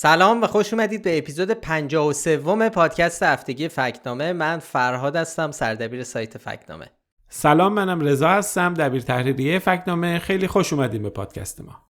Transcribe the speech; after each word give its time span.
سلام 0.00 0.42
و 0.42 0.46
خوش 0.46 0.72
اومدید 0.72 1.02
به 1.02 1.18
اپیزود 1.18 1.50
53 1.50 2.68
پادکست 2.68 3.22
هفتگی 3.22 3.68
فکنامه. 3.68 4.32
من 4.32 4.58
فرهاد 4.58 5.16
هستم 5.16 5.50
سردبیر 5.50 6.04
سایت 6.04 6.38
فکنامه. 6.38 6.90
سلام 7.28 7.72
منم 7.72 8.00
رضا 8.00 8.28
هستم 8.28 8.74
دبیر 8.74 9.02
تحریریه 9.02 9.58
فکنامه. 9.58 10.18
خیلی 10.18 10.46
خوش 10.46 10.72
اومدیم 10.72 11.02
به 11.02 11.10
پادکست 11.10 11.60
ما. 11.60 11.90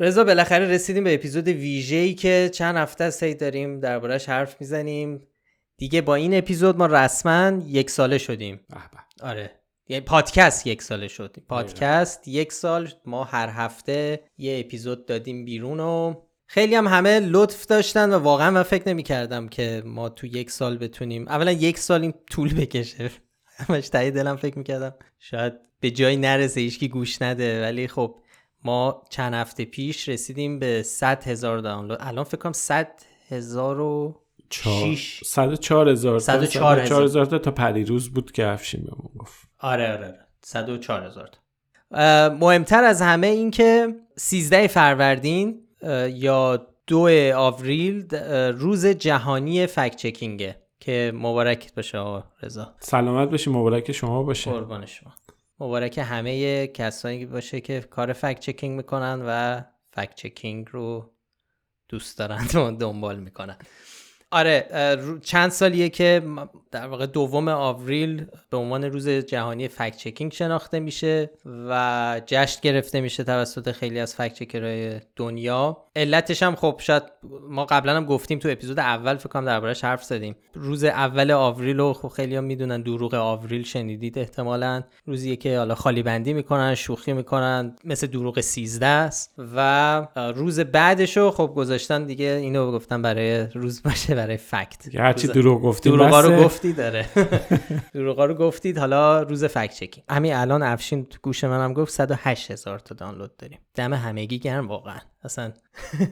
رضا 0.00 0.24
بالاخره 0.24 0.68
رسیدیم 0.68 1.04
به 1.04 1.14
اپیزود 1.14 1.48
ویژه‌ای 1.48 2.14
که 2.14 2.50
چند 2.54 2.76
هفته 2.76 3.04
است 3.04 3.24
داریم 3.24 3.80
دربارهش 3.80 4.28
حرف 4.28 4.56
می‌زنیم. 4.60 5.26
دیگه 5.76 6.00
با 6.00 6.14
این 6.14 6.38
اپیزود 6.38 6.76
ما 6.76 6.86
رسما 6.86 7.62
یک 7.66 7.90
ساله 7.90 8.18
شدیم. 8.18 8.60
آره. 9.22 9.50
یعنی 9.88 10.04
پادکست 10.04 10.66
یک 10.66 10.82
ساله 10.82 11.08
شد. 11.08 11.36
پادکست 11.48 12.28
یک 12.28 12.52
سال. 12.52 12.88
ما 13.06 13.24
هر 13.24 13.48
هفته 13.48 14.20
یه 14.38 14.60
اپیزود 14.60 15.06
دادیم 15.06 15.44
بیرون 15.44 15.80
و 15.80 16.14
خیلی 16.52 16.74
هم 16.74 16.86
همه 16.86 17.20
لطف 17.20 17.66
داشتن 17.66 18.10
و 18.14 18.18
واقعا 18.18 18.50
من 18.50 18.62
فکر 18.62 18.88
نمی 18.88 19.02
کردم 19.02 19.48
که 19.48 19.82
ما 19.86 20.08
تو 20.08 20.26
یک 20.26 20.50
سال 20.50 20.78
بتونیم 20.78 21.28
اولا 21.28 21.52
یک 21.52 21.78
سال 21.78 22.02
این 22.02 22.14
طول 22.30 22.54
بکشه. 22.54 23.10
همش 23.56 23.88
تایی 23.88 24.10
دلم 24.10 24.36
فکر 24.36 24.58
می‌کردم. 24.58 24.94
شاید 25.18 25.52
به 25.80 25.90
جایی 25.90 26.16
نرسه 26.16 26.60
ایشکی 26.60 26.88
گوش 26.88 27.22
نده. 27.22 27.62
ولی 27.62 27.88
خب 27.88 28.18
ما 28.64 29.02
چند 29.10 29.34
هفته 29.34 29.64
پیش 29.64 30.08
رسیدیم 30.08 30.58
به 30.58 30.82
100 30.82 31.24
هزار 31.24 31.58
دانلود. 31.58 31.98
الان 32.00 32.24
فکر 32.24 32.36
کنم 32.36 32.52
100 32.52 32.88
هزار 33.28 33.80
و 33.80 34.20
104 35.24 35.88
هزار 35.88 36.18
104 36.18 36.80
هزار. 36.80 37.26
تا 37.26 37.38
تا 37.38 37.50
پریروز 37.50 38.10
بود 38.10 38.32
که 38.32 38.46
افشین 38.46 38.80
بهمون 38.80 39.12
گفت. 39.18 39.48
آره 39.58 39.92
آره, 39.92 40.06
آره. 40.06 40.26
104 40.42 41.06
هزار 41.06 41.30
مهمتر 42.30 42.84
از 42.84 43.02
همه 43.02 43.26
این 43.26 43.50
که 43.50 43.88
13 44.16 44.66
فروردین 44.66 45.66
یا 46.10 46.66
دو 46.86 47.08
آوریل 47.36 48.14
روز 48.58 48.86
جهانی 48.86 49.66
فکت 49.66 49.96
چکینگه 49.96 50.56
که 50.80 51.12
مبارک 51.14 51.74
باشه 51.74 51.98
آقا 51.98 52.24
رضا. 52.42 52.74
سلامت 52.80 53.30
باشی 53.30 53.50
مبارک 53.50 53.92
شما 53.92 54.22
باشه. 54.22 54.50
قربان 54.50 54.86
شما. 54.86 55.12
مبارک 55.60 55.98
همه 55.98 56.66
کسانی 56.66 57.26
باشه 57.26 57.60
که 57.60 57.80
کار 57.80 58.12
فکت 58.12 58.40
چکینگ 58.40 58.76
می‌کنن 58.76 59.22
و 59.26 59.60
فکت 59.92 60.14
چکینگ 60.14 60.66
رو 60.70 61.10
دوست 61.88 62.18
دارن 62.18 62.46
و 62.54 62.70
دنبال 62.70 63.20
می‌کنن. 63.20 63.56
آره 64.32 64.66
چند 65.22 65.50
سالیه 65.50 65.88
که 65.88 66.22
در 66.70 66.86
واقع 66.86 67.06
دوم 67.06 67.48
آوریل 67.48 68.26
به 68.50 68.56
عنوان 68.56 68.84
روز 68.84 69.08
جهانی 69.08 69.68
فکت 69.68 69.96
چکینگ 69.96 70.32
شناخته 70.32 70.80
میشه 70.80 71.30
و 71.44 72.20
جشن 72.26 72.60
گرفته 72.62 73.00
میشه 73.00 73.24
توسط 73.24 73.72
خیلی 73.72 74.00
از 74.00 74.14
فکت 74.14 74.34
چکرهای 74.34 75.00
دنیا. 75.16 75.84
علتش 75.96 76.42
هم 76.42 76.54
خب 76.54 76.80
شاید 76.82 77.02
ما 77.48 77.64
قبلا 77.64 77.96
هم 77.96 78.04
گفتیم 78.04 78.38
تو 78.38 78.48
اپیزود 78.48 78.78
اول 78.78 79.16
فکر 79.16 79.28
کنم 79.28 79.44
دربارش 79.44 79.84
حرف 79.84 80.04
زدیم. 80.04 80.36
روز 80.54 80.84
اول 80.84 81.30
آوریل 81.30 81.78
رو 81.78 81.92
خب 81.92 82.08
خیلی 82.08 82.36
هم 82.36 82.44
می‌دونن 82.44 82.82
دروغ 82.82 83.14
آوریل 83.14 83.64
شنیدید 83.64 84.18
احتمالا. 84.18 84.82
روزیه 85.06 85.36
که 85.36 85.58
حالا 85.58 85.74
خالی 85.74 86.02
بندی 86.02 86.32
می‌کنن 86.32 86.74
شوخی 86.74 87.12
می‌کنن 87.12 87.76
مثل 87.84 88.06
دروغ 88.06 88.40
13 88.40 88.86
است. 88.86 89.34
و 89.38 90.06
روز 90.34 90.60
بعدش 90.60 91.16
رو 91.16 91.30
خب 91.30 91.52
گذاشتن 91.56 92.04
دیگه 92.04 92.26
اینو 92.26 92.72
گفتن 92.72 93.02
برای 93.02 93.46
روز 93.54 93.82
باشه 93.82 94.14
برای 94.14 94.36
فکت. 94.36 94.94
هرچی 94.94 95.28
دروغ 95.28 95.62
گفتید 95.62 95.92
دروغا 95.92 96.20
رو 96.20 96.44
گفتید 96.44 96.76
داره. 96.76 97.06
دروغا 97.94 98.24
رو 98.24 98.34
گفتید 98.34 98.78
حالا 98.78 99.22
روز 99.22 99.44
فکت 99.44 99.74
چکینگ. 99.74 100.04
همین 100.10 100.34
الان 100.34 100.62
افشین 100.62 101.04
تو 101.04 101.18
گوش 101.22 101.44
منم 101.44 101.72
گفت 101.72 101.92
108 101.92 102.50
هزار 102.50 102.78
تا 102.78 102.94
دانلود 102.94 103.36
داریم. 103.36 103.58
دم 103.80 103.94
همگی 103.94 104.38
گرم 104.38 104.68
واقعا. 104.68 104.98
اصلا 105.24 105.52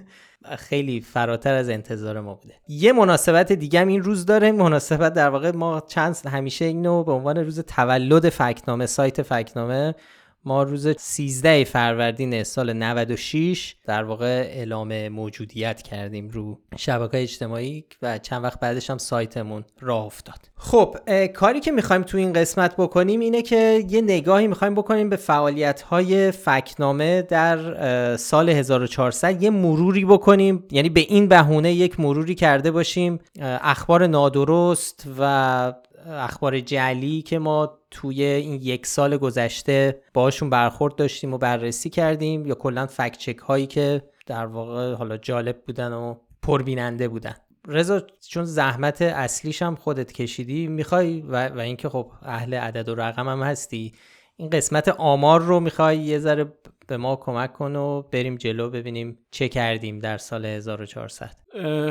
خیلی 0.68 1.00
فراتر 1.00 1.54
از 1.54 1.68
انتظار 1.68 2.20
ما 2.20 2.34
بوده. 2.34 2.54
یه 2.68 2.92
مناسبت 2.92 3.52
دیگه 3.52 3.80
هم 3.80 3.88
این 3.88 4.02
روز 4.02 4.26
داره. 4.26 4.52
مناسبت 4.52 5.14
در 5.14 5.30
واقع 5.30 5.50
ما 5.50 5.82
چند 5.88 6.16
همیشه 6.26 6.64
اینو 6.64 7.04
به 7.04 7.12
عنوان 7.12 7.36
روز 7.38 7.60
تولد 7.60 8.28
فکنامه 8.28 8.86
سایت 8.86 9.22
فکنامه 9.22 9.94
ما 10.48 10.62
روز 10.62 10.88
13 10.98 11.64
فروردین 11.64 12.42
سال 12.42 12.72
96 12.72 13.74
در 13.86 14.04
واقع 14.04 14.26
اعلام 14.26 15.08
موجودیت 15.08 15.82
کردیم 15.82 16.28
رو 16.28 16.58
شبکه 16.76 17.22
اجتماعی 17.22 17.84
و 18.02 18.18
چند 18.18 18.44
وقت 18.44 18.60
بعدش 18.60 18.90
هم 18.90 18.98
سایتمون 18.98 19.64
راه 19.80 20.04
افتاد. 20.04 20.38
خب 20.56 20.96
کاری 21.26 21.60
که 21.60 21.70
می‌خوایم 21.70 22.02
تو 22.02 22.18
این 22.18 22.32
قسمت 22.32 22.76
بکنیم 22.76 23.20
اینه 23.20 23.42
که 23.42 23.84
یه 23.88 24.00
نگاهی 24.00 24.46
می‌خوایم 24.46 24.74
بکنیم 24.74 25.08
به 25.08 25.16
فعالیت 25.16 25.82
های 25.82 26.30
فکنامه 26.30 27.22
در 27.22 28.16
سال 28.16 28.48
1400 28.50 29.42
یه 29.42 29.50
مروری 29.50 30.04
بکنیم 30.04 30.64
یعنی 30.70 30.88
به 30.88 31.00
این 31.00 31.28
بهونه 31.28 31.72
یک 31.72 32.00
مروری 32.00 32.34
کرده 32.34 32.70
باشیم 32.70 33.18
اخبار 33.40 34.06
نادرست 34.06 35.06
و 35.18 35.72
اخبار 36.08 36.60
جعلی 36.60 37.22
که 37.22 37.38
ما 37.38 37.78
توی 37.90 38.22
این 38.22 38.54
یک 38.62 38.86
سال 38.86 39.16
گذشته 39.16 40.02
باشون 40.14 40.50
برخورد 40.50 40.96
داشتیم 40.96 41.34
و 41.34 41.38
بررسی 41.38 41.90
کردیم 41.90 42.46
یا 42.46 42.54
کلا 42.54 42.86
فکت 42.86 43.18
چک 43.18 43.38
هایی 43.38 43.66
که 43.66 44.02
در 44.26 44.46
واقع 44.46 44.94
حالا 44.94 45.16
جالب 45.16 45.62
بودن 45.66 45.92
و 45.92 46.14
پربیننده 46.42 47.08
بودن. 47.08 47.34
رضا 47.66 48.02
چون 48.28 48.44
زحمت 48.44 49.02
اصلیش 49.02 49.62
هم 49.62 49.76
خودت 49.76 50.12
کشیدی 50.12 50.66
می‌خوای 50.66 51.20
و, 51.20 51.48
و 51.48 51.58
اینکه 51.58 51.88
خب 51.88 52.10
اهل 52.22 52.54
عدد 52.54 52.88
و 52.88 52.94
رقم 52.94 53.28
هم 53.28 53.42
هستی 53.42 53.92
این 54.36 54.50
قسمت 54.50 54.88
آمار 54.88 55.40
رو 55.40 55.60
می‌خوای 55.60 55.98
یه 55.98 56.18
ذره 56.18 56.52
به 56.88 56.96
ما 56.96 57.16
کمک 57.16 57.52
کن 57.52 57.76
و 57.76 58.02
بریم 58.02 58.36
جلو 58.36 58.70
ببینیم 58.70 59.18
چه 59.30 59.48
کردیم 59.48 59.98
در 59.98 60.18
سال 60.18 60.46
1400 60.46 61.30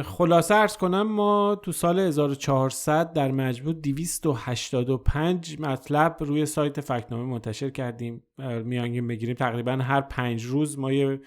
خلاصه 0.05 0.55
ارز 0.55 0.77
کنم 0.77 1.01
ما 1.01 1.59
تو 1.63 1.71
سال 1.71 1.99
1400 1.99 3.13
در 3.13 3.31
مجموع 3.31 3.73
285 3.73 5.59
مطلب 5.59 6.17
روی 6.19 6.45
سایت 6.45 6.81
فکنامه 6.81 7.23
منتشر 7.23 7.69
کردیم. 7.69 8.23
میانگین 8.63 9.07
بگیریم 9.07 9.35
تقریبا 9.35 9.71
هر 9.71 10.01
پنج 10.01 10.43
روز 10.45 10.79
ما 10.79 10.91
یه 10.91 11.19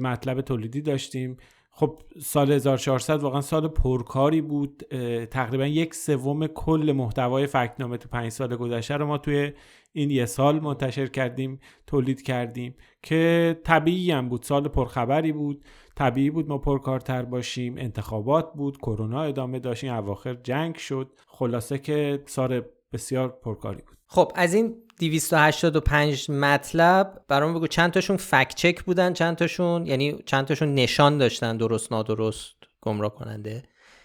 مطلب 0.00 0.40
تولیدی 0.40 0.82
داشتیم. 0.82 1.36
خب 1.70 2.02
سال 2.22 2.52
1400 2.52 3.22
واقعا 3.22 3.40
سال 3.40 3.68
پرکاری 3.68 4.40
بود. 4.40 4.82
تقریبا 5.30 5.66
یک 5.66 5.94
سوم 5.94 6.46
کل 6.46 6.92
محتوای 6.96 7.46
فکنامه 7.46 7.96
تو 7.96 8.08
پنج 8.08 8.28
سال 8.28 8.56
گذشته 8.56 8.96
رو 8.96 9.06
ما 9.06 9.18
توی 9.18 9.52
این 9.92 10.10
یه 10.10 10.26
سال 10.26 10.60
منتشر 10.60 11.06
کردیم 11.06 11.60
تولید 11.86 12.22
کردیم 12.22 12.74
که 13.02 13.60
طبیعی 13.64 14.10
هم 14.10 14.28
بود. 14.28 14.42
سال 14.42 14.68
پرخبری 14.68 15.32
بود. 15.32 15.64
طبیعی 15.96 16.30
بود 16.30 16.48
ما 16.48 16.58
پرکارتر 16.58 17.22
باشیم. 17.22 17.74
انتخابات 17.78 18.52
بود. 18.52 18.78
کرونا 18.78 19.22
ادامه 19.22 19.58
داشت. 19.58 19.84
اواخر 19.84 20.34
جنگ 20.34 20.76
شد. 20.76 21.12
خلاصه 21.26 21.78
که 21.78 22.22
سال 22.26 22.62
بسیار 22.92 23.28
پرکاری 23.28 23.82
بود. 23.82 23.98
خب 24.06 24.32
از 24.34 24.54
این 24.54 24.76
285 25.00 26.30
مطلب 26.30 27.24
برام 27.28 27.54
بگو 27.54 27.66
چند 27.66 27.90
تاشون 27.90 28.16
فکت 28.16 28.54
چک 28.54 28.82
بودن 28.82 29.12
چند 29.12 29.36
تاشون 29.36 29.86
یعنی 29.86 30.18
چند 30.26 30.44
تاشون 30.44 30.74
نشان 30.74 31.18
داشتن 31.18 31.56
درست 31.56 31.92
نادرست 31.92 32.54
گمراه 32.80 33.14
کننده؟ 33.14 33.62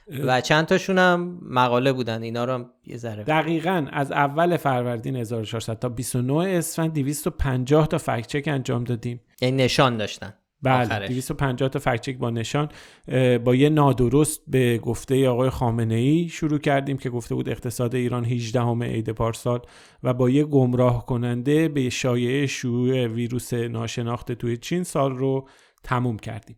و 0.08 0.42
چند 0.42 0.66
تاشون 0.66 0.98
هم 0.98 1.40
مقاله 1.42 1.94
بودن 1.94 2.24
اینا 2.24 2.46
رو 2.46 2.54
هم 2.54 2.70
یه 2.86 2.98
ذره 2.98 3.24
دقیقا 3.24 3.88
از 3.92 4.12
اول 4.12 4.58
فروردین 4.58 5.16
1400 5.16 5.80
تا 5.80 5.90
29 5.90 6.58
اسفند 6.58 6.94
250 6.94 7.88
تا 7.88 7.98
فکت 7.98 8.28
چک 8.28 8.44
انجام 8.48 8.84
دادیم. 8.84 9.22
یعنی 9.42 9.64
نشان 9.64 9.98
داشتن. 9.98 10.34
بله 10.62 11.08
250 11.08 11.70
تا 11.70 11.80
فکت 11.80 12.02
چک 12.02 12.18
با 12.18 12.30
نشان. 12.30 12.70
با 13.44 13.56
یه 13.56 13.70
نادرست 13.70 14.42
به 14.48 14.78
گفته 14.78 15.30
آقای 15.30 15.50
خامنه 15.50 15.96
ای 15.96 16.30
شروع 16.30 16.60
کردیم 16.60 16.98
که 16.98 17.10
گفته 17.10 17.36
بود 17.36 17.50
اقتصاد 17.50 17.96
ایران 17.96 18.26
18 18.26 18.62
همه 18.62 18.86
عید 18.86 19.10
پارسال 19.10 19.60
و 20.04 20.14
با 20.14 20.30
یه 20.30 20.44
گمراه 20.44 21.06
کننده 21.06 21.68
به 21.68 21.90
شایعه 21.90 22.48
شیوع 22.48 23.08
ویروس 23.08 23.54
ناشناخته 23.54 24.36
توی 24.36 24.58
چین 24.58 24.84
سال 24.84 25.16
رو 25.16 25.48
تموم 25.84 26.18
کردیم. 26.18 26.56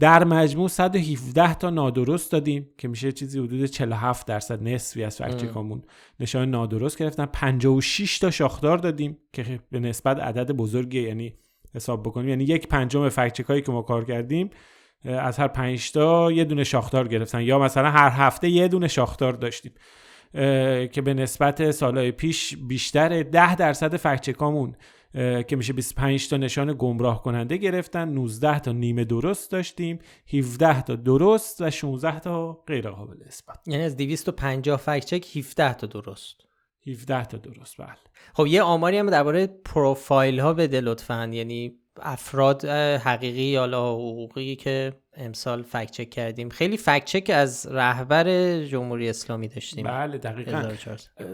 در 0.00 0.24
مجموع 0.24 0.68
117 0.68 1.54
تا 1.54 1.70
نادرست 1.70 2.32
دادیم 2.32 2.68
که 2.78 2.88
میشه 2.88 3.12
چیزی 3.12 3.38
حدود 3.38 3.64
47 3.64 4.26
درصد 4.26 4.62
نصفی 4.62 5.04
از 5.04 5.16
فکچکامون 5.16 5.82
نشان 6.20 6.50
نادرست 6.50 6.98
گرفتن. 6.98 7.26
56 7.26 8.18
تا 8.18 8.30
شاخدار 8.30 8.78
دادیم 8.78 9.18
که 9.32 9.60
به 9.70 9.80
نسبت 9.80 10.18
عدد 10.18 10.52
بزرگی 10.52 11.00
یعنی 11.00 11.34
حساب 11.74 12.02
بکنیم 12.02 12.28
یعنی 12.28 12.44
یک 12.44 12.68
پنجم 12.68 13.08
فکچکایی 13.08 13.62
که 13.62 13.72
ما 13.72 13.82
کار 13.82 14.04
کردیم 14.04 14.50
از 15.04 15.38
هر 15.38 15.48
5 15.48 15.92
تا 15.92 16.32
یه 16.32 16.44
دونه 16.44 16.64
شاخدار 16.64 17.08
گرفتن. 17.08 17.42
یا 17.42 17.58
مثلا 17.58 17.90
هر 17.90 18.10
هفته 18.10 18.48
یه 18.48 18.68
دونه 18.68 18.88
شاخدار 18.88 19.32
داشتیم. 19.32 19.72
که 20.92 21.02
به 21.04 21.14
نسبت 21.14 21.70
سالهای 21.70 22.12
پیش 22.12 22.56
بیشتر 22.56 23.22
10 23.22 23.56
درصد 23.56 23.96
فکچکامون 23.96 24.74
که 25.48 25.56
میشه 25.56 25.72
25 25.72 26.28
تا 26.28 26.36
نشان 26.36 26.74
گمراه 26.78 27.22
کننده 27.22 27.56
گرفتن 27.56 28.08
19 28.08 28.58
تا 28.58 28.72
نیمه 28.72 29.04
درست 29.04 29.50
داشتیم 29.50 29.98
17 30.34 30.82
تا 30.82 30.96
درست 30.96 31.60
و 31.60 31.70
16 31.70 32.20
تا 32.20 32.52
غیر 32.52 32.90
قابل 32.90 33.16
اثبات. 33.26 33.58
یعنی 33.66 33.84
از 33.84 33.96
250 33.96 34.76
فکت 34.76 35.04
چک 35.04 35.36
17 35.36 35.74
تا 35.74 35.86
درست. 35.86 36.36
17 36.86 37.24
تا 37.24 37.38
درست 37.38 37.76
بله. 37.76 37.88
خب 38.34 38.46
یه 38.46 38.62
آماری 38.62 38.98
هم 38.98 39.10
درباره 39.10 39.46
پروفایل 39.46 40.40
ها 40.40 40.52
بده 40.52 40.80
لطفا. 40.80 41.30
یعنی 41.32 41.78
افراد 42.02 42.64
حقیقی 43.04 43.42
یا 43.42 43.66
حقوقی 43.66 44.56
که 44.56 44.92
امسال 45.18 45.62
fact 45.62 45.90
check 45.90 46.10
کردیم. 46.10 46.48
خیلی 46.48 46.76
fact 46.76 47.04
check 47.04 47.30
از 47.34 47.66
رهبر 47.66 48.58
جمهوری 48.64 49.08
اسلامی 49.08 49.48
داشتیم. 49.48 49.84
بله 49.84 50.18
دقیقا. 50.18 50.62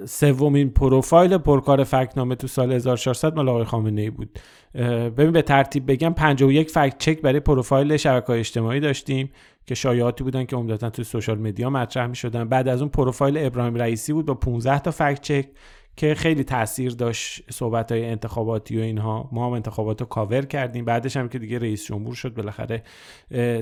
سومین 0.07 0.71
پروفایل 0.71 1.39
پرکار 1.39 1.85
فکت‌نامه 1.85 2.35
تو 2.35 2.47
سال 2.47 2.73
1400 2.73 3.37
مال 3.37 3.49
آقای 3.49 3.65
خامنه 3.65 4.01
ای 4.01 4.11
بود. 4.11 4.39
ببین 4.75 5.33
به 5.33 5.43
ترتیب 5.43 5.91
بگم 5.93 6.15
51 6.15 6.71
fact 6.71 6.99
check 6.99 7.21
برای 7.21 7.41
پروفایل 7.41 7.97
شبکه 7.97 8.31
اجتماعی 8.31 8.81
داشتیم 8.81 9.31
که 9.67 9.75
شایعاتی 9.75 10.25
بودن 10.25 10.45
که 10.45 10.57
عمدتا 10.57 10.91
تو 10.91 11.03
social 11.03 11.39
media 11.39 11.71
مطرح 11.71 12.07
می 12.07 12.17
شدن 12.17 12.49
بعد 12.49 12.69
از 12.69 12.81
اون 12.81 12.91
پروفایل 12.91 13.47
ابراهیم 13.47 13.75
رئیسی 13.75 14.13
بود 14.13 14.27
با 14.27 14.35
15 14.35 14.79
تا 14.79 14.91
fact 14.91 15.21
check. 15.21 15.47
که 15.97 16.15
خیلی 16.15 16.45
تاثیر 16.45 16.93
داشت 16.93 17.53
صحبت 17.53 17.93
های 17.93 18.05
انتخاباتی 18.05 18.79
و 18.79 18.81
اینها. 18.81 19.29
ما 19.33 19.47
هم 19.47 19.53
انتخابات 19.53 20.01
رو 20.01 20.07
کاور 20.07 20.43
کردیم. 20.43 20.85
بعدش 20.85 21.17
هم 21.17 21.29
که 21.29 21.39
دیگه 21.39 21.59
رئیس 21.59 21.85
جمهور 21.85 22.15
شد 22.15 22.35
بالاخره 22.35 22.83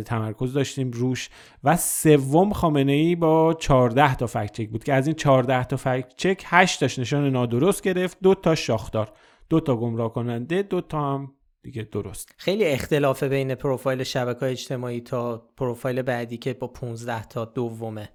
تمرکز 0.04 0.52
داشتیم 0.52 0.90
روش. 0.90 1.28
و 1.64 1.76
سوم 1.76 2.52
خامنه 2.52 2.92
ای 2.92 3.16
با 3.16 3.54
14 3.54 4.14
تا 4.14 4.26
فکت 4.26 4.52
چک 4.52 4.68
بود 4.68 4.84
که 4.84 4.92
از 4.92 5.06
این 5.06 5.16
14 5.16 5.64
تا 5.64 5.76
فکت 5.76 6.12
چک 6.16 6.42
8 6.46 6.80
تاش 6.80 6.98
نشان 6.98 7.30
نادرست 7.30 7.82
گرفت 7.82 8.18
دو 8.22 8.34
تا 8.34 8.54
شاخدار. 8.54 9.12
دو 9.50 9.60
تا 9.60 9.76
گمراه 9.76 10.12
کننده 10.12 10.62
دو 10.62 10.80
تا 10.80 11.14
هم 11.14 11.32
دیگه 11.62 11.82
درست. 11.82 12.34
خیلی 12.36 12.64
اختلاف 12.64 13.22
بین 13.22 13.54
پروفایل 13.54 14.02
شبکه 14.02 14.46
اجتماعی 14.46 15.00
تا 15.00 15.48
پروفایل 15.56 16.02
بعدی 16.02 16.36
که 16.36 16.54
با 16.54 16.66
15 16.66 17.24
تا 17.24 17.44
دومه. 17.44 18.08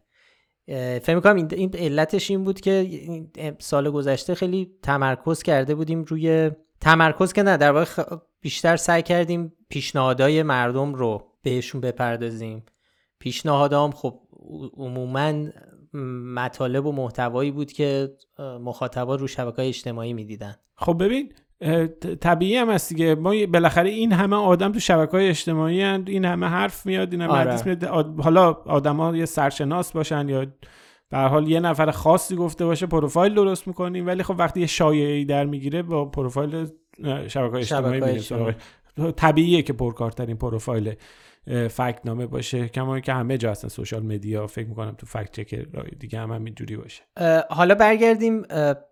فکر 1.01 1.15
می‌کنم 1.15 1.35
این 1.35 1.71
علتش 1.75 2.31
این 2.31 2.43
بود 2.43 2.61
که 2.61 3.01
سال 3.59 3.89
گذشته 3.89 4.35
خیلی 4.35 4.71
تمرکز 4.83 5.43
کرده 5.43 5.75
بودیم 5.75 6.03
روی 6.03 6.51
تمرکز 6.81 7.33
که 7.33 7.43
نه 7.43 7.57
در 7.57 7.71
واقع 7.71 8.15
بیشتر 8.41 8.77
سعی 8.77 9.01
کردیم 9.01 9.53
پیشنهادهای 9.69 10.43
مردم 10.43 10.93
رو 10.93 11.31
بهشون 11.43 11.81
بپردازیم. 11.81 12.65
پیشنهادام 13.19 13.91
خب 13.91 14.19
عموما 14.77 15.33
مطالب 16.33 16.85
و 16.85 16.91
محتوایی 16.91 17.51
بود 17.51 17.71
که 17.71 18.15
مخاطبا 18.39 19.15
رو 19.15 19.27
شبکه 19.27 19.67
اجتماعی 19.67 20.13
می‌دیدن. 20.13 20.55
خب 20.75 21.03
ببین 21.03 21.33
طبیعی 22.21 22.57
هم 22.57 22.69
هست 22.69 22.89
دیگه. 22.89 23.15
ما 23.15 23.33
بالاخره 23.45 23.89
این 23.89 24.12
همه 24.12 24.36
آدم 24.36 24.71
تو 24.71 24.80
شبکه 24.80 25.12
های 25.12 25.30
اجتماعی 25.30 25.81
هست 25.81 26.04
این 26.07 26.25
همه 26.25 26.48
حرف 26.48 26.86
میاد 26.86 27.12
این 27.12 27.21
همه 27.21 27.31
آره. 27.33 27.63
میاد. 27.65 27.83
حالا 28.19 28.51
آدمای 28.53 29.25
سرشناس 29.25 29.92
باشن 29.92 30.30
یا 30.30 30.45
به 31.09 31.13
هر 31.13 31.18
حال 31.18 31.48
یه 31.48 31.59
نفر 31.59 31.92
خاصی 31.92 32.36
گفته 32.36 32.65
باشه 32.65 32.86
پروفایل 32.86 33.33
درست 33.33 33.68
می‌کنیم. 33.68 34.07
ولی 34.07 34.24
خب 34.24 34.36
وقتی 34.38 34.59
یه 34.59 34.65
شایعه‌ای 34.65 35.25
در 35.25 35.45
می‌گیره 35.45 35.83
با 35.83 36.06
پروفایل 36.06 36.68
شبکه 37.27 37.51
های 37.51 37.62
اجتماعی 37.62 38.01
میره 38.01 38.56
طبیعیه 39.12 39.62
که 39.62 39.74
پرکارترین 39.74 40.38
پروفایل 40.38 40.94
فکت 41.47 41.99
نامه 42.05 42.25
باشه 42.25 42.67
کما 42.67 42.99
اینکه 43.00 43.13
همه 43.13 43.38
جا 43.38 43.51
هستن 43.51 43.67
social 43.68 44.03
media 44.03 44.47
فکر 44.47 44.67
می‌کنم 44.67 44.95
تو 44.97 45.05
fact 45.06 45.31
check 45.31 45.56
دیگه 45.99 46.19
هم 46.19 46.31
همینجوری 46.31 46.77
باشه. 46.77 47.03
حالا 47.49 47.75
برگردیم 47.75 48.44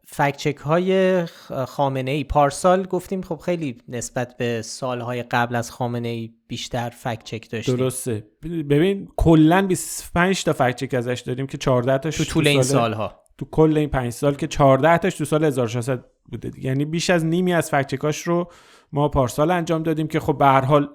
fact 0.08 0.38
check 0.38 0.58
های 0.58 1.26
خامنه 1.68 2.12
ای 2.12 2.24
پارسال 2.24 2.84
گفتیم 2.84 3.22
خب 3.22 3.38
خیلی 3.38 3.78
نسبت 3.88 4.38
به 4.38 4.62
سالهای 4.62 5.24
قبل 5.24 5.56
از 5.56 5.72
خامنه 5.72 6.08
ای 6.08 6.34
بیشتر 6.48 6.90
fact 6.90 7.24
check 7.24 7.50
داشتیم. 7.52 7.76
درسته. 7.76 8.28
ببین 8.44 9.08
کلا 9.18 9.68
25 9.68 10.44
تا 10.44 10.54
فکت 10.54 10.76
چک 10.76 10.94
ازش 10.94 11.24
داریم 11.26 11.48
که 11.48 11.58
14 11.58 11.98
تاش 11.98 12.18
تو 12.18 12.24
طول 12.24 12.48
این 12.48 12.62
سالها. 12.62 13.22
تو 13.38 13.46
کل 13.52 13.78
این 13.78 13.90
5 13.90 14.12
سال 14.12 14.36
که 14.36 14.48
14 14.48 14.98
تاش 14.98 15.18
تو 15.18 15.26
سال 15.26 15.44
1600 15.44 16.06
بوده. 16.32 16.52
یعنی 16.58 16.86
بیش 16.86 17.10
از 17.10 17.26
نیمی 17.26 17.54
از 17.54 17.70
فکت 17.70 17.88
چکاش 17.88 18.22
رو 18.22 18.52
ما 18.96 19.10
پارسال 19.10 19.52
انجام 19.52 19.84
دادیم 19.84 20.08
که 20.08 20.20
خب 20.20 20.38
به 20.38 20.46
هر 20.46 20.66
حال 20.66 20.90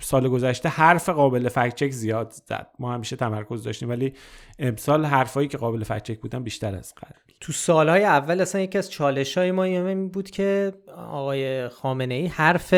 سال 0.00 0.28
گذشته 0.28 0.68
حرف 0.68 1.08
قابل 1.08 1.48
فکت 1.48 1.74
چک 1.74 1.90
زیاد 1.90 2.30
زد. 2.30 2.66
ما 2.78 2.94
همیشه 2.94 3.16
تمرکز 3.16 3.64
داشتیم 3.64 3.88
ولی 3.88 4.12
امسال 4.58 5.04
حرفایی 5.04 5.48
که 5.48 5.58
قابل 5.58 5.84
فکت 5.84 6.02
چک 6.02 6.20
بودن 6.20 6.42
بیشتر 6.42 6.74
از 6.74 6.94
قبل. 6.94 7.14
تو 7.40 7.52
سالهای 7.52 8.04
اول 8.04 8.40
اصلا 8.40 8.60
یکی 8.60 8.78
از 8.78 8.90
چالش 8.90 9.38
های 9.38 9.50
ما 9.50 9.62
این 9.62 10.08
بود 10.08 10.30
که 10.30 10.72
آقای 10.96 11.68
خامنه 11.68 12.14
ای 12.14 12.26
حرف 12.26 12.74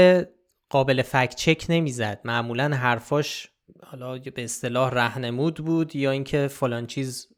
قابل 0.71 1.03
فکت 1.03 1.35
چک 1.35 1.67
نمی‌زد. 1.69 2.21
معمولا 2.25 2.69
حرفاش 2.69 3.49
حالا 3.87 4.19
به 4.19 4.45
اصطلاح 4.45 4.91
رهنمود 4.91 5.55
بود 5.55 5.97
یا 5.97 6.11
اینکه 6.11 6.49
فلان 6.49 6.87
چیز 6.87 7.29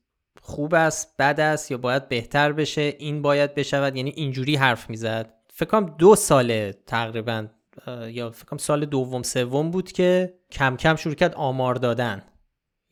خوب 0.42 0.74
است 0.74 1.16
بد 1.18 1.40
است 1.40 1.70
یا 1.70 1.78
باید 1.78 2.08
بهتر 2.08 2.52
بشه 2.52 2.94
این 2.98 3.22
باید 3.22 3.54
بشود 3.54 3.96
یعنی 3.96 4.12
اینجوری 4.16 4.56
حرف 4.56 4.90
می‌زد. 4.90 5.34
فکر 5.60 5.80
دو 5.80 6.16
ساله 6.16 6.74
تقریبا 6.86 7.46
یا 8.08 8.30
فکر 8.30 8.56
سال 8.58 8.84
دوم 8.84 9.22
سوم 9.22 9.70
بود 9.70 9.92
که 9.92 10.34
کم 10.52 10.76
کم 10.76 10.96
شروع 10.96 11.14
کرد 11.14 11.34
آمار 11.34 11.74
دادن. 11.74 12.22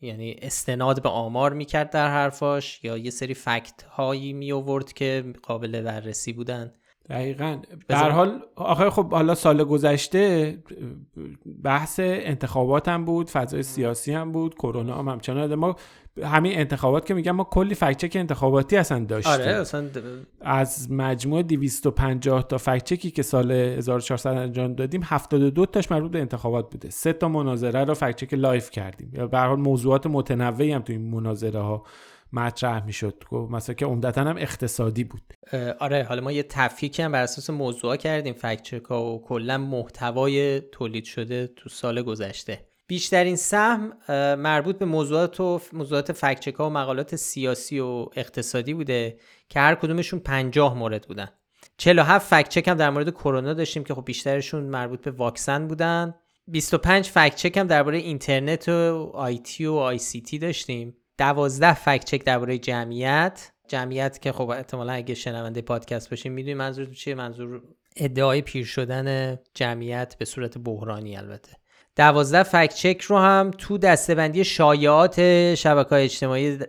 یعنی 0.01 0.35
استناد 0.41 1.03
به 1.03 1.09
آمار 1.09 1.53
می‌کرد 1.53 1.89
در 1.89 2.07
حرفاش 2.07 2.83
یا 2.83 2.97
یه 2.97 3.11
سری 3.11 3.33
فکت 3.33 3.83
هایی 3.83 4.33
می 4.33 4.51
آورد 4.51 4.93
که 4.93 5.33
قابل 5.43 5.81
بررسی 5.81 6.33
بودن. 6.33 6.73
دقیقا. 7.09 7.57
در 7.87 7.98
هر 7.98 8.09
حال 8.09 8.41
آخه 8.55 8.89
خب 8.89 9.11
حالا 9.11 9.35
سال 9.35 9.63
گذشته 9.63 10.57
بحث 11.63 11.99
انتخابات 12.03 12.87
هم 12.87 13.05
بود 13.05 13.29
فضای 13.29 13.63
سیاسی 13.63 14.11
هم 14.11 14.31
بود 14.31 14.55
کرونا 14.55 14.95
هم 14.99 15.09
همچنان 15.09 15.55
ما 15.55 15.75
همین 16.23 16.59
انتخابات 16.59 17.05
که 17.05 17.13
میگم 17.13 17.31
ما 17.31 17.43
کلی 17.43 17.75
fact 17.75 17.93
check 17.93 18.15
انتخاباتی 18.15 18.77
اصلا 18.77 19.05
داشتیم. 19.05 19.33
آره 19.33 19.45
اصلا 19.45 19.89
از 20.41 20.91
مجموع 20.91 21.41
250 21.41 22.47
تا 22.47 22.57
fact 22.57 22.79
check 22.79 23.06
ی 23.06 23.11
که 23.11 23.23
سال 23.23 23.51
1400 23.51 24.29
انجام 24.29 24.73
دادیم 24.73 25.01
72 25.03 25.65
تاش 25.65 25.91
مربوط 25.91 26.11
به 26.11 26.19
انتخابات 26.19 26.69
بوده. 26.71 26.89
سه 26.89 27.13
تا 27.13 27.27
مناظره 27.27 27.83
رو 27.83 27.93
fact 27.93 28.11
check 28.11 28.33
live 28.33 28.71
کردیم. 28.71 29.11
یا 29.13 29.27
به 29.27 29.33
هر 29.33 29.39
حال 29.39 29.59
موضوعات 29.59 30.07
متنوعی 30.07 30.71
هم 30.71 30.81
تو 30.81 30.93
این 30.93 31.11
مناظره 31.11 31.59
ها 31.59 31.83
مطرح 32.33 32.85
می‌شد. 32.85 33.23
مثلا 33.31 33.75
که 33.75 33.85
عمدتا 33.85 34.21
هم 34.21 34.37
اقتصادی 34.37 35.03
بود. 35.03 35.21
آره 35.79 36.03
حالا 36.03 36.21
ما 36.21 36.31
یه 36.31 36.43
تفکیک 36.43 36.99
هم 36.99 37.11
بر 37.11 37.23
اساس 37.23 37.49
موضوع 37.49 37.95
کردیم 37.95 38.33
فکت 38.33 38.91
و 38.91 39.21
کلا 39.25 39.57
محتوای 39.57 40.59
تولید 40.59 41.05
شده 41.05 41.47
تو 41.47 41.69
سال 41.69 42.01
گذشته. 42.01 42.65
بیشترین 42.87 43.35
سهم 43.35 43.93
مربوط 44.35 44.77
به 44.77 44.85
موضوعات 44.85 45.39
و 45.39 45.61
موضوعات 45.73 46.11
فکچک 46.11 46.59
و 46.59 46.69
مقالات 46.69 47.15
سیاسی 47.15 47.79
و 47.79 48.05
اقتصادی 48.15 48.73
بوده 48.73 49.19
که 49.49 49.59
هر 49.59 49.75
کدومشون 49.75 50.19
50 50.19 50.77
مورد 50.77 51.07
بودن. 51.07 51.29
47 51.77 52.27
فکچک 52.29 52.67
هم 52.67 52.77
در 52.77 52.89
مورد 52.89 53.09
کرونا 53.09 53.53
داشتیم 53.53 53.83
که 53.83 53.95
خب 53.95 54.05
بیشترشون 54.05 54.63
مربوط 54.63 55.01
به 55.01 55.11
واکسن 55.11 55.67
بودن. 55.67 56.15
25 56.47 57.09
فکچک 57.09 57.57
هم 57.57 57.67
درباره 57.67 57.97
اینترنت 57.97 58.69
و 58.69 59.11
آیتی 59.13 59.65
و 59.65 59.73
آی 59.73 59.97
سی 59.97 60.21
تی 60.21 60.39
داشتیم. 60.39 60.95
12 61.19 61.73
فکچک 61.73 62.23
درباره 62.23 62.57
جمعیت. 62.57 63.51
جمعیت 63.67 64.21
که 64.21 64.31
خب 64.31 64.49
احتمالا 64.49 64.93
اگه 64.93 65.15
شنونده 65.15 65.61
پادکست 65.61 66.09
باشیم 66.09 66.31
می‌دونیم 66.31 66.57
منظور 66.57 66.85
چیه؟ 66.85 67.15
منظور 67.15 67.61
ادعای 67.95 68.41
پیر 68.41 68.65
شدن 68.65 69.37
جمعیت 69.53 70.15
به 70.19 70.25
صورت 70.25 70.57
بحرانی 70.57 71.17
البته. 71.17 71.51
دوازده 71.95 72.43
فکت 72.43 72.73
چک 72.73 73.01
رو 73.01 73.17
هم 73.17 73.51
تو 73.57 73.77
دستبندی 73.77 74.43
شایعات 74.43 75.55
شبکه 75.55 75.89
های 75.89 76.03
اجتماعی 76.03 76.59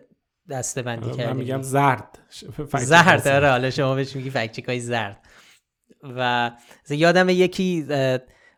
دستبندی 0.51 1.11
کردیم 1.11 1.27
من 1.27 1.37
میگم 1.37 1.63
زرد. 1.63 2.19
زرد 2.79 3.29
آره. 3.29 3.51
حالا 3.51 3.71
شما 3.71 3.95
بهش 3.95 4.17
میگی 4.17 4.31
فکت 4.31 4.53
چک 4.53 4.65
های 4.65 4.81
زرد. 4.81 5.27
و 6.03 6.51
یادم 6.91 7.29
یکی 7.29 7.87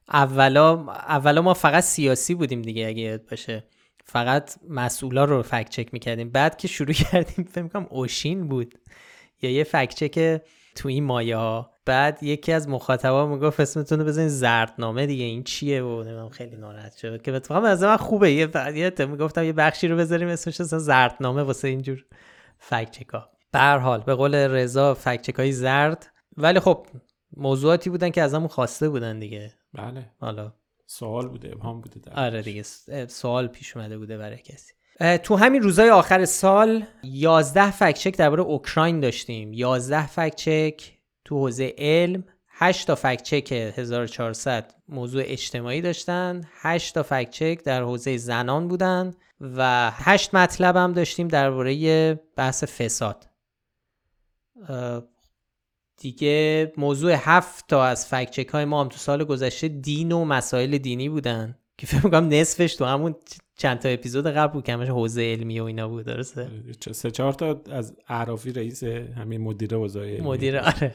اولا 0.08 0.92
اولا 0.92 1.42
ما 1.42 1.54
فقط 1.54 1.84
سیاسی 1.84 2.34
بودیم 2.34 2.62
دیگه 2.62 2.86
اگه 2.86 3.02
یاد 3.02 3.26
باشه. 3.26 3.64
فقط 4.04 4.54
مسئولا 4.68 5.24
رو 5.24 5.42
فکت 5.42 5.68
چک 5.68 5.88
می‌کردیم. 5.92 6.30
بعد 6.30 6.56
که 6.56 6.68
شروع 6.68 6.92
کردیم 7.10 7.44
فکر 7.44 7.62
می‌کنم 7.62 7.86
اوشین 7.90 8.48
بود 8.48 8.74
یا 9.42 9.50
یه 9.50 9.64
فکت 9.64 9.94
چک 9.94 10.42
تو 10.74 10.88
این 10.88 11.04
مایه 11.04 11.36
ها. 11.36 11.70
بعد 11.84 12.22
یکی 12.22 12.52
از 12.52 12.68
مخاطبا 12.68 13.26
می‌گفت 13.26 13.60
اسمتون 13.60 13.98
رو 13.98 14.04
بزنین 14.04 14.28
زردنامه 14.28 15.06
دیگه. 15.06 15.24
این 15.24 15.42
چیه 15.42 15.82
و 15.82 16.02
نمی‌دونم 16.02 16.28
خیلی 16.28 16.56
ناراحت 16.56 16.96
شد. 16.96 17.22
که 17.22 17.32
بتونم 17.32 17.64
از 17.64 17.82
من 17.82 17.96
خوبه. 17.96 18.32
یه 18.32 18.46
بعد 18.46 19.02
می‌گفتم 19.02 19.44
یه 19.44 19.52
بخشی 19.52 19.88
رو 19.88 19.96
بذاریم 19.96 20.28
اسمش 20.28 20.60
اصلا 20.60 20.78
زردنامه 20.78 21.42
واسه 21.42 21.68
اینجور 21.68 22.04
فکت 22.58 22.90
چکا 22.90 23.28
به 23.52 23.58
حال 23.58 24.00
به 24.00 24.14
قول 24.14 24.34
رضا 24.34 24.94
فکت 24.94 25.22
چکای 25.22 25.52
زرد. 25.52 26.12
ولی 26.36 26.60
خب 26.60 26.86
موضوعاتی 27.36 27.90
بودن 27.90 28.10
که 28.10 28.22
ازمون 28.22 28.48
خواسته 28.48 28.88
بودن 28.88 29.18
دیگه. 29.18 29.52
بله. 29.74 30.10
حالا 30.20 30.52
سوال 30.92 31.28
بوده 31.28 31.52
ابهام 31.52 31.80
بوده 31.80 32.00
در 32.00 32.26
آره 32.26 32.42
دیگه 32.42 32.62
سوال 33.06 33.46
پیش 33.46 33.76
اومده 33.76 33.98
بوده 33.98 34.18
برای 34.18 34.38
کسی. 34.38 34.72
تو 35.22 35.36
همین 35.36 35.62
روزای 35.62 35.90
آخر 35.90 36.24
سال 36.24 36.84
11 37.02 37.70
فکت 37.70 37.98
چک 37.98 38.16
درباره 38.16 38.42
اوکراین 38.42 39.00
داشتیم. 39.00 39.52
11 39.52 40.06
فکت 40.06 40.34
چک 40.34 40.92
تو 41.24 41.38
حوزه 41.38 41.74
علم 41.78 42.24
8 42.48 42.86
تا 42.86 42.94
فکت 42.94 43.22
چک 43.22 43.52
1400 43.52 44.74
موضوع 44.88 45.22
اجتماعی 45.26 45.80
داشتن 45.80 46.42
8 46.52 46.94
تا 46.94 47.02
فکت 47.02 47.30
چک 47.30 47.64
در 47.64 47.82
حوزه 47.82 48.16
زنان 48.16 48.68
بودن 48.68 49.14
و 49.40 49.90
8 49.94 50.34
مطلب 50.34 50.76
هم 50.76 50.92
داشتیم 50.92 51.28
درباره 51.28 52.14
بحث 52.36 52.64
فساد. 52.64 53.26
دیگه 56.02 56.72
موضوع 56.76 57.12
7 57.12 57.64
تا 57.68 57.84
از 57.84 58.06
فکت 58.06 58.30
چک 58.30 58.48
های 58.48 58.64
ما 58.64 58.80
هم 58.80 58.88
تو 58.88 58.96
سال 58.96 59.24
گذشته 59.24 59.68
دین 59.68 60.12
و 60.12 60.24
مسائل 60.24 60.78
دینی 60.78 61.08
بودن. 61.08 61.58
که 61.78 61.86
فکر 61.86 62.04
می‌کنم 62.04 62.28
نصفش 62.28 62.74
تو 62.74 62.84
همون 62.84 63.14
چند 63.56 63.78
تا 63.78 63.88
اپیزود 63.88 64.26
قبل 64.26 64.52
بود 64.52 64.64
که 64.64 64.72
همش 64.72 64.88
حوزه 64.88 65.22
علمی 65.22 65.60
و 65.60 65.64
اینا 65.64 65.88
بود 65.88 66.04
درسته؟ 66.04 66.50
سه 66.92 67.10
چهار 67.10 67.32
تا 67.32 67.62
از 67.70 67.96
عرافی 68.08 68.52
رئیس 68.52 68.84
همین 68.84 69.40
مدیر 69.40 69.74
حوزه 69.74 70.20
مدیر 70.22 70.58
آره. 70.58 70.94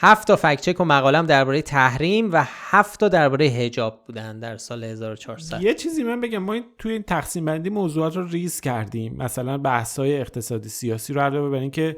هفت 0.00 0.26
تا 0.26 0.36
فکت 0.36 0.60
چک 0.60 0.80
و 0.80 0.84
مقالم 0.84 1.26
درباره 1.26 1.62
تحریم 1.62 2.32
و 2.32 2.44
هفت 2.46 3.00
تا 3.00 3.08
درباره 3.08 3.48
حجاب 3.48 4.04
بودن 4.06 4.38
در 4.38 4.56
سال 4.56 4.84
1400 4.84 5.62
یه 5.62 5.74
چیزی 5.74 6.02
من 6.02 6.20
بگم 6.20 6.38
ما 6.38 6.52
این 6.52 6.64
توی 6.78 6.92
این 6.92 7.02
تقسیم 7.02 7.44
بندی 7.44 7.70
موضوعات 7.70 8.16
رو 8.16 8.28
ریز 8.28 8.60
کردیم. 8.60 9.16
مثلا 9.16 9.58
بحث 9.58 9.98
های 9.98 10.20
اقتصادی 10.20 10.68
سیاسی 10.68 11.12
رو 11.12 11.20
علاوه 11.20 11.50
بر 11.50 11.58
اینکه 11.58 11.96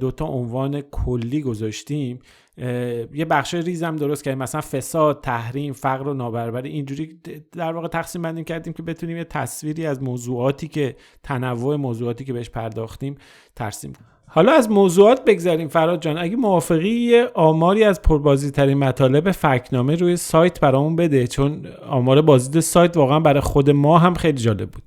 دوتا 0.00 0.24
عنوان 0.24 0.80
کلی 0.80 1.42
گذاشتیم 1.42 2.18
یه 3.14 3.26
بخش 3.30 3.54
ریزم 3.54 3.96
درست 3.96 4.24
کردیم. 4.24 4.38
مثلا 4.38 4.60
فساد 4.60 5.20
تحریم 5.20 5.72
فقر 5.72 6.08
و 6.08 6.14
نابرابری. 6.14 6.70
اینجوری 6.70 7.20
در 7.52 7.72
واقع 7.72 7.88
تقسیم 7.88 8.22
بندی 8.22 8.44
کردیم 8.44 8.72
که 8.72 8.82
بتونیم 8.82 9.16
یه 9.16 9.24
تصویری 9.24 9.86
از 9.86 10.02
موضوعاتی 10.02 10.68
که 10.68 10.96
تنوع 11.22 11.76
موضوعاتی 11.76 12.24
که 12.24 12.32
بهش 12.32 12.50
پرداختیم 12.50 13.14
ترسیم 13.56 13.92
کنیم. 13.92 14.08
حالا 14.34 14.52
از 14.52 14.70
موضوعات 14.70 15.24
بگذریم 15.24 15.68
فراد 15.68 16.00
جان. 16.02 16.18
اگه 16.18 16.36
موافقی 16.36 16.88
یه 16.88 17.30
آماری 17.34 17.84
از 17.84 18.02
پربازی 18.02 18.50
ترین 18.50 18.78
مطالب 18.78 19.30
فکنامه 19.30 19.96
روی 19.96 20.16
سایت 20.16 20.60
برامون 20.60 20.96
بده 20.96 21.26
چون 21.26 21.66
آمار 21.88 22.22
بازدید 22.22 22.60
سایت 22.60 22.96
واقعا 22.96 23.20
برای 23.20 23.40
خود 23.40 23.70
ما 23.70 23.98
هم 23.98 24.14
خیلی 24.14 24.38
جالب 24.38 24.70
بود. 24.70 24.82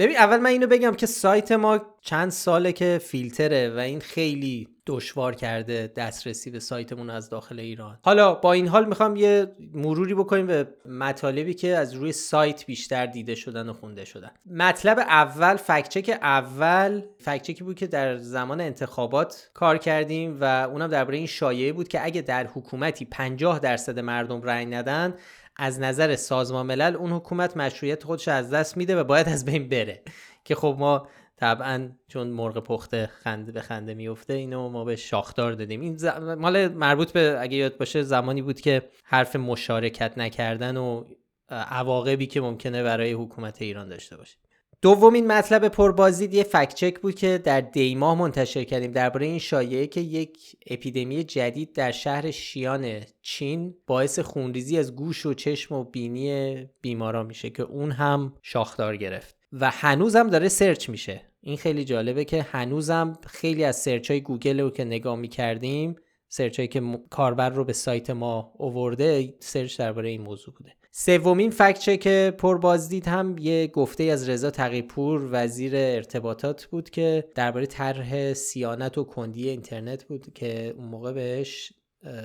ببین 0.00 0.16
اول 0.16 0.36
من 0.36 0.50
اینو 0.50 0.66
بگم 0.66 0.94
که 0.94 1.06
سایت 1.06 1.52
ما 1.52 1.80
چند 2.00 2.30
ساله 2.30 2.72
که 2.72 3.00
فیلتره 3.02 3.70
و 3.70 3.78
این 3.78 4.00
خیلی 4.00 4.68
دشوار 4.86 5.34
کرده 5.34 5.92
دسترسی 5.96 6.50
به 6.50 6.58
سایتمون 6.60 7.10
از 7.10 7.30
داخل 7.30 7.60
ایران. 7.60 7.98
حالا 8.02 8.34
با 8.34 8.52
این 8.52 8.68
حال 8.68 8.84
می‌خوام 8.84 9.16
یه 9.16 9.46
مروری 9.74 10.14
بکنیم 10.14 10.46
به 10.46 10.68
مطالبی 10.84 11.54
که 11.54 11.76
از 11.76 11.94
روی 11.94 12.12
سایت 12.12 12.66
بیشتر 12.66 13.06
دیده 13.06 13.34
شدن 13.34 13.68
و 13.68 13.72
خونده 13.72 14.04
شدن. 14.04 14.30
مطلب 14.50 14.98
اول 14.98 15.56
فکچک 15.56 16.18
اول 16.22 17.02
فکچکی 17.18 17.64
بود 17.64 17.76
که 17.76 17.86
در 17.86 18.16
زمان 18.16 18.60
انتخابات 18.60 19.50
کار 19.54 19.78
کردیم 19.78 20.38
و 20.40 20.44
اونم 20.44 20.88
درباره 20.88 21.18
این 21.18 21.26
شایعه 21.26 21.72
بود 21.72 21.88
که 21.88 22.04
اگه 22.04 22.22
در 22.22 22.46
حکومتی 22.46 23.04
50 23.04 23.58
درصد 23.58 23.98
مردم 23.98 24.42
رأی 24.42 24.66
ندن 24.66 25.14
از 25.62 25.80
نظر 25.80 26.16
سازمان 26.16 26.66
ملل 26.66 26.96
اون 26.96 27.12
حکومت 27.12 27.56
مشروعیت 27.56 28.04
خودش 28.04 28.28
از 28.28 28.50
دست 28.50 28.76
میده 28.76 28.96
و 28.96 29.04
باید 29.04 29.28
از 29.28 29.44
بین 29.44 29.68
بره. 29.68 30.02
که 30.44 30.54
خب 30.54 30.76
ما 30.78 31.08
طبعا 31.36 31.90
چون 32.08 32.26
مرغ 32.26 32.58
پخته 32.58 33.06
خنده 33.06 33.52
به 33.52 33.60
خنده 33.60 33.94
میفته 33.94 34.32
اینو 34.32 34.68
ما 34.68 34.84
به 34.84 34.96
شاخدار 34.96 35.52
دادیم. 35.52 35.80
این 35.80 35.98
مال 36.34 36.68
مربوط 36.68 37.12
به 37.12 37.36
اگه 37.40 37.56
یاد 37.56 37.76
باشه 37.76 38.02
زمانی 38.02 38.42
بود 38.42 38.60
که 38.60 38.90
حرف 39.04 39.36
مشارکت 39.36 40.18
نکردن 40.18 40.76
و 40.76 41.04
عواقبی 41.48 42.26
که 42.26 42.40
ممکنه 42.40 42.82
برای 42.82 43.12
حکومت 43.12 43.62
ایران 43.62 43.88
داشته 43.88 44.16
باشه. 44.16 44.36
دومین 44.82 45.26
مطلب 45.26 45.68
پربازدید 45.68 46.34
یه 46.34 46.42
fact 46.42 46.74
check 46.74 47.00
بود 47.00 47.14
که 47.14 47.38
در 47.38 47.60
دیماه 47.60 48.18
منتشر 48.18 48.64
کردیم 48.64 48.92
درباره 48.92 49.26
این 49.26 49.38
شایعه 49.38 49.86
که 49.86 50.00
یک 50.00 50.56
اپیدمی 50.66 51.24
جدید 51.24 51.72
در 51.72 51.90
شهر 51.90 52.30
شیان 52.30 53.00
چین 53.22 53.74
باعث 53.86 54.18
خونریزی 54.18 54.78
از 54.78 54.96
گوش 54.96 55.26
و 55.26 55.34
چشم 55.34 55.74
و 55.74 55.84
بینی 55.84 56.66
بیمارا 56.80 57.22
میشه 57.22 57.50
که 57.50 57.62
اون 57.62 57.90
هم 57.90 58.34
شاخدار 58.42 58.96
گرفت 58.96 59.36
و 59.52 59.70
هنوزم 59.70 60.30
داره 60.30 60.48
search 60.48 60.88
میشه. 60.88 61.22
این 61.40 61.56
خیلی 61.56 61.84
جالبه 61.84 62.24
که 62.24 62.42
هنوزم 62.42 63.18
خیلی 63.26 63.64
از 63.64 63.76
search 63.76 64.10
های 64.10 64.20
گوگل 64.20 64.60
رو 64.60 64.70
که 64.70 64.84
نگاه 64.84 65.16
می‌کردیم 65.16 65.96
search 66.28 66.58
هایی 66.58 66.68
که 66.68 66.82
کاربر 67.10 67.50
رو 67.50 67.64
به 67.64 67.72
سایت 67.72 68.10
ما 68.10 68.52
اوورده 68.58 69.34
search 69.40 69.78
درباره 69.78 70.08
این 70.08 70.22
موضوع 70.22 70.54
بوده. 70.54 70.79
سومین 70.92 71.50
fact 71.50 71.78
check 71.78 72.08
پر 72.30 72.58
بازدید 72.58 73.08
هم 73.08 73.36
یه 73.38 73.66
گفته 73.66 74.04
از 74.04 74.28
رضا 74.28 74.50
تقی‌پور 74.50 75.28
وزیر 75.32 75.72
ارتباطات 75.76 76.64
بود 76.64 76.90
که 76.90 77.28
درباره 77.34 77.66
طرح 77.66 78.32
صیانت 78.32 78.98
و 78.98 79.04
کندی 79.04 79.48
اینترنت 79.48 80.04
بود 80.04 80.32
که 80.34 80.74
اون 80.76 80.88
موقع 80.88 81.12
بهش 81.12 81.72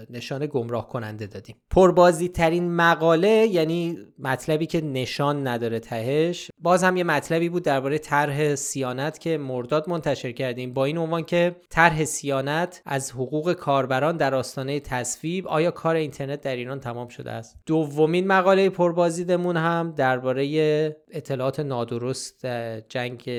نشان 0.09 0.45
گمراه 0.45 0.89
کننده 0.89 1.27
دادیم. 1.27 1.55
پربازدیدترین 1.69 2.75
مقاله 2.75 3.47
یعنی 3.51 3.97
مطلبی 4.19 4.65
که 4.65 4.81
نشان 4.81 5.47
نداره 5.47 5.79
تهش 5.79 6.51
باز 6.59 6.83
هم 6.83 6.97
یه 6.97 7.03
مطلبی 7.03 7.49
بود 7.49 7.63
درباره 7.63 7.97
طرح 7.97 8.55
صیانت 8.55 9.19
که 9.19 9.37
مرداد 9.37 9.89
منتشر 9.89 10.31
کردیم. 10.31 10.73
با 10.73 10.85
این 10.85 10.97
عنوان 10.97 11.23
که 11.23 11.55
طرح 11.69 12.05
صیانت 12.05 12.81
از 12.85 13.11
حقوق 13.11 13.53
کاربران 13.53 14.17
در 14.17 14.35
آستانه 14.35 14.79
تصویب 14.79 15.47
آیا 15.47 15.71
کار 15.71 15.95
اینترنت 15.95 16.41
در 16.41 16.55
ایران 16.55 16.79
تمام 16.79 17.07
شده 17.07 17.31
است؟ 17.31 17.57
دومین 17.65 18.27
مقاله 18.27 18.69
پربازیدمون 18.69 19.57
هم 19.57 19.93
درباره 19.97 20.45
اطلاعات 21.11 21.59
نادرست 21.59 22.45
جنگ 22.89 23.29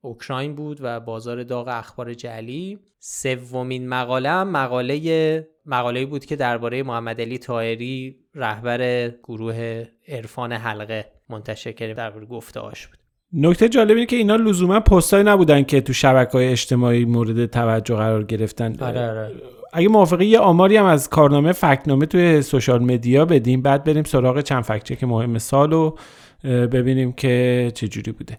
اوکراین 0.00 0.54
بود 0.54 0.78
و 0.80 1.00
بازار 1.00 1.42
داغ 1.42 1.68
اخبار 1.68 2.14
جعلی. 2.14 2.78
سومین 2.98 3.88
مقاله 3.88 4.44
مقاله 4.44 5.48
مقاله 5.66 6.06
بود 6.06 6.24
که 6.24 6.36
درباره 6.36 6.82
محمد 6.82 7.20
علی 7.20 7.38
طاهری 7.38 8.16
رهبر 8.34 9.08
گروه 9.08 9.84
عرفان 10.08 10.52
حلقه 10.52 11.06
منتشر 11.28 11.72
کردیم 11.72 11.96
درباره 11.96 12.26
گفته 12.26 12.60
آش 12.60 12.86
بود. 12.86 12.98
نکته 13.32 13.68
جالب 13.68 13.90
اینه 13.90 14.06
که 14.06 14.16
اینا 14.16 14.36
لزوما 14.36 14.80
پستایی 14.80 15.24
نبودن 15.24 15.62
که 15.62 15.80
تو 15.80 15.92
شبکه 15.92 16.32
های 16.32 16.48
اجتماعی 16.48 17.04
مورد 17.04 17.46
توجه 17.46 17.94
قرار 17.94 18.24
گرفتن. 18.24 18.76
آره 18.80 19.10
آره. 19.10 19.32
اگه 19.72 19.88
موافقی 19.88 20.26
یه 20.26 20.38
آماری 20.38 20.76
هم 20.76 20.84
از 20.84 21.08
کارنامه 21.08 21.52
فکنامه 21.52 22.06
توی 22.06 22.42
سوشال 22.42 22.82
مدیا 22.82 23.24
بدیم. 23.24 23.62
بعد 23.62 23.84
بریم 23.84 24.04
سراغ 24.04 24.40
چند 24.40 24.62
فکچه 24.62 24.96
که 24.96 25.06
مهم 25.06 25.38
سال 25.38 25.70
رو 25.70 25.98
ببینیم 26.44 27.12
که 27.12 27.72
چه 27.74 27.88
جوری 27.88 28.12
بوده. 28.12 28.38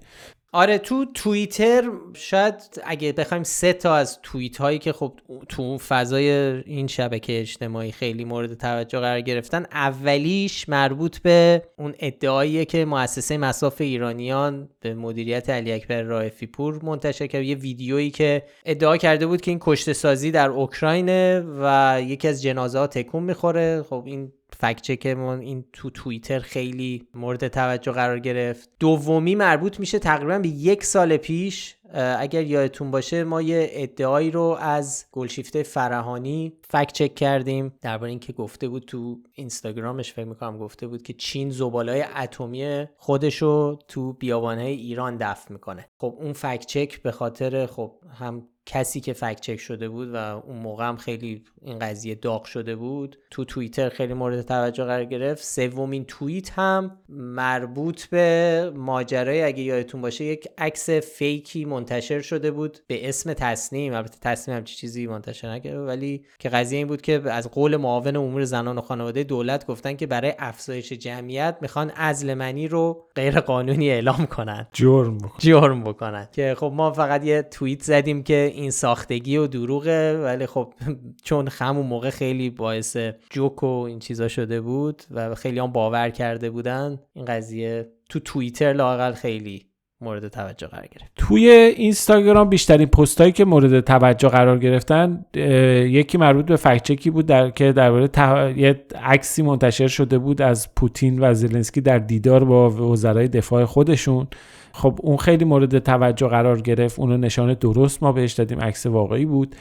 آره 0.54 0.78
تو 0.78 1.06
توییتر 1.14 1.92
شاید 2.14 2.54
اگه 2.84 3.12
بخوایم 3.12 3.44
سه 3.44 3.74
تا 3.74 3.96
از 3.96 4.20
توییت 4.24 4.58
هایی 4.58 4.80
که 4.80 4.94
خب 4.94 5.20
تو 5.50 5.78
فضای 5.78 6.30
این 6.66 6.88
شبکه 6.88 7.40
اجتماعی 7.40 7.92
خیلی 7.92 8.26
مورد 8.26 8.54
توجه 8.54 9.00
قرار 9.00 9.22
گرفتن 9.22 9.66
اولیش 9.72 10.70
مربوط 10.70 11.20
به 11.20 11.64
اون 11.78 11.94
ادعاییه 12.00 12.66
که 12.66 12.86
مؤسسه 12.86 13.38
مساف 13.38 13.82
ایرانیان 13.82 14.70
به 14.80 14.94
مدیریت 14.94 15.50
علی 15.50 15.72
اکبر 15.72 16.02
رائفی 16.02 16.48
پور 16.48 16.86
منتشر 16.86 17.28
کرد. 17.28 17.44
یه 17.44 17.56
ویدیویی 17.56 18.12
که 18.12 18.44
ادعا 18.66 18.98
کرده 18.98 19.28
بود 19.28 19.42
که 19.42 19.52
این 19.52 19.60
کشته 19.62 19.94
سازی 19.94 20.32
در 20.32 20.50
اوکراینه 20.50 21.44
و 21.60 21.98
یکی 22.02 22.28
از 22.28 22.42
جنازه 22.42 22.80
ها 22.80 22.88
تکون 22.88 23.24
می‌خوره. 23.24 23.84
خب 23.90 24.04
این 24.06 24.32
فکت 24.60 25.06
من 25.06 25.40
این 25.40 25.66
تو 25.74 25.90
توییتر 25.90 26.40
خیلی 26.40 27.08
مورد 27.14 27.48
توجه 27.48 27.92
قرار 27.92 28.20
گرفت. 28.20 28.70
دومی 28.80 29.36
مربوط 29.36 29.80
میشه 29.80 30.00
تقریبا 30.00 30.40
به 30.40 30.48
یک 30.48 30.84
سال 30.84 31.18
پیش. 31.18 31.76
اگر 31.94 32.44
یادتون 32.44 32.92
باشه 32.92 33.24
ما 33.24 33.42
یه 33.42 33.70
ادعایی 33.72 34.32
رو 34.32 34.58
از 34.62 35.06
گلشیفته 35.12 35.64
فرهانی 35.64 36.54
فکت 36.70 36.92
چک 36.92 37.16
کردیم. 37.16 37.74
درباره 37.82 38.10
اینکه 38.10 38.34
گفته 38.34 38.68
بود 38.68 38.86
تو 38.86 39.20
اینستاگرامش 39.34 40.14
فکر 40.14 40.26
می‌کنم 40.26 40.58
گفته 40.58 40.88
بود 40.88 41.02
که 41.02 41.14
چین 41.14 41.50
زبالای 41.50 42.06
اتمی 42.18 42.86
خودشو 42.98 43.80
تو 43.88 44.14
بیابانهای 44.14 44.74
ایران 44.74 45.18
دفن 45.18 45.54
می‌کنه. 45.54 45.90
خب 45.98 46.18
اون 46.20 46.34
فکت 46.34 46.66
چک 46.66 47.02
به 47.02 47.12
خاطر 47.12 47.66
خب 47.66 47.94
هم 48.20 48.48
کسی 48.72 49.00
که 49.00 49.14
فکت 49.14 49.42
چک 49.42 49.58
شده 49.58 49.90
بود 49.90 50.14
و 50.14 50.16
اون 50.16 50.58
موقع 50.58 50.88
هم 50.88 50.98
خیلی 50.98 51.44
این 51.62 51.80
قضیه 51.80 52.16
داغ 52.16 52.44
شده 52.44 52.76
بود 52.76 53.18
تو 53.32 53.46
توییتر 53.46 53.90
خیلی 53.90 54.14
مورد 54.14 54.42
توجه 54.42 54.84
قرار 54.84 55.06
گرفت. 55.06 55.44
سومین 55.44 56.06
توییت 56.06 56.52
هم 56.60 56.98
مربوط 57.10 58.06
به 58.06 58.72
ماجرای 58.76 59.44
اگه 59.44 59.64
یادتون 59.64 60.02
باشه 60.02 60.24
یک 60.24 60.48
عکس 60.58 60.90
فیکی 60.90 61.66
منتشر 61.66 62.22
شده 62.22 62.52
بود 62.52 62.80
به 62.88 63.10
اسم 63.10 63.34
تصنیم 63.34 63.94
البته 63.94 64.18
تصنیم 64.22 64.58
هم 64.58 64.64
چیزی 64.64 65.08
منتشر 65.08 65.52
نکرده 65.52 65.80
ولی 65.80 66.26
که 66.40 66.50
قضیه 66.50 66.78
این 66.78 66.88
بود 66.88 67.02
که 67.02 67.22
از 67.26 67.52
قول 67.52 67.78
معاون 67.78 68.16
امور 68.16 68.44
زنان 68.44 68.78
و 68.78 68.82
خانواده 68.82 69.24
دولت 69.24 69.66
گفتن 69.66 69.96
که 69.96 70.08
برای 70.08 70.34
افزایش 70.40 70.94
جمعیت 70.94 71.58
می‌خوان 71.62 71.90
عزل 71.90 72.34
منی 72.34 72.68
رو 72.68 73.06
غیر 73.16 73.40
قانونی 73.40 73.90
اعلام 73.90 74.26
کنن. 74.26 74.68
جرم 74.74 75.18
جرم 75.38 75.84
بکنن. 75.84 76.28
که 76.32 76.56
خب 76.58 76.72
ما 76.76 76.92
فقط 76.92 77.26
یه 77.26 77.42
توییت 77.42 77.84
زدیم 77.84 78.24
که 78.24 78.52
این 78.62 78.72
ساختگی 78.72 79.38
و 79.38 79.48
دروغه 79.48 80.22
ولی 80.24 80.46
خب 80.46 80.74
چون 81.24 81.48
همون 81.52 81.86
موقع 81.86 82.10
خیلی 82.10 82.50
باعث 82.50 82.98
جوک 83.30 83.64
و 83.64 83.66
این 83.66 84.00
چیزا 84.00 84.28
شده 84.28 84.62
بود 84.62 85.04
و 85.12 85.36
خیلی 85.36 85.60
هم 85.60 85.72
باور 85.72 86.10
کرده 86.10 86.50
بودن 86.50 87.00
این 87.14 87.26
قضیه 87.26 87.90
تو 88.10 88.20
توییتر 88.20 88.74
لاقل 88.74 89.12
خیلی 89.12 89.66
مورد 90.02 90.28
توجه 90.28 90.68
قرار 90.68 90.88
گرفت. 90.88 91.12
توی 91.16 91.50
اینستاگرام 91.50 92.50
بیشترین 92.50 92.88
پستایی 92.88 93.32
که 93.32 93.46
مورد 93.46 93.80
توجه 93.80 94.30
قرار 94.30 94.60
گرفتن 94.60 95.26
یکی 95.34 96.18
مربوط 96.18 96.46
به 96.46 96.56
فکچکی 96.56 97.10
بود 97.10 97.26
در 97.26 97.50
که 97.50 97.72
درباره 97.72 98.10
یه 98.58 98.86
عکسی 99.04 99.42
منتشر 99.42 99.88
شده 99.88 100.18
بود 100.18 100.42
از 100.42 100.76
پوتین 100.76 101.20
و 101.22 101.34
زلنسکی 101.34 101.82
در 101.82 102.00
دیدار 102.00 102.46
با 102.46 102.70
وزرای 102.70 103.28
دفاع 103.28 103.66
خودشون. 103.66 104.28
خب 104.74 105.00
اون 105.04 105.18
خیلی 105.18 105.46
مورد 105.46 105.80
توجه 105.80 106.28
قرار 106.28 106.62
گرفت. 106.62 107.00
اونو 107.00 107.18
نشان 107.18 107.54
درست 107.54 108.04
ما 108.04 108.12
بهش 108.12 108.34
دادیم 108.34 108.60
عکس 108.60 108.86
واقعی 108.86 109.26
بود. 109.26 109.56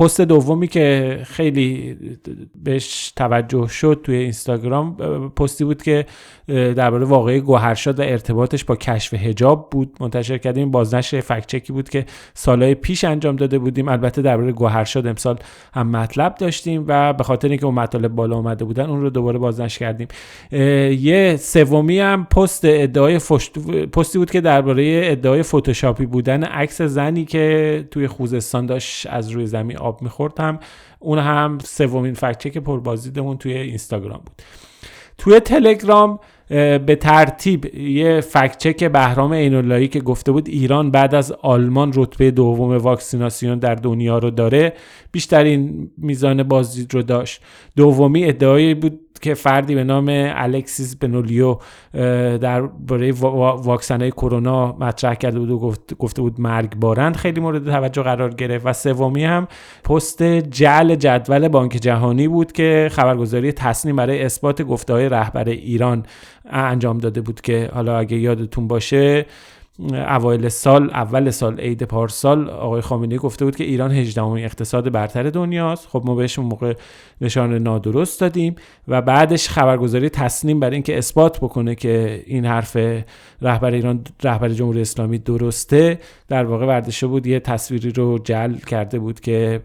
پست 0.00 0.20
دومی 0.20 0.68
که 0.68 1.18
خیلی 1.24 1.96
بهش 2.64 3.12
توجه 3.16 3.66
شد 3.66 4.00
توی 4.04 4.16
اینستاگرام 4.16 4.96
پستی 5.36 5.64
بود 5.64 5.82
که 5.82 6.06
درباره 6.48 7.04
واقعی 7.04 7.40
گوهرشاد 7.40 8.00
و 8.00 8.02
ارتباطش 8.02 8.64
با 8.64 8.76
کشف 8.76 9.14
هجاب 9.14 9.70
بود. 9.70 9.96
منتشر 10.00 10.38
کردیم 10.38 10.70
بازنشر 10.70 11.20
فکچکی 11.20 11.72
بود 11.72 11.88
که 11.88 12.06
سالهای 12.34 12.74
پیش 12.74 13.04
انجام 13.04 13.36
داده 13.36 13.58
بودیم. 13.58 13.88
البته 13.88 14.22
درباره 14.22 14.52
گوهرشاد 14.52 15.06
امسال 15.06 15.38
هم 15.74 15.88
مطلب 15.88 16.34
داشتیم 16.34 16.84
و 16.88 17.12
به 17.12 17.24
خاطر 17.24 17.48
اینکه 17.48 17.66
اون 17.66 17.74
مطالب 17.74 18.14
بالا 18.14 18.36
اومده 18.36 18.64
بودن 18.64 18.90
اون 18.90 19.00
رو 19.00 19.10
دوباره 19.10 19.38
بازنشر 19.38 19.78
کردیم. 19.78 20.08
یه 21.02 21.36
سومی 21.40 21.98
هم 21.98 22.24
پست 22.24 22.64
ادعای 22.64 23.18
پستی 23.92 24.18
بود 24.18 24.30
که 24.30 24.40
درباره 24.40 25.00
ادعای 25.04 25.42
فتوشاپی 25.42 26.06
بودن 26.06 26.44
عکس 26.44 26.82
زنی 26.82 27.24
که 27.24 27.88
توی 27.90 28.06
خوزستان 28.06 28.66
داشت 28.66 29.06
از 29.10 29.30
روی 29.30 29.46
زمین 29.46 29.76
می‌خورد 30.00 30.40
هم 30.40 30.58
اون 30.98 31.18
هم 31.18 31.58
سومین 31.64 32.14
فکچک 32.14 32.58
پربازدیدمون 32.58 33.36
توی 33.38 33.52
اینستاگرام 33.52 34.20
بود. 34.26 34.42
توی 35.18 35.40
تلگرام 35.40 36.18
به 36.86 36.98
ترتیب 37.00 37.74
یه 37.74 38.20
فکچک 38.20 38.84
بهرام 38.84 39.32
اینولایی 39.32 39.88
که 39.88 40.00
گفته 40.00 40.32
بود 40.32 40.48
ایران 40.48 40.90
بعد 40.90 41.14
از 41.14 41.32
آلمان 41.32 41.92
رتبه 41.94 42.30
دوم 42.30 42.76
واکسیناسیون 42.76 43.58
در 43.58 43.74
دنیا 43.74 44.18
رو 44.18 44.30
داره 44.30 44.72
بیشترین 45.12 45.90
میزان 45.98 46.42
بازدید 46.42 46.94
رو 46.94 47.02
داشت. 47.02 47.40
دومی 47.76 48.24
ادعایی 48.24 48.74
بود 48.74 49.00
که 49.20 49.34
فردی 49.34 49.74
به 49.74 49.84
نام 49.84 50.06
الکسیس 50.12 50.96
بنولیو 50.96 51.56
در 52.38 52.62
برای 52.62 53.10
واکسن 53.10 54.00
های 54.00 54.10
کرونا 54.10 54.76
مطرح 54.80 55.14
کرده 55.14 55.38
بود 55.38 55.50
و 55.50 55.74
گفته 55.98 56.22
بود 56.22 56.40
مرگ 56.40 56.76
بارند. 56.76 57.16
خیلی 57.16 57.40
مورد 57.40 57.70
توجه 57.70 58.02
قرار 58.02 58.34
گرفت. 58.34 58.66
و 58.66 58.72
سومی 58.72 59.24
هم 59.24 59.48
پست 59.84 60.22
جعل 60.22 60.94
جدول 60.94 61.48
بانک 61.48 61.72
جهانی 61.72 62.28
بود 62.28 62.52
که 62.52 62.88
خبرگزاری 62.92 63.52
تصنیم 63.52 63.96
برای 63.96 64.22
اثبات 64.22 64.62
گفته 64.62 64.92
های 64.92 65.08
رهبر 65.08 65.48
ایران 65.48 66.06
انجام 66.50 66.98
داده 66.98 67.20
بود 67.20 67.40
که 67.40 67.70
حالا 67.74 67.98
اگه 67.98 68.16
یادتون 68.16 68.68
باشه 68.68 69.26
اوایل 69.92 70.48
سال 70.48 70.90
اول 70.90 71.30
سال 71.30 71.60
عید 71.60 71.82
پارسال 71.82 72.50
آقای 72.50 72.80
خامنه‌ای 72.80 73.18
گفته 73.18 73.44
بود 73.44 73.56
که 73.56 73.64
ایران 73.64 73.92
18 73.92 74.22
اقتصاد 74.22 74.92
برتر 74.92 75.30
دنیاست. 75.30 75.88
خب 75.88 76.02
ما 76.04 76.14
بهش 76.14 76.38
موقع 76.38 76.74
نشان 77.20 77.54
نادرست 77.54 78.20
دادیم 78.20 78.54
و 78.88 79.02
بعدش 79.02 79.48
خبرگزاری 79.48 80.08
تصنیم 80.08 80.60
برای 80.60 80.74
اینکه 80.74 80.98
اثبات 80.98 81.38
بکنه 81.38 81.74
که 81.74 82.22
این 82.26 82.46
حرف 82.46 82.76
رهبر 83.42 83.70
ایران 83.70 84.04
رهبر 84.22 84.48
جمهوری 84.48 84.80
اسلامی 84.80 85.18
درسته. 85.18 85.98
در 86.28 86.44
واقع 86.44 86.66
وردشه 86.66 87.06
بود 87.06 87.26
یه 87.26 87.40
تصویری 87.40 87.92
رو 87.92 88.18
جل 88.18 88.54
کرده 88.54 88.98
بود 88.98 89.20
که 89.20 89.60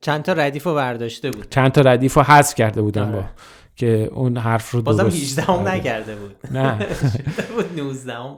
چند 0.00 0.22
تا 0.22 0.32
ردیف 0.32 0.64
رو 0.64 0.74
برداشته 0.74 1.30
بود. 1.30 1.46
چند 1.50 1.72
تا 1.72 1.80
ردیف 1.80 2.14
رو 2.14 2.22
حذف 2.22 2.54
کرده 2.54 2.82
بودن 2.82 3.12
با 3.12 3.18
آره. 3.18 3.28
که 3.76 4.10
اون 4.12 4.36
حرف 4.36 4.70
رو 4.70 4.80
درست 4.80 5.02
بازم 5.02 5.16
18 5.16 5.42
هم 5.42 5.68
نکرده 5.68 6.16
بود. 6.16 6.36
نه. 6.50 6.86
بود 7.56 7.80
19 7.80 8.12
هم 8.12 8.36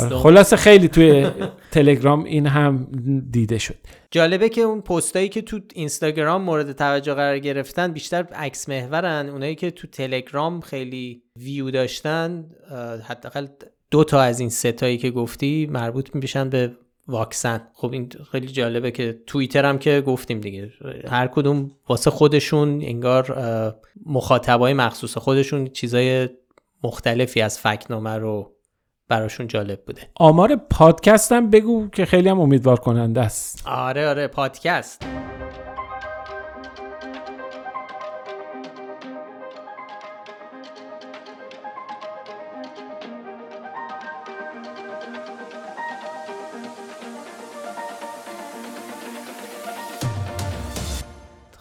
آره، 0.00 0.16
خلاصه 0.16 0.56
خیلی 0.56 0.88
توی 0.88 1.30
تلگرام 1.70 2.24
این 2.24 2.46
هم 2.46 2.88
دیده 3.30 3.58
شد. 3.58 3.76
جالبه 4.10 4.48
که 4.48 4.60
اون 4.60 4.80
پستایی 4.80 5.28
که 5.28 5.42
تو 5.42 5.60
اینستاگرام 5.74 6.42
مورد 6.42 6.72
توجه 6.72 7.14
قرار 7.14 7.38
گرفتن 7.38 7.92
بیشتر 7.92 8.22
عکس 8.22 8.68
محورن. 8.68 9.28
اونایی 9.28 9.54
که 9.54 9.70
تو 9.70 9.86
تلگرام 9.86 10.60
خیلی 10.60 11.22
ویو 11.36 11.70
داشتن 11.70 12.44
حداقل 13.04 13.46
دو 13.90 14.04
تا 14.04 14.20
از 14.20 14.40
این 14.40 14.48
ستایی 14.48 14.98
که 14.98 15.10
گفتی 15.10 15.68
مربوط 15.70 16.14
میشن 16.14 16.48
به 16.48 16.76
واکسن. 17.08 17.60
خب 17.74 17.92
این 17.92 18.12
خیلی 18.32 18.46
جالبه 18.46 18.90
که 18.90 19.18
توییتر 19.26 19.64
هم 19.64 19.78
که 19.78 20.02
گفتیم 20.06 20.40
دیگه 20.40 20.72
هر 21.08 21.26
کدوم 21.26 21.70
واسه 21.88 22.10
خودشون 22.10 22.68
انگار 22.82 23.36
مخاطبای 24.06 24.74
مخصوص 24.74 25.18
خودشون 25.18 25.66
چیزای 25.66 26.28
مختلفی 26.84 27.40
از 27.40 27.58
فکنامه 27.58 28.16
رو 28.16 28.52
براشون 29.08 29.46
جالب 29.46 29.84
بوده. 29.84 30.02
آمار 30.14 30.56
پادکست 30.56 31.32
هم 31.32 31.50
بگو 31.50 31.88
که 31.88 32.04
خیلی 32.04 32.28
هم 32.28 32.40
امیدوار 32.40 32.80
کننده 32.80 33.20
است. 33.20 33.62
آره 33.66 34.08
آره 34.08 34.26
پادکست. 34.26 35.02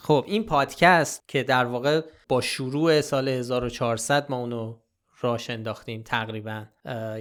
خب 0.05 0.25
این 0.27 0.43
پادکست 0.43 1.23
که 1.27 1.43
در 1.43 1.65
واقع 1.65 2.01
با 2.29 2.41
شروع 2.41 3.01
سال 3.01 3.27
1400 3.27 4.25
ما 4.29 4.37
اونو 4.37 4.77
راش 5.21 5.49
انداختیم 5.49 6.01
تقریبا 6.03 6.65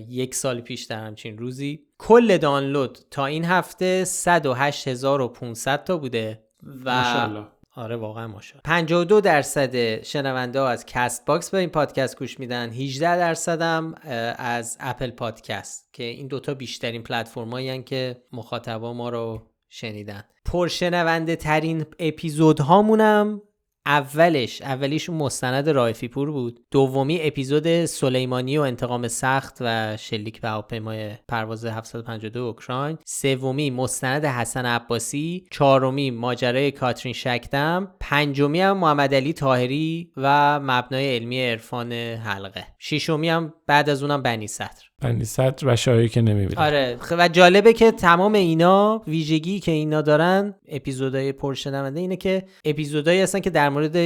یک 0.09 0.35
سال 0.35 0.61
پیش 0.61 0.85
در 0.85 1.07
همچین 1.07 1.39
روزی. 1.39 1.81
کل 1.99 2.39
دانلود 2.39 2.99
تا 3.11 3.27
این 3.27 3.45
هفته 3.45 4.05
108500 4.05 5.85
تا 5.85 5.97
بوده 5.97 6.45
و 6.85 7.03
ماشالله. 7.03 7.47
آره 7.77 7.97
واقعا 7.97 8.29
ماشاءالله. 8.29 8.63
52 8.65 9.21
درصد 9.21 10.03
شنونده 10.03 10.61
ها 10.61 10.69
از 10.69 10.87
کست 10.87 11.25
باکس 11.25 11.51
به 11.51 11.59
این 11.59 11.71
پادکست 11.71 12.19
گوش 12.19 12.41
میدن. 12.41 12.71
18 12.71 13.17
درصد 13.17 13.63
هم 13.63 13.95
از 14.39 14.77
اپل 14.81 15.11
پادکست 15.11 15.89
که 15.93 16.05
این 16.05 16.27
دوتا 16.27 16.55
بیشترین 16.55 17.03
پلتفرمایی 17.03 17.83
که 17.83 18.23
مخاطبا 18.33 18.93
ما 18.93 19.09
رو 19.09 19.43
شنیدن. 19.75 20.25
پرشنونده 20.45 21.37
ترین 21.37 21.85
اپیزود 21.99 22.61
هامونم 22.61 23.43
اولش 23.87 24.63
اولیش 24.63 25.11
مستند 25.11 25.69
رایفی 25.69 26.09
پور 26.09 26.31
بود. 26.31 26.61
دومی 26.71 27.19
اپیزود 27.23 27.85
سلیمانی 27.85 28.59
و 28.59 28.61
انتقام 28.61 29.09
سخت 29.09 29.57
و 29.61 29.97
شلیک 29.97 30.41
به 30.41 30.49
هواپیمای 30.49 31.15
پرواز 31.29 31.65
752 31.65 32.41
اوکراین. 32.41 32.99
سومی 33.05 33.71
مستند 33.71 34.25
حسن 34.25 34.67
عباسی. 34.67 35.45
چهارمی 35.51 36.11
ماجرای 36.11 36.71
کاترین 36.71 37.15
شکدم. 37.15 37.95
پنجمی 38.01 38.61
هم 38.61 38.79
محمد 38.79 39.15
علی 39.15 39.33
تاهری 39.33 40.13
و 40.17 40.61
مبنای 40.61 41.17
علمی 41.17 41.41
عرفان 41.41 41.93
حلقه. 41.93 42.67
ششمی 42.79 43.29
هم 43.29 43.55
بعد 43.67 43.91
از 43.91 44.03
اونم 44.03 44.23
بنی 44.23 44.47
سطر 44.47 44.89
سطر 45.23 45.69
و 45.69 45.77
شایی 45.77 46.09
که 46.09 46.21
نمی‌بینه 46.21 46.61
آره 46.61 46.99
و 47.11 47.29
جالبه 47.29 47.73
که 47.73 47.93
تمام 47.93 48.33
اینا 48.33 49.03
ویژگی 49.07 49.61
که 49.61 49.73
اینا 49.73 50.03
دارن 50.03 50.55
اپیزودهای 50.69 51.33
پرشنونده 51.33 52.01
اینه 52.01 52.17
که 52.17 52.45
اپیزودهایی 52.65 53.21
هستن 53.21 53.41
که 53.41 53.51
در 53.51 53.69
مورد 53.69 53.97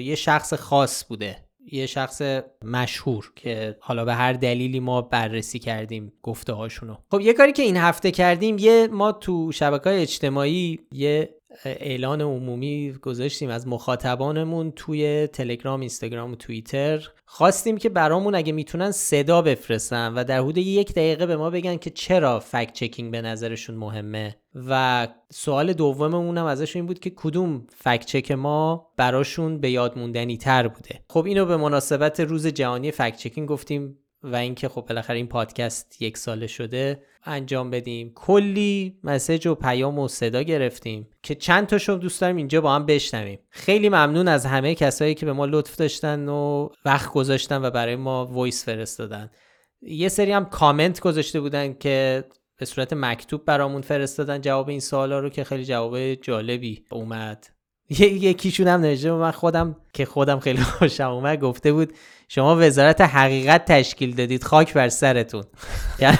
یه 0.00 0.14
شخص 0.14 0.54
خاص 0.54 1.04
بوده 1.04 1.36
یه 1.72 1.86
شخص 1.86 2.22
مشهور 2.64 3.32
که 3.36 3.76
حالا 3.80 4.04
به 4.04 4.14
هر 4.14 4.32
دلیلی 4.32 4.80
ما 4.80 5.02
بررسی 5.02 5.58
کردیم 5.58 6.12
گفته 6.22 6.52
هاشونو 6.52 6.96
خب 7.10 7.20
یه 7.20 7.32
کاری 7.32 7.52
که 7.52 7.62
این 7.62 7.76
هفته 7.76 8.10
کردیم 8.10 8.58
یه 8.58 8.88
ما 8.92 9.12
تو 9.12 9.52
شبکه 9.52 9.90
های 9.90 10.02
اجتماعی 10.02 10.78
یه 10.92 11.37
اعلان 11.64 12.20
عمومی 12.20 12.92
گذاشتیم 13.02 13.50
از 13.50 13.68
مخاطبانمون 13.68 14.70
توی 14.70 15.26
تلگرام، 15.26 15.80
اینستاگرام 15.80 16.32
و 16.32 16.36
توییتر. 16.36 17.08
خواستیم 17.26 17.76
که 17.78 17.88
برامون 17.88 18.34
اگه 18.34 18.52
می‌تونن 18.52 18.90
صدا 18.90 19.42
بفرستن 19.42 20.14
و 20.14 20.24
در 20.24 20.38
حدود 20.38 20.58
یک 20.58 20.92
دقیقه 20.92 21.26
به 21.26 21.36
ما 21.36 21.50
بگن 21.50 21.76
که 21.76 21.90
چرا 21.90 22.40
فکت 22.40 22.72
چکینگ 22.72 23.12
به 23.12 23.22
نظرشون 23.22 23.76
مهمه. 23.76 24.36
و 24.54 25.08
سوال 25.32 25.72
دوممون 25.72 26.38
هم 26.38 26.46
ازشون 26.46 26.80
این 26.80 26.86
بود 26.86 26.98
که 26.98 27.10
کدوم 27.16 27.66
فکت 27.76 28.06
چک 28.06 28.32
ما 28.32 28.90
براشون 28.96 29.60
به 29.60 29.70
یاد 29.70 29.98
موندنی 29.98 30.36
تر 30.36 30.68
بوده. 30.68 31.00
خب 31.08 31.24
اینو 31.24 31.46
به 31.46 31.56
مناسبت 31.56 32.20
روز 32.20 32.46
جهانی 32.46 32.90
fact 32.90 33.16
checking 33.16 33.48
گفتیم. 33.48 33.98
و 34.32 34.36
اینکه 34.36 34.68
خب 34.68 34.84
بالاخره 34.88 35.16
این 35.16 35.26
پادکست 35.26 36.02
یک 36.02 36.18
ساله 36.18 36.46
شده 36.46 37.02
انجام 37.24 37.70
بدیم. 37.70 38.12
کلی 38.14 38.98
message 39.04 39.46
و 39.46 39.54
پیام 39.54 39.98
و 39.98 40.08
صدا 40.08 40.42
گرفتیم 40.42 41.08
که 41.22 41.34
چند 41.34 41.66
تا 41.66 41.94
دوست 41.94 42.20
داریم 42.20 42.36
اینجا 42.36 42.60
با 42.60 42.74
هم 42.74 42.86
بشنویم. 42.86 43.38
خیلی 43.50 43.88
ممنون 43.88 44.28
از 44.28 44.46
همه 44.46 44.74
کسایی 44.74 45.14
که 45.14 45.26
به 45.26 45.32
ما 45.32 45.46
لطف 45.46 45.76
داشتن 45.76 46.28
و 46.28 46.68
وقت 46.84 47.12
گذاشتن 47.12 47.64
و 47.64 47.70
برای 47.70 47.96
ما 47.96 48.26
voice 48.26 48.64
فرستادن. 48.64 49.30
یه 49.82 50.08
سری 50.08 50.32
هم 50.32 50.44
کامنت 50.44 51.00
گذاشته 51.00 51.40
بودن 51.40 51.72
که 51.72 52.24
به 52.56 52.64
صورت 52.64 52.92
مکتوب 52.92 53.44
برامون 53.44 53.82
فرستادن 53.82 54.40
جواب 54.40 54.68
این 54.68 54.80
سوالا 54.80 55.18
رو 55.18 55.30
که 55.30 55.44
خیلی 55.44 55.64
جواب 55.64 56.14
جالبی 56.14 56.84
اومد. 56.90 57.46
یکیشون 58.28 58.68
هم 58.68 58.80
نوشته 58.80 59.12
من 59.12 59.30
خودم 59.30 59.76
که 59.92 60.04
خودم 60.04 60.38
خیلی 60.38 60.62
خوشم 60.78 61.10
اومد 61.10 61.40
گفته 61.40 61.72
بود 61.72 61.92
شما 62.28 62.56
وزارت 62.56 63.00
حقیقت 63.00 63.64
تشکیل 63.64 64.14
دادید. 64.14 64.44
خاک 64.44 64.74
بر 64.74 64.88
سرتون. 64.88 65.44
یعنی 65.98 66.16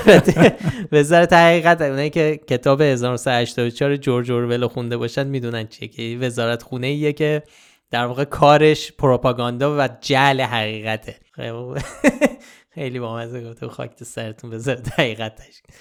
وزارت 0.93 1.33
حقیقت 1.33 1.81
اونایی 1.81 2.11
که 2.11 2.41
کتاب 2.49 2.81
1984 2.81 3.97
جورج 3.97 4.31
اورول 4.31 4.67
خونده 4.67 4.97
باشن 4.97 5.27
می‌دونن 5.27 5.67
چیه 5.67 5.89
که 5.89 6.19
وزارت 6.21 6.63
خونه 6.63 6.87
ایه 6.87 7.13
که 7.13 7.43
در 7.91 8.07
واقع 8.07 8.25
کارش 8.25 8.93
پروپاگاندا 8.93 9.77
و 9.79 9.89
جعل 10.01 10.41
حقیقته. 10.41 11.17
خیلی 12.71 13.01
با 13.01 13.17
مزه 13.17 13.51
گفته 13.51 13.69
خاک 13.69 13.95
تو 13.95 14.05
سرتون 14.05 14.55
وزارت 14.55 15.01
حقیقت 15.01 15.35
تشکیل. 15.35 15.75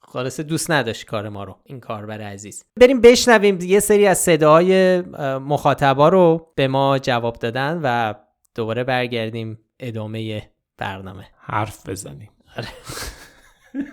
خلاصه 0.00 0.42
دوست 0.42 0.70
نداشت 0.70 1.04
کار 1.06 1.28
ما 1.28 1.44
رو 1.44 1.56
این 1.64 1.80
کاربر 1.80 2.20
عزیز. 2.20 2.64
بریم 2.80 3.00
بشنویم. 3.00 3.58
یه 3.60 3.80
سری 3.80 4.06
از 4.06 4.18
صداهای 4.18 5.00
مخاطبا 5.38 6.08
رو 6.08 6.52
به 6.56 6.68
ما 6.68 6.98
جواب 6.98 7.38
دادن 7.38 7.80
و 7.82 8.14
دوباره 8.54 8.84
برگردیم 8.84 9.58
ادامه 9.80 10.50
برنامه. 10.78 11.26
حرف 11.38 11.88
بزنیم. 11.88 12.30
آره. 12.56 12.68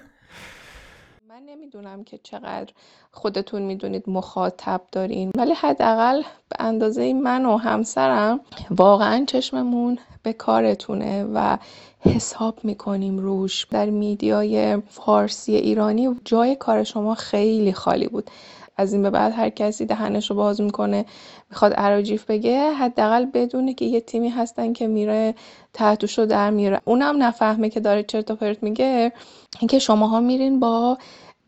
من 1.30 1.44
نمی‌دونم 1.46 2.04
که 2.04 2.18
چقدر 2.24 2.74
خودتون 3.12 3.62
می‌دونید 3.62 4.04
مخاطب 4.10 4.82
دارین 4.92 5.32
ولی 5.38 5.54
حداقل 5.54 6.22
به 6.22 6.56
اندازه 6.60 7.14
من 7.14 7.46
و 7.46 7.58
همسرم 7.58 8.40
واقعا 8.70 9.26
چشممون 9.28 10.00
به 10.24 10.34
کارتونه 10.34 11.24
و 11.24 11.58
حساب 12.00 12.60
می‌کنیم 12.64 13.18
روش. 13.18 13.66
در 13.66 13.90
میدیای 13.90 14.78
فارسی 14.90 15.56
ایرانی 15.56 16.16
جای 16.26 16.56
کار 16.56 16.84
شما 16.84 17.16
خیلی 17.16 17.74
خالی 17.74 18.08
بود. 18.08 18.32
از 18.78 18.94
این 18.94 19.02
به 19.02 19.10
بعد 19.10 19.34
هر 19.34 19.50
کسی 19.50 19.86
دهنش 19.86 20.30
رو 20.30 20.36
باز 20.36 20.62
می‌کنه 20.62 21.06
می‌خواد 21.50 21.74
عراجیف 21.74 22.26
بگه 22.26 22.72
حداقل 22.74 23.26
بدونه 23.26 23.74
که 23.74 23.86
یه 23.86 24.02
تیمی 24.02 24.30
هستن 24.30 24.74
که 24.74 24.88
میره 24.88 25.36
تحتوش 25.74 26.20
رو 26.20 26.26
در 26.26 26.50
میره 26.50 26.82
اونم 26.86 27.24
نفهمه 27.24 27.70
که 27.70 27.80
داره 27.80 28.04
چرت 28.04 28.32
و 28.32 28.36
پرت 28.36 28.64
میگه. 28.64 29.12
اینکه 29.60 29.80
شماها 29.80 30.20
میرین 30.20 30.60
با 30.60 30.98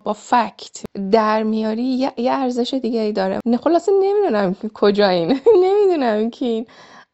با 0.04 0.14
فکت 0.14 0.84
در 1.12 1.44
میاری 1.44 1.84
یه, 1.84 2.14
ارزش 2.18 2.74
دیگه 2.74 3.00
ای 3.00 3.12
داره. 3.12 3.40
خلاصه 3.64 3.92
نمی‌دونم 4.04 4.56
کجایین 4.74 5.40
نمی‌دونم 5.64 6.30
کین. 6.30 6.66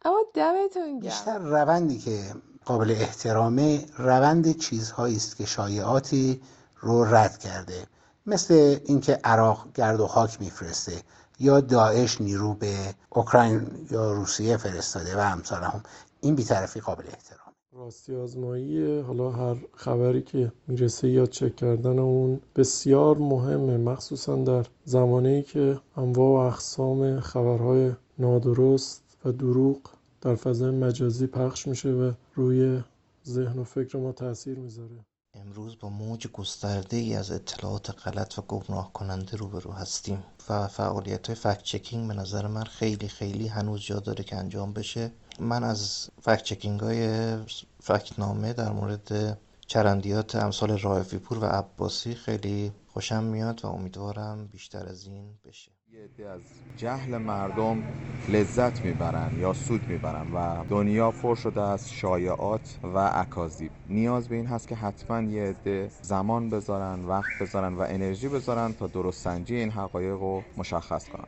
اما 0.05 0.17
دمتون 0.33 0.99
گرم. 0.99 0.99
بیشتر 0.99 1.37
روندی 1.37 1.97
که 1.97 2.19
قابل 2.65 2.91
احترامه 2.91 3.79
روند 3.97 4.57
چیزهایی 4.57 5.15
است 5.15 5.37
که 5.37 5.45
شایعاتی 5.45 6.41
رو 6.79 7.03
رد 7.15 7.37
کرده. 7.37 7.83
مثل 8.25 8.79
اینکه 8.85 9.19
عراق 9.23 9.67
گرد 9.75 9.99
و 9.99 10.07
خاک 10.07 10.41
میفرسته 10.41 10.93
یا 11.39 11.61
داعش 11.61 12.21
نیرو 12.21 12.53
به 12.53 12.75
اوکراین 13.09 13.67
یا 13.91 14.13
روسیه 14.13 14.57
فرستاده 14.57 15.17
و 15.17 15.19
امثال 15.19 15.63
هم 15.63 15.83
این 16.21 16.35
بیطرفی 16.35 16.79
قابل 16.79 17.03
احترام 17.07 17.53
راستی 17.73 18.15
آزمایی 18.15 18.99
حالا 18.99 19.31
هر 19.31 19.55
خبری 19.73 20.21
که 20.21 20.51
می‌رسه 20.67 21.09
یا 21.09 21.25
چک 21.25 21.55
کردن 21.55 21.99
اون 21.99 22.41
بسیار 22.55 23.17
مهمه 23.17 23.77
مخصوصا 23.77 24.35
در 24.35 24.65
زمانی 24.85 25.43
که 25.43 25.79
انواع 25.97 26.45
و 26.45 26.47
اقسام 26.47 27.19
خبرهای 27.19 27.91
نادرست 28.19 29.03
و 29.25 29.31
دروغ 29.31 29.77
در 30.21 30.35
فضای 30.35 30.71
مجازی 30.71 31.27
پخش 31.27 31.67
میشه 31.67 31.89
و 31.89 32.11
روی 32.35 32.83
ذهن 33.25 33.59
و 33.59 33.63
فکر 33.63 33.97
ما 33.97 34.11
تاثیر 34.11 34.59
می‌ذاره. 34.59 35.05
امروز 35.41 35.77
با 35.79 35.89
موج 35.89 36.27
گسترده 36.27 36.97
ای 36.97 37.15
از 37.15 37.31
اطلاعات 37.31 38.07
غلط 38.07 38.39
و 38.39 38.41
گمراه 38.41 38.93
کننده 38.93 39.37
روبرو 39.37 39.71
هستیم 39.71 40.23
و 40.49 40.67
فعالیت 40.67 41.27
های 41.27 41.35
فکت 41.35 41.63
چکینگ 41.63 42.07
به 42.07 42.13
نظر 42.13 42.47
من 42.47 42.63
خیلی 42.63 43.07
خیلی 43.07 43.47
هنوز 43.47 43.81
جا 43.81 43.99
داره 43.99 44.23
که 44.23 44.35
انجام 44.35 44.73
بشه. 44.73 45.11
من 45.39 45.63
از 45.63 46.09
فکت 46.21 46.43
چکینگ 46.43 46.79
های 46.79 47.35
فکت 47.81 48.19
نامه 48.19 48.53
در 48.53 48.71
مورد 48.71 49.37
چرندیات 49.67 50.35
امثال 50.35 50.77
رائفی 50.79 51.17
پور 51.17 51.37
و 51.37 51.45
عباسی 51.45 52.15
خیلی 52.15 52.71
خوشم 52.87 53.23
میاد 53.23 53.65
و 53.65 53.67
امیدوارم 53.67 54.47
بیشتر 54.47 54.85
از 54.85 55.07
این 55.07 55.33
بشه. 55.45 55.74
یه 55.95 56.27
از 56.27 56.41
جهل 56.77 57.17
مردم 57.17 57.83
لذت 58.29 58.85
می‌برن 58.85 59.39
یا 59.39 59.53
سود 59.53 59.87
می‌برن 59.87 60.33
و 60.33 60.65
دنیا 60.69 61.11
پر 61.11 61.35
شده 61.35 61.61
از 61.61 61.93
شایعات 61.93 62.79
و 62.83 63.11
اکاذیب 63.13 63.71
نیاز 63.89 64.29
به 64.29 64.35
این 64.35 64.45
هست 64.45 64.67
که 64.67 64.75
حتما 64.75 65.21
یه 65.21 65.43
عده 65.43 65.91
زمان 66.01 66.49
بذارن 66.49 67.05
وقت 67.05 67.39
بذارن 67.39 67.73
و 67.73 67.85
انرژی 67.89 68.27
بذارن 68.27 68.73
تا 68.73 68.87
درست 68.87 69.23
سنجی 69.23 69.55
این 69.55 69.71
حقایق 69.71 70.13
رو 70.13 70.43
مشخص 70.57 71.09
کنن. 71.09 71.27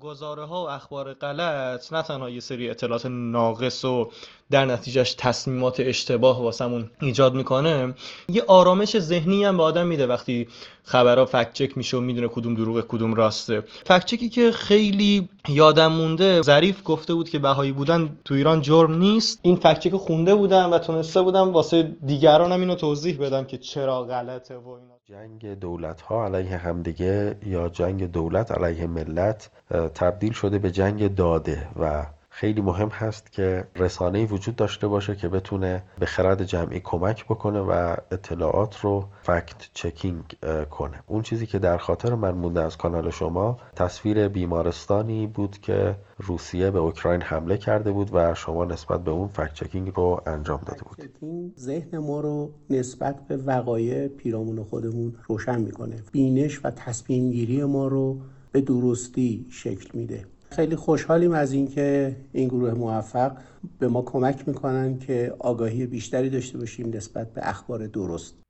گزاره 0.00 0.44
ها 0.44 0.64
و 0.64 0.68
اخبار 0.68 1.14
غلط 1.14 1.92
نه 1.92 2.02
تنها 2.02 2.30
یه 2.30 2.40
سری 2.40 2.70
اطلاعات 2.70 3.06
ناقص 3.06 3.84
و 3.84 4.10
در 4.52 4.64
نتیجهش 4.64 5.14
تصمیمات 5.18 5.80
اشتباه 5.80 6.42
واسمون 6.42 6.90
ایجاد 7.00 7.34
می‌کنه 7.34 7.94
یه 8.28 8.42
آرامش 8.46 8.98
ذهنی 8.98 9.44
هم 9.44 9.56
به 9.56 9.62
آدم 9.62 9.86
میده 9.86 10.06
وقتی 10.06 10.48
خبرها 10.84 11.24
فکت 11.24 11.52
چک 11.52 11.76
میشه 11.76 11.96
و 11.96 12.00
می‌دونه 12.00 12.28
کدوم 12.28 12.54
دروغ 12.54 12.84
کدوم 12.88 13.14
راسته. 13.14 13.60
فکت 13.84 14.04
چکی 14.04 14.28
که 14.28 14.50
خیلی 14.50 15.28
یادم 15.48 15.92
مونده 15.92 16.42
ظریف 16.42 16.82
گفته 16.84 17.14
بود 17.14 17.28
که 17.28 17.38
بهایی 17.38 17.72
بودن 17.72 18.16
تو 18.24 18.34
ایران 18.34 18.60
جرم 18.60 18.94
نیست. 18.98 19.38
این 19.42 19.56
فکت 19.56 19.78
چک 19.78 19.94
خونده 19.94 20.34
بودم 20.34 20.72
و 20.72 20.78
تونسته 20.78 21.22
بودم 21.22 21.52
واسه 21.52 21.82
دیگرانم 22.06 22.60
اینو 22.60 22.74
توضیح 22.74 23.18
بدم 23.18 23.44
که 23.44 23.58
چرا 23.58 24.04
غلطه 24.04 24.56
و 24.56 24.68
اینا. 24.68 24.92
جنگ 25.04 25.58
دولت 25.58 26.00
ها 26.00 26.24
علیه 26.24 26.56
همدیگه 26.56 27.36
یا 27.46 27.68
جنگ 27.68 28.12
دولت 28.12 28.52
علیه 28.52 28.86
ملت 28.86 29.50
تبدیل 29.94 30.32
شده 30.32 30.58
به 30.58 30.70
جنگ 30.70 31.14
داده 31.14 31.68
و 31.80 32.06
خیلی 32.34 32.60
مهم 32.60 32.88
هست 32.88 33.32
که 33.32 33.64
رسانه 33.76 34.26
وجود 34.26 34.56
داشته 34.56 34.88
باشه 34.88 35.16
که 35.16 35.28
بتونه 35.28 35.82
به 35.98 36.06
خرد 36.06 36.44
جمعی 36.44 36.80
کمک 36.80 37.24
بکنه 37.24 37.60
و 37.60 37.96
اطلاعات 38.10 38.80
رو 38.80 39.04
فکت 39.22 39.68
چکینگ 39.74 40.24
کنه. 40.70 41.02
اون 41.06 41.22
چیزی 41.22 41.46
که 41.46 41.58
در 41.58 41.78
خاطر 41.78 42.14
من 42.14 42.30
مونده 42.30 42.60
از 42.60 42.76
کانال 42.76 43.10
شما 43.10 43.58
تصویر 43.76 44.28
بیمارستانی 44.28 45.26
بود 45.26 45.58
که 45.58 45.96
روسیه 46.18 46.70
به 46.70 46.78
اوکراین 46.78 47.20
حمله 47.20 47.58
کرده 47.58 47.92
بود 47.92 48.10
و 48.12 48.34
شما 48.34 48.64
نسبت 48.64 49.04
به 49.04 49.10
اون 49.10 49.28
فکت 49.28 49.54
چکینگ 49.54 49.92
رو 49.96 50.20
انجام 50.26 50.60
داده 50.66 50.82
بود. 50.82 51.18
ذهن 51.58 51.98
ما 51.98 52.20
رو 52.20 52.50
نسبت 52.70 53.26
به 53.28 53.36
وقایع 53.36 54.08
پیرامون 54.08 54.64
خودمون 54.64 55.14
روشن 55.28 55.60
می‌کنه. 55.60 56.02
بینش 56.12 56.64
و 56.64 56.70
تصمیم 56.70 57.30
گیری 57.30 57.64
ما 57.64 57.88
رو 57.88 58.18
به 58.52 58.60
درستی 58.60 59.46
شکل 59.50 59.98
میده. 59.98 60.31
خیلی 60.56 60.76
خوشحالیم 60.76 61.32
از 61.32 61.52
اینکه 61.52 62.16
این 62.32 62.48
گروه 62.48 62.72
موفق 62.72 63.36
به 63.78 63.88
ما 63.88 64.02
کمک 64.02 64.48
می‌کنن 64.48 64.98
که 64.98 65.34
آگاهی 65.38 65.86
بیشتری 65.86 66.30
داشته 66.30 66.58
باشیم 66.58 66.90
نسبت 66.94 67.34
به 67.34 67.48
اخبار 67.48 67.86
درست. 67.86 68.42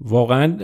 واقعا 0.00 0.56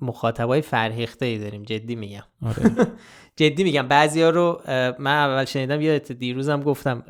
مخاطبای 0.00 0.60
فرهیخته 0.60 1.26
ای 1.26 1.38
داریم 1.38 1.62
جدی 1.62 1.94
میگم. 1.94 2.22
آره. 2.42 2.86
جدی 3.36 3.64
میگم. 3.64 3.88
بعضیا 3.88 4.30
رو 4.30 4.60
من 4.98 5.16
اول 5.16 5.44
شنیدم 5.44 5.80
یه 5.80 5.98
دیروزم 5.98 6.62
گفتم 6.62 7.02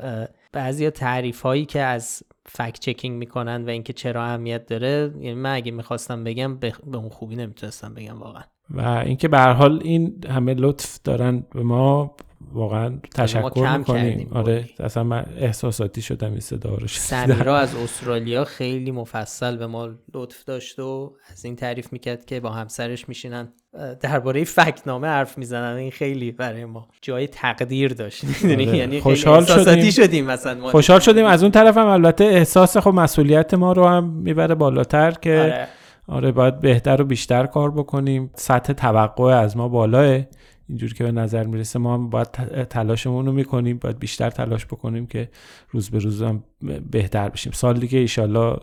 بعضیا 0.51 0.89
تعریف 0.89 1.41
هایی 1.41 1.65
که 1.65 1.81
از 1.81 2.23
فکت 2.45 2.79
چکینگ 2.79 3.17
می‌کنن 3.17 3.65
و 3.65 3.69
اینکه 3.69 3.93
چرا 3.93 4.23
اهمیت 4.23 4.65
داره 4.65 5.13
یعنی 5.15 5.33
من 5.33 5.55
اگه 5.55 5.71
می‌خواستم 5.71 6.23
بگم 6.23 6.57
به 6.57 6.73
اون 6.93 7.09
خوبی 7.09 7.35
نمی‌تونستم 7.35 7.93
بگم 7.93 8.19
واقعا. 8.19 8.43
و 8.69 8.81
اینکه 8.81 9.27
به 9.27 9.37
هر 9.37 9.53
حال 9.53 9.79
این 9.83 10.23
همه 10.29 10.53
لطف 10.53 10.99
دارن 11.03 11.43
به 11.53 11.63
ما 11.63 12.15
واقعا 12.53 12.99
تشکر 13.15 13.77
می‌کنیم. 13.77 14.29
آره 14.33 14.65
اصلا 14.79 15.03
من 15.03 15.25
احساساتی 15.37 16.01
شدم 16.01 16.31
این 16.31 16.39
صدا 16.39 16.75
رو 16.75 16.87
سمیرا 16.87 17.57
از 17.57 17.75
استرالیا 17.75 18.43
خیلی 18.43 18.91
مفصل 18.91 19.57
به 19.57 19.67
ما 19.67 19.89
لطف 20.13 20.43
داشت 20.43 20.79
و 20.79 21.13
از 21.31 21.45
این 21.45 21.55
تعریف 21.55 21.93
می‌کرد 21.93 22.25
که 22.25 22.39
با 22.39 22.49
همسرش 22.49 23.09
میشینن 23.09 23.53
درباره 24.01 24.43
فکنامه 24.43 25.07
حرف 25.07 25.37
می‌زنن. 25.37 25.75
این 25.75 25.91
خیلی 25.91 26.31
برای 26.31 26.65
ما 26.65 26.87
جای 27.01 27.27
تقدیر 27.27 27.93
داشت. 27.93 28.25
آره. 28.45 28.75
یعنی 28.77 28.99
خوشحال 28.99 29.45
شدیم. 29.45 29.91
شدیم 29.91 30.25
مثلا 30.25 30.67
خوشحال 30.67 30.99
شدیم. 30.99 31.25
از 31.25 31.43
اون 31.43 31.51
طرف 31.51 31.77
هم 31.77 31.87
البته 31.87 32.23
احساس 32.23 32.77
خب 32.77 32.93
مسئولیت 32.93 33.53
ما 33.53 33.73
رو 33.73 33.87
هم 33.87 34.03
می‌بره 34.03 34.55
بالاتر 34.55 35.11
که 35.11 35.39
آره. 35.39 35.67
آره 36.07 36.31
باید 36.31 36.59
بهتر 36.59 37.01
و 37.01 37.05
بیشتر 37.05 37.45
کار 37.45 37.71
بکنیم. 37.71 38.31
سطح 38.35 38.73
توقع 38.73 39.23
از 39.23 39.57
ما 39.57 39.69
بالاه. 39.69 40.23
اینجور 40.69 40.93
که 40.93 41.03
به 41.03 41.11
نظر 41.11 41.43
می‌رسه 41.43 41.79
ما 41.79 41.93
هم 41.93 42.09
باید 42.09 42.27
تلاشمون 42.63 43.25
رو 43.25 43.31
می‌کنیم. 43.31 43.77
باید 43.77 43.99
بیشتر 43.99 44.29
تلاش 44.29 44.65
بکنیم 44.65 45.07
که 45.07 45.29
روز 45.69 45.89
به 45.89 45.99
روز 45.99 46.21
هم 46.21 46.43
بهتر 46.91 47.29
بشیم. 47.29 47.51
سال 47.51 47.79
دیگه 47.79 47.99
ایشالله 47.99 48.57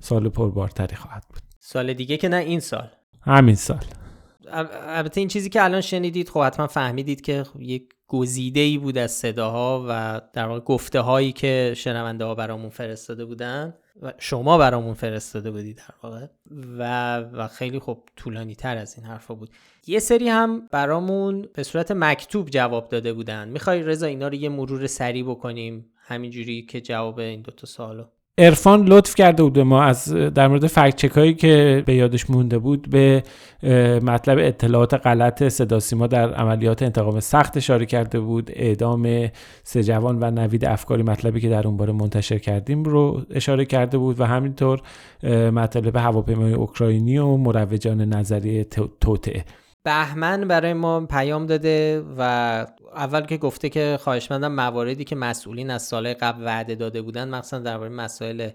سال 0.00 0.28
پربارتری 0.28 0.96
خواهد 0.96 1.24
بود. 1.28 1.42
سال 1.60 1.92
دیگه 1.92 2.16
که 2.16 2.28
نه 2.28 2.36
این 2.36 2.60
سال. 2.60 2.88
همین 3.22 3.54
سال. 3.54 3.84
البته 4.88 5.20
این 5.20 5.28
چیزی 5.28 5.48
که 5.48 5.64
الان 5.64 5.80
شنیدید 5.80 6.28
خب 6.28 6.42
حتما 6.42 6.66
فهمیدید 6.66 7.20
که 7.20 7.44
یک 7.58 7.88
گزیده 8.06 8.60
ای 8.60 8.78
بود 8.78 8.98
از 8.98 9.12
صداها 9.12 9.86
و 9.88 10.20
در 10.32 10.46
واقع 10.46 10.60
گفته 10.60 11.00
هایی 11.00 11.32
که 11.32 11.72
شنونده 11.76 12.24
ها 12.24 12.34
برامون 12.34 12.70
فرستاده 12.70 13.24
بودن. 13.24 13.74
شما 14.18 14.58
برامون 14.58 14.94
فرستاده 14.94 15.50
بودی 15.50 15.74
در 15.74 15.94
واقع. 16.02 16.26
و, 16.78 17.18
و 17.18 17.48
خیلی 17.48 17.78
خب 17.78 17.98
طولانی 18.16 18.54
تر 18.54 18.76
از 18.76 18.96
این 18.96 19.06
حرفا 19.06 19.34
بود. 19.34 19.50
یه 19.86 19.98
سری 19.98 20.28
هم 20.28 20.68
برامون 20.70 21.48
به 21.54 21.62
صورت 21.62 21.90
مکتوب 21.90 22.50
جواب 22.50 22.88
داده 22.88 23.12
بودن. 23.12 23.48
می‌خوای 23.48 23.82
رضا 23.82 24.06
اینا 24.06 24.28
رو 24.28 24.34
یه 24.34 24.48
مرور 24.48 24.86
سریع 24.86 25.24
بکنیم؟ 25.24 25.90
همینجوری 25.96 26.62
که 26.62 26.80
جواب 26.80 27.18
این 27.18 27.42
دوتا 27.42 27.66
سوالو. 27.66 28.04
ارفان 28.38 28.84
لطف 28.84 29.14
کرده 29.14 29.42
بود 29.42 29.58
ما 29.58 29.82
از 29.82 30.12
در 30.12 30.48
مورد 30.48 30.66
فکت 30.66 31.18
هایی 31.18 31.34
که 31.34 31.82
به 31.86 31.94
یادش 31.94 32.30
مونده 32.30 32.58
بود 32.58 32.90
به 32.90 33.22
مطلب 34.02 34.38
اطلاعات 34.40 34.94
غلط 34.94 35.48
صدا 35.48 35.80
سیما 35.80 36.06
در 36.06 36.34
عملیات 36.34 36.82
انتقام 36.82 37.20
سخت 37.20 37.56
اشاره 37.56 37.86
کرده 37.86 38.20
بود. 38.20 38.50
اعدام 38.54 39.30
سه 39.62 39.82
جوان 39.82 40.18
و 40.22 40.30
نوید 40.30 40.64
افکاری 40.64 41.02
مطلبی 41.02 41.40
که 41.40 41.48
در 41.48 41.66
اون 41.66 41.76
باره 41.76 41.92
منتشر 41.92 42.38
کردیم 42.38 42.84
رو 42.84 43.22
اشاره 43.30 43.64
کرده 43.64 43.98
بود 43.98 44.20
و 44.20 44.24
همینطور 44.24 44.80
مطلب 45.50 45.96
هواپیمای 45.96 46.52
اوکراینی 46.52 47.18
و 47.18 47.36
مروجان 47.36 48.00
نظریه 48.00 48.64
توطعه 49.00 49.44
بهمن 49.84 50.48
برای 50.48 50.72
ما 50.72 51.06
پیام 51.06 51.46
داده 51.46 52.04
و 52.18 52.20
اول 52.94 53.20
که 53.20 53.36
گفته 53.36 53.68
که 53.68 53.98
خواهشمندم 54.00 54.52
مواردی 54.52 55.04
که 55.04 55.16
مسئولین 55.16 55.70
از 55.70 55.82
سال 55.82 56.14
قبل 56.14 56.44
وعده 56.44 56.74
داده 56.74 57.02
بودن 57.02 57.28
مخصوصا 57.28 57.58
درباره 57.58 57.90
مسائل 57.90 58.50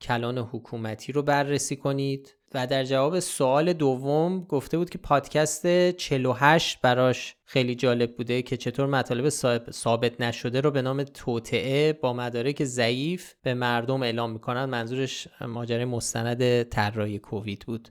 کلان 0.00 0.38
حکومتی 0.38 1.12
رو 1.12 1.22
بررسی 1.22 1.76
کنید. 1.76 2.36
و 2.54 2.66
در 2.66 2.84
جواب 2.84 3.20
سوال 3.20 3.72
دوم 3.72 4.44
گفته 4.44 4.78
بود 4.78 4.90
که 4.90 4.98
پادکست 4.98 5.90
48 5.90 6.80
براش 6.80 7.36
خیلی 7.44 7.74
جالب 7.74 8.16
بوده 8.16 8.42
که 8.42 8.56
چطور 8.56 8.86
مطالب 8.86 9.28
ثابت 9.70 10.20
نشده 10.20 10.60
رو 10.60 10.70
به 10.70 10.82
نام 10.82 11.02
توطعه 11.02 11.92
با 11.92 12.12
مدارک 12.12 12.64
ضعیف 12.64 13.34
به 13.42 13.54
مردم 13.54 14.02
اعلام 14.02 14.30
می‌کنن. 14.30 14.64
منظورش 14.64 15.28
ماجرای 15.40 15.84
مستند 15.84 16.62
طراحی 16.62 17.18
کووید 17.18 17.64
بود. 17.66 17.88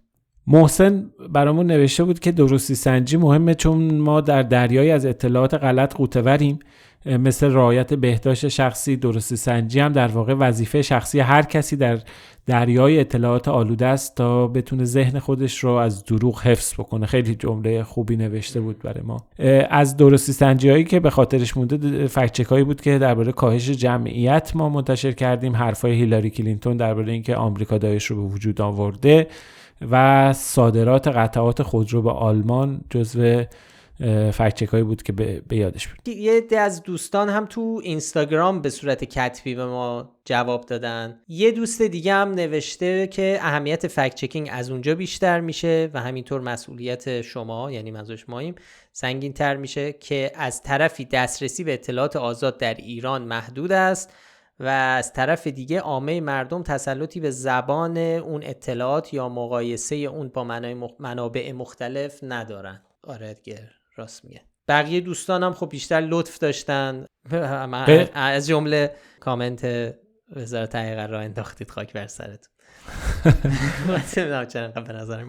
محسن 0.48 1.10
برامون 1.30 1.68
نوشته 1.68 2.04
بود 2.04 2.20
که 2.20 2.32
درستی 2.32 2.76
سنجی 2.76 3.18
مهمه 3.18 3.56
چون 3.56 3.98
ما 3.98 4.22
در 4.22 4.44
دریایی 4.44 4.92
از 4.92 5.06
اطلاعات 5.06 5.54
غلط 5.54 5.96
قوتوریم 5.96 6.60
مثل 7.06 7.52
رعایت 7.54 7.94
بهداشت 7.94 8.48
شخصی 8.48 8.98
درستی 8.98 9.36
سنجی 9.36 9.80
هم 9.80 9.94
در 9.94 10.08
واقع 10.08 10.34
وظیفه 10.34 10.82
شخصی 10.82 11.20
هر 11.20 11.42
کسی 11.42 11.76
در 11.76 12.00
دریای 12.46 13.00
اطلاعات 13.00 13.48
آلوده 13.48 13.86
است 13.86 14.16
تا 14.16 14.48
بتونه 14.48 14.86
ذهن 14.86 15.20
خودش 15.20 15.64
رو 15.64 15.72
از 15.72 16.06
دروغ 16.06 16.42
حفظ 16.42 16.74
بکنه. 16.74 17.06
خیلی 17.06 17.36
جمله 17.36 17.84
خوبی 17.84 18.18
نوشته 18.18 18.62
بود 18.62 18.80
برای 18.80 19.04
ما. 19.04 19.18
از 19.70 19.98
درستی 19.98 20.32
سنجی 20.32 20.70
هایی 20.70 20.84
که 20.84 21.00
به 21.00 21.10
خاطرش 21.10 21.58
مونده 21.58 22.08
فکچک 22.08 22.46
هایی 22.46 22.64
بود 22.64 22.82
که 22.82 22.98
درباره 22.98 23.32
کاهش 23.32 23.70
جمعیت 23.70 24.52
ما 24.56 24.70
منتشر 24.70 25.12
کردیم. 25.12 25.56
حرفای 25.56 25.92
هیلاری 25.92 26.30
کلینتون 26.30 26.78
درباره 26.78 27.14
اینکه 27.14 27.36
آمریکا 27.36 27.78
دایش 27.78 28.06
رو 28.06 28.16
به 28.16 28.34
وجود 28.34 28.62
آورده. 28.62 29.28
و 29.92 30.34
صادرات 30.34 31.08
قطعات 31.08 31.64
خودرو 31.64 32.02
به 32.02 32.12
آلمان 32.12 32.82
جزو 32.90 33.44
فکچک 34.34 34.68
هایی 34.68 34.84
بود 34.84 35.04
که 35.04 35.14
به 35.14 35.56
یادش 35.56 35.88
بود 35.88 36.08
یه 36.08 36.38
عده 36.38 36.60
از 36.60 36.84
دوستان 36.84 37.30
هم 37.30 37.46
تو 37.46 37.82
اینستاگرام 37.84 38.62
به 38.62 38.70
صورت 38.70 39.04
کتبی 39.04 39.56
به 39.56 39.66
ما 39.66 40.12
جواب 40.26 40.66
دادن. 40.66 41.20
یه 41.28 41.52
دوست 41.52 41.82
دیگه 41.82 42.14
هم 42.14 42.32
نوشته 42.32 43.08
که 43.08 43.40
اهمیت 43.42 43.88
فکت 43.88 44.16
چکینگ 44.16 44.50
از 44.52 44.72
اونجا 44.72 44.96
بیشتر 44.96 45.40
میشه 45.40 45.90
و 45.94 46.00
همینطور 46.00 46.42
مسئولیت 46.42 47.22
شما 47.22 47.72
یعنی 47.72 47.92
منظورش 47.92 48.30
ماییم 48.30 48.56
سنگین 48.92 49.34
تر 49.34 49.58
میشه 49.58 49.94
که 49.94 50.32
از 50.36 50.64
طرفی 50.64 51.06
دسترسی 51.06 51.64
به 51.64 51.74
اطلاعات 51.74 52.16
آزاد 52.16 52.58
در 52.58 52.74
ایران 52.74 53.22
محدود 53.22 53.72
است. 53.72 54.14
و 54.60 54.68
از 54.68 55.14
طرف 55.14 55.48
دیگه 55.48 55.80
عامه 55.80 56.22
مردم 56.22 56.64
تسلطی 56.64 57.20
به 57.20 57.32
زبان 57.32 57.98
اون 57.98 58.42
اطلاعات 58.44 59.14
یا 59.14 59.30
مقایسه 59.30 59.96
اون 59.96 60.28
با 60.28 60.44
منابع 61.00 61.52
مختلف 61.52 62.20
ندارن. 62.24 62.82
آره 63.04 63.30
ادگر 63.30 63.70
راست 63.96 64.26
میگه. 64.26 64.42
بقیه 64.68 65.02
دوستانم 65.02 65.54
خب 65.54 65.70
بیشتر 65.70 66.02
لطف 66.02 66.38
داشتن. 66.38 67.06
از 68.14 68.48
جمله 68.48 68.96
کامنت 69.20 69.96
وزارت 70.36 70.76
حقیقت 70.76 71.10
را 71.10 71.20
انداختید 71.20 71.72
خاک 71.72 71.94
بر 71.94 72.08
سرت 72.08 72.50
به 74.88 74.94
نظر 74.94 75.24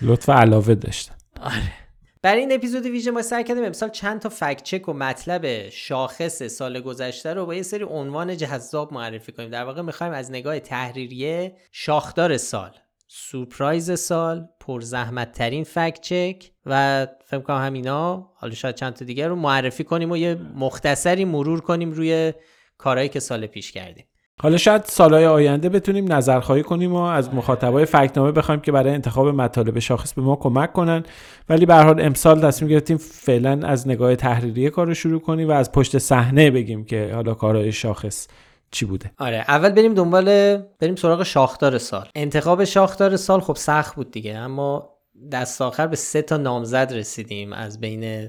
لطف 0.00 0.28
علاوه 0.28 0.74
داشتن. 0.74 1.14
آره. 1.40 1.85
برای 2.26 2.40
این 2.40 2.52
اپیزود 2.52 2.86
ویژه 2.86 3.10
ما 3.10 3.22
سعی 3.22 3.44
کردیم 3.44 3.64
امسال 3.64 3.88
چند 3.88 4.20
تا 4.20 4.28
فکت 4.28 4.62
چک 4.62 4.88
و 4.88 4.92
مطلب 4.92 5.68
شاخص 5.68 6.42
سال 6.42 6.80
گذشته 6.80 7.34
رو 7.34 7.46
با 7.46 7.54
یه 7.54 7.62
سری 7.62 7.84
عنوان 7.84 8.36
جذاب 8.36 8.92
معرفی 8.92 9.32
کنیم. 9.32 9.50
در 9.50 9.64
واقع 9.64 9.82
می‌خوایم 9.82 10.12
از 10.12 10.30
نگاه 10.30 10.60
تحریریه 10.60 11.56
شاخدار 11.72 12.36
سال 12.36 12.70
سورپرایز 13.08 14.00
سال 14.00 14.48
پرزحمت 14.60 15.32
ترین 15.32 15.64
فکت 15.64 16.00
چک 16.00 16.50
و 16.66 17.06
فکر 17.26 17.40
کنم 17.40 17.64
همینا 17.66 18.30
حالا 18.34 18.54
شاید 18.54 18.74
چند 18.74 18.94
تا 18.94 19.04
دیگر 19.04 19.28
رو 19.28 19.36
معرفی 19.36 19.84
کنیم 19.84 20.10
و 20.10 20.16
یه 20.16 20.34
مختصری 20.34 21.24
مرور 21.24 21.60
کنیم 21.60 21.92
روی 21.92 22.32
کارهایی 22.78 23.08
که 23.08 23.20
سال 23.20 23.46
پیش 23.46 23.72
کردیم. 23.72 24.06
حالا 24.42 24.56
شاید 24.56 24.84
سالهای 24.84 25.26
آینده 25.26 25.68
بتونیم 25.68 26.12
نظرخواهی 26.12 26.62
کنیم 26.62 26.92
و 26.92 26.96
از 26.96 27.34
مخاطبای 27.34 27.84
فکنامه 27.84 28.32
بخوایم 28.32 28.60
که 28.60 28.72
برای 28.72 28.94
انتخاب 28.94 29.28
مطالب 29.28 29.78
شاخص 29.78 30.14
به 30.14 30.22
ما 30.22 30.36
کمک 30.36 30.72
کنن. 30.72 31.04
ولی 31.48 31.66
به 31.66 31.74
حال 31.74 32.00
امسال 32.00 32.40
تصمیم 32.40 32.70
گرفتیم 32.70 32.96
فعلا 32.96 33.60
از 33.66 33.88
نگاه 33.88 34.16
تحریری 34.16 34.70
کار 34.70 34.86
رو 34.86 34.94
شروع 34.94 35.20
کنیم 35.20 35.48
و 35.48 35.52
از 35.52 35.72
پشت 35.72 35.98
صحنه 35.98 36.50
بگیم 36.50 36.84
که 36.84 37.10
حالا 37.14 37.34
کارهای 37.34 37.72
شاخص 37.72 38.28
چی 38.70 38.84
بوده. 38.84 39.10
آره 39.18 39.44
اول 39.48 39.68
بریم 39.68 39.94
دنبال 39.94 40.56
بریم 40.56 40.96
سراغ 40.96 41.22
شاخدار 41.22 41.78
سال. 41.78 42.08
انتخاب 42.14 42.64
شاخدار 42.64 43.16
سال 43.16 43.40
خب 43.40 43.56
سخت 43.56 43.96
بود 43.96 44.10
دیگه 44.10 44.36
اما 44.36 44.90
دست 45.32 45.62
آخر 45.62 45.86
به 45.86 45.96
سه 45.96 46.22
تا 46.22 46.36
نامزد 46.36 46.92
رسیدیم 46.94 47.52
از 47.52 47.80
بین 47.80 48.28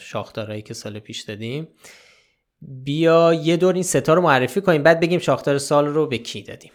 شاخدارهایی 0.00 0.62
که 0.62 0.74
سال 0.74 0.98
پیش 0.98 1.20
دادیم. 1.20 1.68
بیا 2.62 3.34
یه 3.34 3.56
دور 3.56 3.74
این 3.74 3.82
ستا 3.82 4.14
رو 4.14 4.22
معرفی 4.22 4.60
کنیم 4.60 4.82
بعد 4.82 5.00
بگیم 5.00 5.18
شاختار 5.18 5.58
سال 5.58 5.86
رو 5.86 6.06
به 6.06 6.18
کی 6.18 6.42
دادیم. 6.42 6.72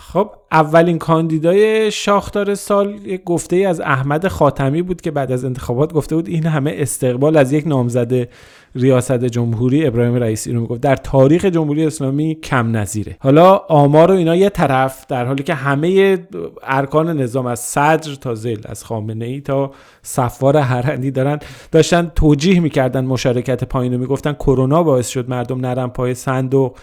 خب 0.00 0.30
اولین 0.52 0.98
کاندیدای 0.98 1.90
شاختار 1.90 2.54
سال 2.54 2.94
یک 3.04 3.24
گفته 3.24 3.56
ای 3.56 3.64
از 3.64 3.80
احمد 3.80 4.28
خاتمی 4.28 4.82
بود 4.82 5.00
که 5.00 5.10
بعد 5.10 5.32
از 5.32 5.44
انتخابات 5.44 5.92
گفته 5.92 6.14
بود 6.14 6.28
این 6.28 6.46
همه 6.46 6.74
استقبال 6.76 7.36
از 7.36 7.52
یک 7.52 7.66
نامزد 7.66 8.28
ریاست 8.74 9.24
جمهوری 9.24 9.86
ابراهیم 9.86 10.14
رئیسی 10.14 10.52
رو 10.52 10.60
می‌گفت. 10.60 10.80
در 10.80 10.96
تاریخ 10.96 11.44
جمهوری 11.44 11.86
اسلامی 11.86 12.34
کم 12.34 12.76
نظیره. 12.76 13.16
حالا 13.20 13.56
آمار 13.56 14.10
و 14.10 14.14
اینا 14.14 14.36
یه 14.36 14.50
طرف 14.50 15.06
در 15.06 15.26
حالی 15.26 15.42
که 15.42 15.54
همه 15.54 16.18
ارکان 16.62 17.20
نظام 17.20 17.46
از 17.46 17.60
صدر 17.60 18.14
تا 18.14 18.34
زل 18.34 18.60
از 18.64 18.84
خامنه 18.84 19.24
ای 19.24 19.40
تا 19.40 19.70
صفوار 20.02 20.56
هرندی 20.56 21.10
دارن 21.10 21.38
داشتن 21.72 22.12
توجیه 22.14 22.60
می‌کردن 22.60 23.04
مشارکت 23.04 23.64
پایین 23.64 23.92
رو 23.92 23.98
می‌گفتن. 23.98 24.32
کرونا 24.32 24.82
باعث 24.82 25.08
شد 25.08 25.30
مردم 25.30 25.60
نرم 25.60 25.90
پای 25.90 26.14
صندوق 26.14 26.76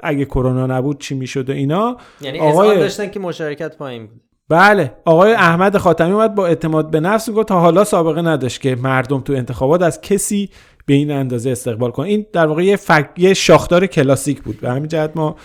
اگه 0.00 0.24
کرونا 0.24 0.66
نبود 0.66 1.00
چی 1.00 1.14
می‌شد 1.14 1.50
و 1.50 1.52
اینا؟ 1.52 1.96
یعنی 2.20 2.40
آقای 2.40 2.78
داشتن 2.78 3.10
که 3.10 3.20
مشارکت 3.20 3.76
پایین 3.76 4.06
بود. 4.06 4.20
بله. 4.48 4.96
آقای 5.04 5.32
احمد 5.32 5.76
خاتمی 5.76 6.12
اومد 6.12 6.34
با 6.34 6.46
اعتماد 6.46 6.90
به 6.90 7.00
نفس 7.00 7.30
گفت 7.30 7.48
تا 7.48 7.60
حالا 7.60 7.84
سابقه 7.84 8.22
نداشت 8.22 8.60
که 8.60 8.76
مردم 8.76 9.20
تو 9.20 9.32
انتخابات 9.32 9.82
از 9.82 10.00
کسی 10.00 10.50
به 10.86 10.94
این 10.94 11.10
اندازه 11.10 11.50
استقبال 11.50 11.90
کنن. 11.90 12.06
این 12.06 12.26
در 12.32 12.46
واقع 12.46 12.64
یه, 12.64 12.76
فک... 12.76 13.10
یه 13.16 13.34
شاخدار 13.34 13.86
کلاسیک 13.86 14.42
بود. 14.42 14.60
به 14.60 14.70
همین 14.70 14.88
جهت 14.88 15.12
ما 15.14 15.36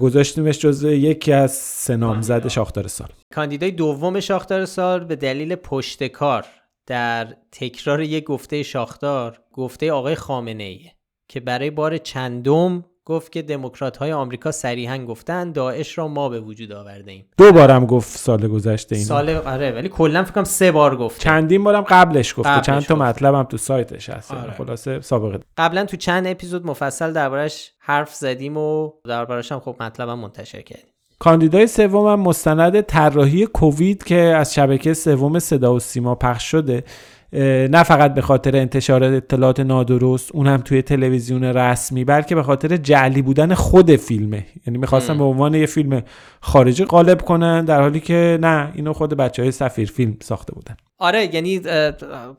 گذاشتیمش 0.00 0.58
جز 0.58 0.84
یکی 0.84 1.32
از 1.32 1.52
سه 1.52 1.96
نامزد 1.96 2.48
شاخدار 2.48 2.86
سال. 2.86 3.08
کاندیدای 3.34 3.70
دوم 3.70 4.20
شاخدار 4.20 4.64
سال 4.64 5.04
به 5.04 5.16
دلیل 5.16 5.54
پشتکار 5.54 6.44
در 6.86 7.34
تکرار 7.52 8.00
یک 8.00 8.24
گفته 8.24 8.62
شاخدار 8.62 9.38
گفته 9.52 9.92
آقای 9.92 10.14
خامنه 10.14 10.62
ایه 10.62 10.92
که 11.28 11.40
برای 11.40 11.70
بار 11.70 11.98
چندم 11.98 12.84
گفت 13.08 13.32
که 13.32 13.42
دموکرات 13.42 13.96
های 13.96 14.12
آمریکا 14.12 14.50
صریحا 14.50 14.98
گفتن 14.98 15.52
داعش 15.52 15.98
را 15.98 16.08
ما 16.08 16.28
به 16.28 16.40
وجود 16.40 16.72
آورده 16.72 17.10
ایم 17.10 17.24
دو 17.36 17.52
بارم 17.52 17.86
گفت 17.86 18.18
سال 18.18 18.48
گذشته 18.48 18.96
این 18.96 19.04
سال 19.04 19.30
آره 19.30 19.72
ولی 19.72 19.88
کلا 19.88 20.24
فکر 20.24 20.32
کنم 20.32 20.44
سه 20.44 20.72
بار 20.72 20.96
گفت 20.96 21.20
چندین 21.20 21.64
بارم 21.64 21.82
قبلش 21.82 22.34
گفته. 22.38 22.60
چند 22.60 22.82
تا 22.82 22.94
مطلبم 22.94 23.42
تو 23.42 23.56
سایتش 23.56 24.10
هست. 24.10 24.32
آره. 24.32 24.52
خلاصه 24.52 25.00
سابقه. 25.00 25.40
قبلا 25.56 25.84
تو 25.84 25.96
چند 25.96 26.26
اپیزود 26.26 26.66
مفصل 26.66 27.12
دربارش 27.12 27.72
حرف 27.78 28.14
زدیم 28.14 28.56
و 28.56 28.92
دربارش 29.04 29.52
هم 29.52 29.60
خب 29.60 29.76
مطلبم 29.80 30.18
منتشر 30.18 30.60
کردیم. 30.60 30.92
کاندیدای 31.18 31.66
سوم 31.66 32.20
مستند 32.20 32.80
طراحی 32.80 33.46
کووید 33.46 34.04
که 34.04 34.16
از 34.16 34.54
شبکه 34.54 34.94
سوم 34.94 35.38
صدا 35.38 35.74
و 35.74 35.80
سیما 35.80 36.14
پخش 36.14 36.50
شده. 36.50 36.84
نه 37.32 37.82
فقط 37.82 38.14
به 38.14 38.20
خاطر 38.20 38.56
انتشار 38.56 39.04
اطلاعات 39.04 39.60
نادرست 39.60 40.32
اون 40.34 40.46
هم 40.46 40.56
توی 40.56 40.82
تلویزیون 40.82 41.44
رسمی 41.44 42.04
بلکه 42.04 42.34
به 42.34 42.42
خاطر 42.42 42.76
جعلی 42.76 43.22
بودن 43.22 43.54
خود 43.54 43.96
فیلمه. 43.96 44.46
یعنی 44.66 44.78
می‌خواستن 44.78 45.18
به 45.18 45.24
عنوان 45.24 45.54
یه 45.54 45.66
فیلم 45.66 46.02
خارجی 46.40 46.84
قالب 46.84 47.22
کنن 47.22 47.64
در 47.64 47.80
حالی 47.80 48.00
که 48.00 48.38
نه 48.40 48.72
اینو 48.74 48.92
خود 48.92 49.14
بچه 49.14 49.42
های 49.42 49.52
سفیر 49.52 49.90
فیلم 49.90 50.16
ساخته 50.22 50.52
بودن. 50.52 50.76
آره 50.98 51.34
یعنی 51.34 51.60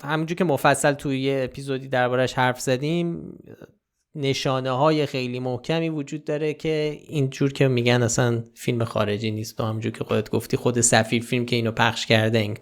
همونجور 0.04 0.38
که 0.38 0.44
مفصل 0.44 0.94
توی 0.94 1.20
یه 1.20 1.42
اپیزودی 1.44 1.88
دربارش 1.88 2.34
حرف 2.34 2.60
زدیم 2.60 3.34
نشانه 4.16 4.72
های 4.72 5.06
خیلی 5.06 5.40
محکمی 5.40 5.90
وجود 5.90 6.24
داره 6.24 6.54
که 6.54 7.00
اینجور 7.08 7.54
که 7.54 7.68
میگن 7.68 8.04
اصلا 8.04 8.44
فیلم 8.56 8.84
خارجی 8.84 9.32
نیست 9.32 9.60
و 9.60 9.64
همجور 9.64 9.92
که 9.92 10.04
خودت 10.04 10.30
گفتی 10.30 10.58
خود 10.58 10.82
سفیر 10.82 11.24
فیلم 11.24 11.46
که 11.46 11.56
اینو 11.56 11.72
پخش 11.72 12.06
کرده 12.06 12.54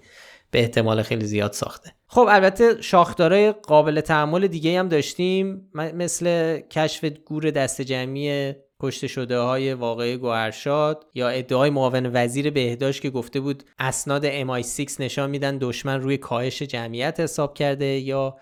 به 0.52 0.60
احتمال 0.60 1.02
خیلی 1.02 1.26
زیاد 1.26 1.52
ساخته. 1.52 1.97
خب 2.10 2.26
البته 2.30 2.82
شاخدارای 2.82 3.52
قابل 3.52 4.02
تحمل 4.02 4.48
دیگه 4.48 4.80
هم 4.80 4.88
داشتیم. 4.88 5.70
مثل 5.74 6.58
کشف 6.60 7.06
گور 7.06 7.52
دست 7.52 7.82
جمعی 7.82 8.54
کشته 8.80 9.08
شده 9.08 9.38
های 9.40 9.74
واقعی 9.74 10.18
گوهرشاد 10.18 11.06
یا 11.14 11.30
ادعای 11.30 11.70
معاون 11.70 12.10
وزیر 12.14 12.50
بهداشت 12.50 13.02
که 13.02 13.10
گفته 13.10 13.40
بود 13.40 13.64
اسناد 13.80 14.44
MI6 14.44 15.00
نشان 15.00 15.30
میدن 15.30 15.58
دشمن 15.58 16.02
روی 16.02 16.18
کاهش 16.18 16.62
جمعیت 16.62 17.20
حساب 17.20 17.54
کرده 17.54 17.86
یا 17.86 18.38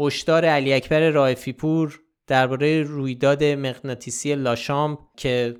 هشدار 0.00 0.44
علی 0.44 0.72
اکبر 0.72 1.10
رائفی 1.10 1.52
پور 1.52 2.00
درباره 2.28 2.82
رویداد 2.82 3.44
مغناطیسی 3.44 4.34
لاشام 4.34 4.98
که 5.16 5.56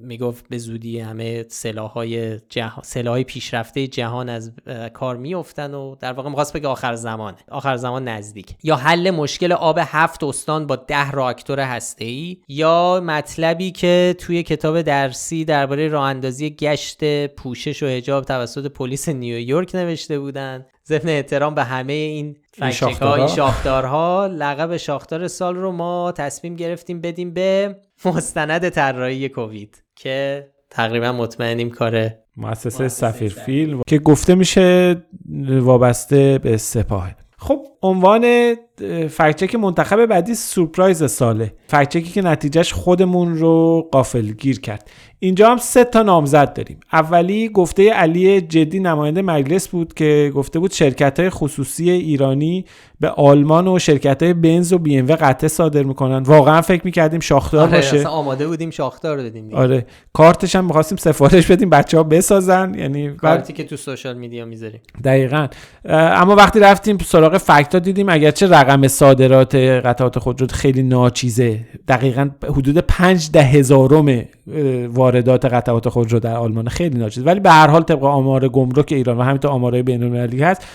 می‌گفت 0.00 0.48
به 0.48 0.58
زودی 0.58 1.00
همه 1.00 1.44
سلاحهای 1.48 2.38
جهان 2.48 2.82
سلاحهای 2.84 3.24
پیشرفته 3.24 3.86
جهان 3.86 4.28
از 4.28 4.52
کار 4.94 5.16
میافتن 5.16 5.74
و 5.74 5.96
در 6.00 6.12
واقع 6.12 6.28
می‌خواست 6.28 6.52
بگه 6.52 6.68
آخر 6.68 6.94
زمانه 6.94 7.36
آخر 7.50 7.76
زمان 7.76 8.08
نزدیک. 8.08 8.56
یا 8.62 8.76
حل 8.76 9.10
مشکل 9.10 9.52
آب 9.52 9.78
هفت 9.82 10.24
استان 10.24 10.66
با 10.66 10.76
ده 10.76 11.10
راکتور 11.10 11.60
هسته 11.60 12.36
یا 12.48 13.02
مطلبی 13.04 13.70
که 13.70 14.14
توی 14.18 14.42
کتاب 14.42 14.82
درسی 14.82 15.44
درباره 15.44 15.88
راه 15.88 16.04
اندازی 16.04 16.50
گشت 16.50 17.26
پوشش 17.26 17.82
و 17.82 17.86
حجاب 17.86 18.24
توسط 18.24 18.66
پلیس 18.66 19.08
نیویورک 19.08 19.74
نوشته 19.74 20.18
بودن. 20.18 20.66
ضمن 20.90 21.08
احترام 21.08 21.54
به 21.54 21.64
همه 21.64 21.92
این 21.92 22.36
این 22.62 22.70
شاخدارها. 22.70 24.26
لقب 24.26 24.76
شاخدار 24.76 25.28
سال 25.28 25.56
رو 25.56 25.72
ما 25.72 26.12
تصمیم 26.12 26.56
گرفتیم 26.56 27.00
بدیم 27.00 27.34
به 27.34 27.76
مستند 28.04 28.68
طراحی 28.68 29.28
کووید 29.28 29.82
که 29.96 30.48
تقریبا 30.70 31.12
مطمئنیم 31.12 31.70
کار 31.70 32.10
مؤسسه 32.36 32.88
سفیر 32.88 33.32
فیلم 33.32 33.82
که 33.86 33.98
گفته 33.98 34.34
میشه 34.34 34.96
وابسته 35.60 36.38
به 36.38 36.56
سپاه. 36.56 37.10
خب 37.38 37.66
عنوان 37.82 38.54
فکچک 39.10 39.54
منتخب 39.54 40.06
بعدی 40.06 40.34
سورپرایز 40.34 41.10
ساله. 41.10 41.52
فکچکی 41.66 42.02
که 42.02 42.22
نتیجهش 42.22 42.72
خودمون 42.72 43.38
رو 43.38 43.88
قافل 43.92 44.26
گیر 44.30 44.60
کرد. 44.60 44.90
اینجا 45.18 45.50
هم 45.50 45.56
سه 45.56 45.84
تا 45.84 46.02
نامزد 46.02 46.54
داریم. 46.54 46.80
اولی 46.92 47.48
گفته 47.48 47.90
علی 47.90 48.40
جدی 48.40 48.80
نماینده 48.80 49.22
مجلس 49.22 49.68
بود 49.68 49.94
که 49.94 50.32
گفته 50.34 50.58
بود 50.58 50.72
شرکت 50.72 51.20
های 51.20 51.30
خصوصی 51.30 51.90
ایرانی 51.90 52.64
به 53.00 53.08
آلمان 53.08 53.68
و 53.68 53.78
شرکت 53.78 54.22
های 54.22 54.32
بنز 54.34 54.72
و 54.72 54.78
بی 54.78 54.98
ام 54.98 55.06
قطعه 55.06 55.48
صادر 55.48 55.82
می‌کنن. 55.82 56.22
واقعا 56.22 56.60
فکر 56.60 56.82
می‌کردیم 56.84 57.20
شاخدار 57.20 57.62
آره 57.68 57.76
باشه. 57.76 58.06
آماده 58.06 58.46
بودیم 58.46 58.70
شاخدار 58.70 59.16
بدیم 59.18 59.54
آره. 59.54 59.86
کارتش 60.12 60.56
هم 60.56 60.64
می‌خواستیم 60.64 60.98
سفارش 60.98 61.46
بدیم 61.46 61.70
بچه 61.70 61.96
ها 61.96 62.02
بسازن. 62.02 62.74
یعنی 62.78 63.10
کارتی 63.10 63.52
که 63.52 63.64
تو 63.64 63.76
سوشال 63.76 64.16
میدیا 64.16 64.44
می‌ذاریم. 64.44 64.80
دقیقا. 65.04 65.48
اما 65.84 66.36
وقتی 66.36 66.60
رفتیم 66.60 66.98
سراغ 66.98 67.36
فکتا 67.36 67.78
دیدیم 67.78 68.08
اگرچه 68.08 68.46
رقم 68.46 68.69
صادرات 68.88 69.54
قطعات 69.54 70.18
خودرو 70.18 70.46
خیلی 70.46 70.82
ناچیزه. 70.82 71.60
دقیقا 71.88 72.30
حدود 72.44 72.78
پنج 72.78 73.30
ده 73.30 73.42
هزارم 73.42 74.24
واردات 74.88 75.44
قطعات 75.44 75.88
خودرو 75.88 76.18
در 76.18 76.36
آلمان 76.36 76.68
خیلی 76.68 76.98
ناچیزه. 76.98 77.26
ولی 77.26 77.40
به 77.40 77.50
هر 77.50 77.66
حال 77.66 77.82
طبق 77.82 78.04
آمار 78.04 78.48
گمرک 78.48 78.92
ایران 78.92 79.18
و 79.18 79.22
همینطور 79.22 79.50
آمارهای 79.50 79.82
بین‌المللی 79.82 80.42
هست. 80.42 80.66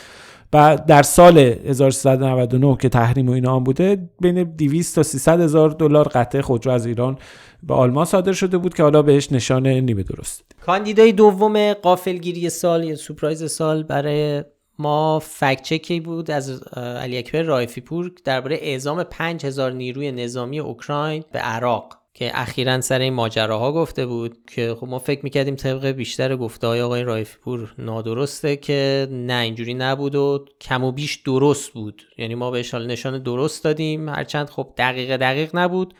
و 0.53 0.77
در 0.87 1.03
سال 1.03 1.37
1399 1.37 2.77
که 2.81 2.89
تحریم 2.89 3.29
و 3.29 3.31
اینا 3.31 3.55
هم 3.55 3.63
بوده 3.63 4.09
بین 4.21 4.43
200 4.43 4.95
تا 4.95 5.03
300 5.03 5.41
هزار 5.41 5.69
دلار 5.69 6.07
قطعه 6.07 6.41
خودرو 6.41 6.71
از 6.71 6.85
ایران 6.85 7.17
به 7.63 7.73
آلمان 7.73 8.05
صادر 8.05 8.31
شده 8.31 8.57
بود 8.57 8.73
که 8.73 8.83
حالا 8.83 9.01
بهش 9.01 9.31
نشان 9.31 9.67
نیمه 9.67 10.03
درست. 10.03 10.43
کاندیدای 10.65 11.11
دوم 11.11 11.73
قافلگیری 11.73 12.49
سال 12.49 12.83
یا 12.83 12.95
سورپرایز 12.95 13.51
سال 13.51 13.83
برای 13.83 14.43
ما 14.79 15.19
فکچکی 15.19 15.99
بود 15.99 16.31
از 16.31 16.63
علی 16.77 17.17
اکبر 17.17 17.41
رایفی 17.41 17.81
پور 17.81 18.11
درباره 18.23 18.57
اعزام 18.61 19.03
5000 19.03 19.71
نیروی 19.71 20.11
نظامی 20.11 20.59
اوکراین 20.59 21.23
به 21.31 21.39
عراق 21.39 21.97
که 22.13 22.31
اخیرا 22.33 22.81
سر 22.81 22.99
این 22.99 23.13
ماجراها 23.13 23.71
گفته 23.71 24.05
بود 24.05 24.37
که 24.47 24.75
خب 24.79 24.87
ما 24.87 24.99
فکر 24.99 25.19
می‌کردیم 25.23 25.55
طبق 25.55 25.85
بیشتر 25.85 26.35
گفته 26.35 26.67
های 26.67 26.81
آقای 26.81 27.03
رایفی 27.03 27.37
پور 27.37 27.73
نادرسته 27.77 28.55
که 28.55 29.07
نه 29.11 29.33
اینجوری 29.33 29.73
نبود 29.73 30.15
و 30.15 30.45
کم 30.61 30.83
و 30.83 30.91
بیش 30.91 31.15
درست 31.15 31.71
بود. 31.71 32.01
یعنی 32.17 32.35
ما 32.35 32.51
بهش 32.51 32.73
نشان 32.73 33.23
درست 33.23 33.63
دادیم. 33.63 34.09
هرچند 34.09 34.49
خب 34.49 34.73
دقیق 34.77 35.17
دقیق 35.17 35.55
نبود. 35.55 35.93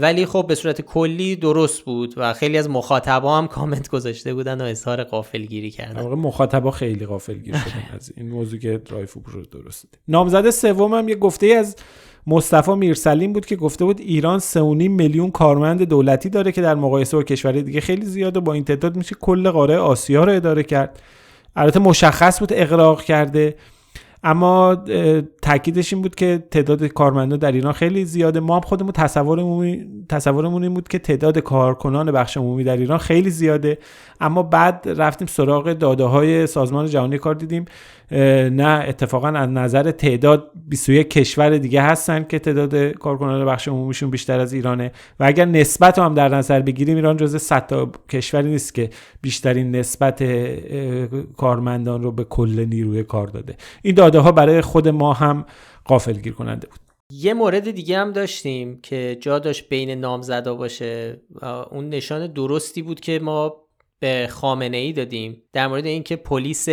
ولی 0.00 0.26
خب 0.26 0.44
به 0.48 0.54
صورت 0.54 0.80
کلی 0.80 1.36
درست 1.36 1.82
بود 1.82 2.14
و 2.16 2.32
خیلی 2.32 2.58
از 2.58 2.70
مخاطبا 2.70 3.38
هم 3.38 3.48
کامنت 3.48 3.88
گذاشته 3.88 4.34
بودن 4.34 4.60
و 4.60 4.64
اظهار 4.64 5.04
قافلگیری 5.04 5.70
کردن. 5.70 6.02
واقعا 6.02 6.16
مخاطبا 6.16 6.70
خیلی 6.70 7.06
غافلگیر 7.06 7.56
شدن 7.56 7.96
از 7.96 8.12
این 8.16 8.28
موضوع 8.28 8.58
که 8.58 8.80
رایفو 8.90 9.20
رو 9.26 9.42
درست 9.42 9.98
نامزد 10.08 10.50
سوم 10.50 10.94
هم 10.94 11.08
یه 11.08 11.14
گفته 11.14 11.46
از 11.46 11.76
مصطفی 12.26 12.74
میرسلیم 12.74 13.32
بود 13.32 13.46
که 13.46 13.56
گفته 13.56 13.84
بود 13.84 14.00
ایران 14.00 14.40
3.5 14.40 14.54
میلیون 14.56 15.30
کارمند 15.30 15.82
دولتی 15.82 16.28
داره 16.28 16.52
که 16.52 16.62
در 16.62 16.74
مقایسه 16.74 17.16
با 17.16 17.22
کشورهای 17.22 17.62
دیگه 17.62 17.80
خیلی 17.80 18.04
زیاده 18.04 18.40
با 18.40 18.52
این 18.52 18.64
تعداد 18.64 18.96
میشه 18.96 19.16
کل 19.20 19.50
قاره 19.50 19.76
آسیا 19.78 20.24
رو 20.24 20.32
اداره 20.32 20.62
کرد. 20.62 21.02
البته 21.56 21.80
مشخص 21.80 22.40
بود 22.40 22.52
اقراق 22.52 23.02
کرده. 23.02 23.54
اما 24.22 24.84
تاکیدش 25.42 25.92
این 25.92 26.02
بود 26.02 26.14
که 26.14 26.44
تعداد 26.50 26.84
کارمندان 26.84 27.38
در 27.38 27.52
ایران 27.52 27.72
خیلی 27.72 28.04
زیاده. 28.04 28.40
ما 28.40 28.54
هم 28.54 28.60
خودمون 28.60 28.92
تصورمون 28.92 29.86
تصورمون 30.08 30.62
این 30.62 30.74
بود 30.74 30.88
که 30.88 30.98
تعداد 30.98 31.38
کارکنان 31.38 32.12
بخش 32.12 32.36
عمومی 32.36 32.64
در 32.64 32.76
ایران 32.76 32.98
خیلی 32.98 33.30
زیاده. 33.30 33.78
اما 34.20 34.42
بعد 34.42 34.84
رفتیم 34.96 35.26
سراغ 35.26 35.72
داده 35.72 36.04
های 36.04 36.46
سازمان 36.46 36.86
جهانی 36.86 37.18
کار 37.18 37.34
دیدیم. 37.34 37.64
نه 38.50 38.84
اتفاقا 38.88 39.28
از 39.28 39.48
نظر 39.48 39.90
تعداد 39.90 40.50
21 40.68 41.10
کشور 41.10 41.58
دیگه 41.58 41.82
هستن 41.82 42.24
که 42.24 42.38
تعداد 42.38 42.76
کارکنان 42.76 43.46
بخش 43.46 43.68
عمومیشون 43.68 44.10
بیشتر 44.10 44.40
از 44.40 44.52
ایرانه. 44.52 44.92
و 45.20 45.24
اگر 45.24 45.44
نسبت 45.44 45.98
هم 45.98 46.14
در 46.14 46.28
نظر 46.28 46.60
بگیریم 46.60 46.96
ایران 46.96 47.16
جز 47.16 47.42
100 47.42 47.66
تا 47.66 47.90
کشوری 48.08 48.48
نیست 48.48 48.74
که 48.74 48.90
بیشترین 49.22 49.76
نسبت 49.76 50.24
کارمندان 51.36 52.02
رو 52.02 52.12
به 52.12 52.24
کل 52.24 52.66
نیروی 52.70 53.04
کار 53.04 53.26
داده. 53.26 53.56
این 53.82 53.94
داده 54.10 54.18
ها 54.24 54.32
برای 54.32 54.60
خود 54.60 54.88
ما 54.88 55.12
هم 55.12 55.46
قافلگیر 55.84 56.32
کننده 56.32 56.66
بود. 56.66 56.78
یه 57.10 57.34
مورد 57.34 57.70
دیگه 57.70 57.98
هم 57.98 58.12
داشتیم 58.12 58.80
که 58.80 59.18
جا 59.20 59.38
داشت 59.38 59.68
بین 59.68 59.90
نامزدا 59.90 60.54
باشه 60.54 61.20
اون 61.70 61.88
نشان 61.88 62.26
درستی 62.26 62.82
بود 62.82 63.00
که 63.00 63.18
ما 63.18 63.56
به 64.00 64.28
خامنه 64.30 64.76
ای 64.76 64.92
دادیم. 64.92 65.42
در 65.52 65.68
مورد 65.68 65.86
اینکه 65.86 66.16
پلیس 66.16 66.68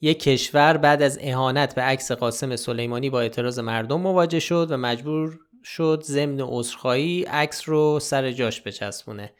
یک 0.00 0.22
کشور 0.22 0.76
بعد 0.76 1.02
از 1.02 1.18
اهانت 1.22 1.74
به 1.74 1.82
عکس 1.82 2.12
قاسم 2.12 2.56
سلیمانی 2.56 3.10
با 3.10 3.20
اعتراض 3.20 3.58
مردم 3.58 4.00
مواجه 4.00 4.40
شد 4.40 4.66
و 4.70 4.76
مجبور 4.76 5.38
شد 5.64 6.02
ضمن 6.04 6.40
عذرخواهی 6.40 7.22
عکس 7.22 7.68
رو 7.68 7.98
سر 8.00 8.32
جاش 8.32 8.62
بچسبونه. 8.62 9.32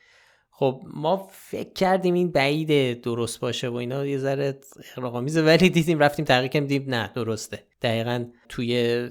خب 0.61 0.83
ما 0.95 1.29
فکر 1.31 1.73
کردیم 1.73 2.15
این 2.15 2.31
بعید 2.31 3.01
درست 3.01 3.41
باشه 3.41 3.69
و 3.69 3.75
اینا 3.75 4.07
یه 4.07 4.19
ذره 4.19 4.59
اقراق‌آمیزه 4.97 5.43
ولی 5.43 5.71
دیدیم 5.71 5.99
رفتیم 5.99 6.25
تحقیق 6.25 6.53
دیدیم 6.53 6.95
نه 6.95 7.11
درسته. 7.15 7.63
دقیقا 7.83 8.25
توی 8.49 8.67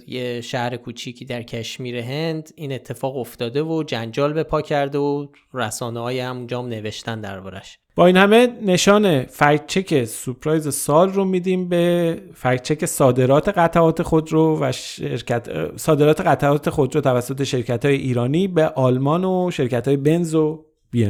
یه 0.08 0.42
شهر 0.42 0.78
کوچیکی 0.78 1.26
در 1.26 1.44
کشمیر 1.44 1.98
هند 1.98 2.50
این 2.56 2.72
اتفاق 2.72 3.18
افتاده 3.18 3.64
و 3.64 3.84
جنجال 3.84 4.34
به 4.34 4.44
پا 4.44 4.62
کرده 4.62 4.98
و 4.98 5.28
رسانه 5.54 6.00
های 6.00 6.20
همونجا 6.20 6.62
نوشتن 6.62 7.22
دربارش. 7.22 7.80
با 7.96 8.06
این 8.06 8.18
همه 8.18 8.48
نشان 8.62 9.24
فکچک 9.24 10.04
سورپرایز 10.04 10.76
سال 10.76 11.10
رو 11.10 11.26
میدیم 11.26 11.70
به 11.70 12.18
فکچک 12.34 12.86
صادرات 12.86 13.50
قطعات 13.50 14.02
خودرو 14.02 14.58
و 14.62 14.72
شرکت 14.72 15.78
صادرات 15.78 16.22
قطعات 16.22 16.70
خودرو 16.70 17.02
توسط 17.02 17.44
شرکت 17.44 17.86
های 17.86 17.96
ایرانی 17.96 18.48
به 18.48 18.68
آلمان 18.68 19.26
و 19.26 19.52
شرکت 19.52 19.88
های 19.88 19.98
بنز 19.98 20.36
و 20.36 20.66
بی 20.92 21.06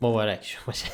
مبارک 0.00 0.58
باشه. 0.66 0.86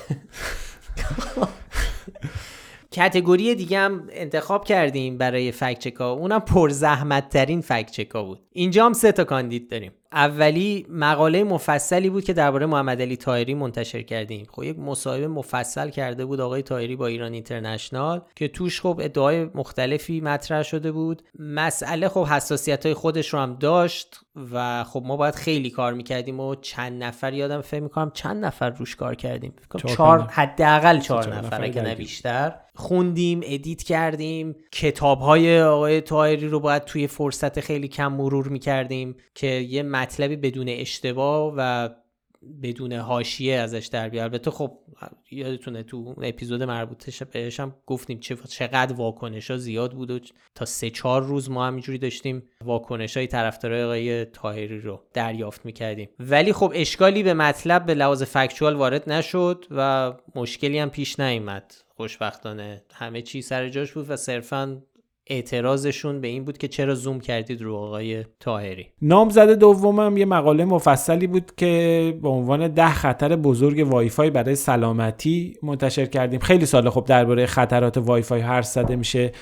کتگوری 2.92 3.54
دیگه 3.54 3.78
هم 3.78 4.06
انتخاب 4.10 4.64
کردیم 4.64 5.18
برای 5.18 5.52
فکت 5.52 6.00
ها 6.00 6.12
اونم 6.12 6.40
پرزحمت 6.40 7.28
ترین 7.28 7.61
فکت 7.61 8.12
بود. 8.12 8.42
اینجا 8.52 8.86
هم 8.86 8.92
سه 8.92 9.12
تا 9.12 9.24
کاندید 9.24 9.70
داریم. 9.70 9.92
اولی 10.16 10.86
مقاله 10.90 11.44
مفصلی 11.44 12.10
بود 12.10 12.24
که 12.24 12.32
درباره 12.32 12.66
محمد 12.66 13.02
علی 13.02 13.16
تایری 13.16 13.54
منتشر 13.54 14.02
کردیم. 14.02 14.46
خب 14.50 14.62
یک 14.62 14.78
مصاحبه 14.78 15.28
مفصل 15.28 15.90
کرده 15.90 16.24
بود 16.24 16.40
آقای 16.40 16.62
تایری 16.62 16.96
با 16.96 17.06
ایران 17.06 17.32
اینترنشنال 17.32 18.20
که 18.36 18.48
توش 18.48 18.80
خب 18.80 19.00
ادعای 19.02 19.44
مختلفی 19.54 20.20
مطرح 20.20 20.62
شده 20.62 20.92
بود. 20.92 21.22
مسئله 21.38 22.08
خب 22.08 22.24
حساسیت 22.24 22.86
های 22.86 22.94
خودش 22.94 23.28
رو 23.28 23.38
هم 23.38 23.54
داشت 23.54 24.20
و 24.52 24.84
خب 24.84 25.02
ما 25.06 25.16
باید 25.16 25.34
خیلی 25.34 25.70
کار 25.70 25.92
می‌کردیم 25.92 26.40
و 26.40 26.54
چند 26.54 27.04
نفر 27.04 27.32
یادم 27.32 27.60
فکر 27.60 27.80
می‌کنم 27.80 28.10
چند 28.14 28.44
نفر 28.44 28.70
روش 28.70 28.96
کار 28.96 29.14
کردیم. 29.14 29.52
چهار 29.86 30.20
حداقل 30.20 30.98
چهار 30.98 31.36
نفر 31.36 31.64
اگه 31.64 31.82
نه 31.82 31.94
بیشتر. 31.94 32.54
خوندیم 32.74 33.40
ادیت 33.44 33.82
کردیم. 33.82 34.56
کتاب 34.72 35.20
های 35.20 35.62
آقای 35.62 36.00
تایری 36.00 36.48
رو 36.48 36.60
باید 36.60 36.84
توی 36.84 37.06
فرصت 37.06 37.60
خیلی 37.60 37.88
کم 37.88 38.12
مرور 38.12 38.48
می‌کردیم 38.48 39.16
که 39.34 39.46
یه 39.46 39.82
مطلبی 40.07 40.36
بدون 40.36 40.68
اشتباه 40.68 41.54
و 41.57 41.88
بدون 42.62 42.92
حاشیه 42.92 43.54
ازش 43.54 43.86
در 43.86 44.09
بیاد 44.09 44.22
البته 44.22 44.50
خب 44.50 44.78
یادتونه 45.30 45.82
تو 45.82 46.14
اپیزود 46.22 46.62
مربوطش 46.62 47.22
بهش 47.22 47.61
هم 47.61 47.74
گفتیم 47.86 48.18
چقدر 48.48 48.92
واکنش 48.92 49.50
ها 49.50 49.57
زیاد 49.57 49.92
بود 49.92 50.11
و 50.11 50.18
تا 50.54 50.64
سه 50.64 50.90
چهار 50.90 51.22
روز 51.22 51.50
ما 51.50 51.66
همینجوری 51.66 51.98
داشتیم 51.98 52.42
واکنش 52.64 53.16
های 53.16 53.26
طرفدارای 53.26 53.84
آقای 53.84 54.24
تاهری 54.24 54.80
رو 54.80 55.02
دریافت 55.14 55.66
می‌کردیم. 55.66 56.09
ولی 56.20 56.52
خب 56.52 56.72
اشکالی 56.74 57.22
به 57.22 57.34
مطلب 57.34 57.86
به 57.86 57.94
لحاظ 57.94 58.22
فکچوال 58.22 58.74
وارد 58.74 59.11
نشد 59.11 59.64
و 59.70 60.12
مشکلی 60.34 60.78
هم 60.78 60.90
پیش 60.90 61.20
نیامد 61.20 61.74
خوشبختانه 61.96 62.82
همه 62.92 63.22
چی 63.22 63.42
سر 63.42 63.68
جاش 63.68 63.92
بود 63.92 64.11
و 64.11 64.16
صرفا 64.16 64.82
اعتراضشون 65.27 66.20
به 66.20 66.29
این 66.29 66.45
بود 66.45 66.59
که 66.59 66.68
چرا 66.68 66.95
زوم 66.95 67.20
کردید 67.20 67.62
رو 67.62 67.77
آقای 67.77 68.24
تاهری 68.41 68.87
نامزد 69.03 69.51
دومم 69.51 70.16
یه 70.16 70.24
مقاله 70.24 70.64
مفصلی 70.64 71.27
بود 71.27 71.53
که 71.57 72.14
به 72.22 72.29
عنوان 72.29 72.68
ده 72.68 72.91
خطر 72.91 73.37
بزرگ 73.37 73.87
وایفای 73.93 74.31
برای 74.31 74.55
سلامتی 74.55 75.57
منتشر 75.62 76.07
کردیم. 76.07 76.41
خیلی 76.41 76.66
سال 76.66 76.91
خب 76.91 77.05
درباره 77.05 77.47
خطرات 77.47 77.99
وایفای 77.99 78.41
هر 78.41 78.62
زده 78.62 78.97
میشه. 78.97 79.33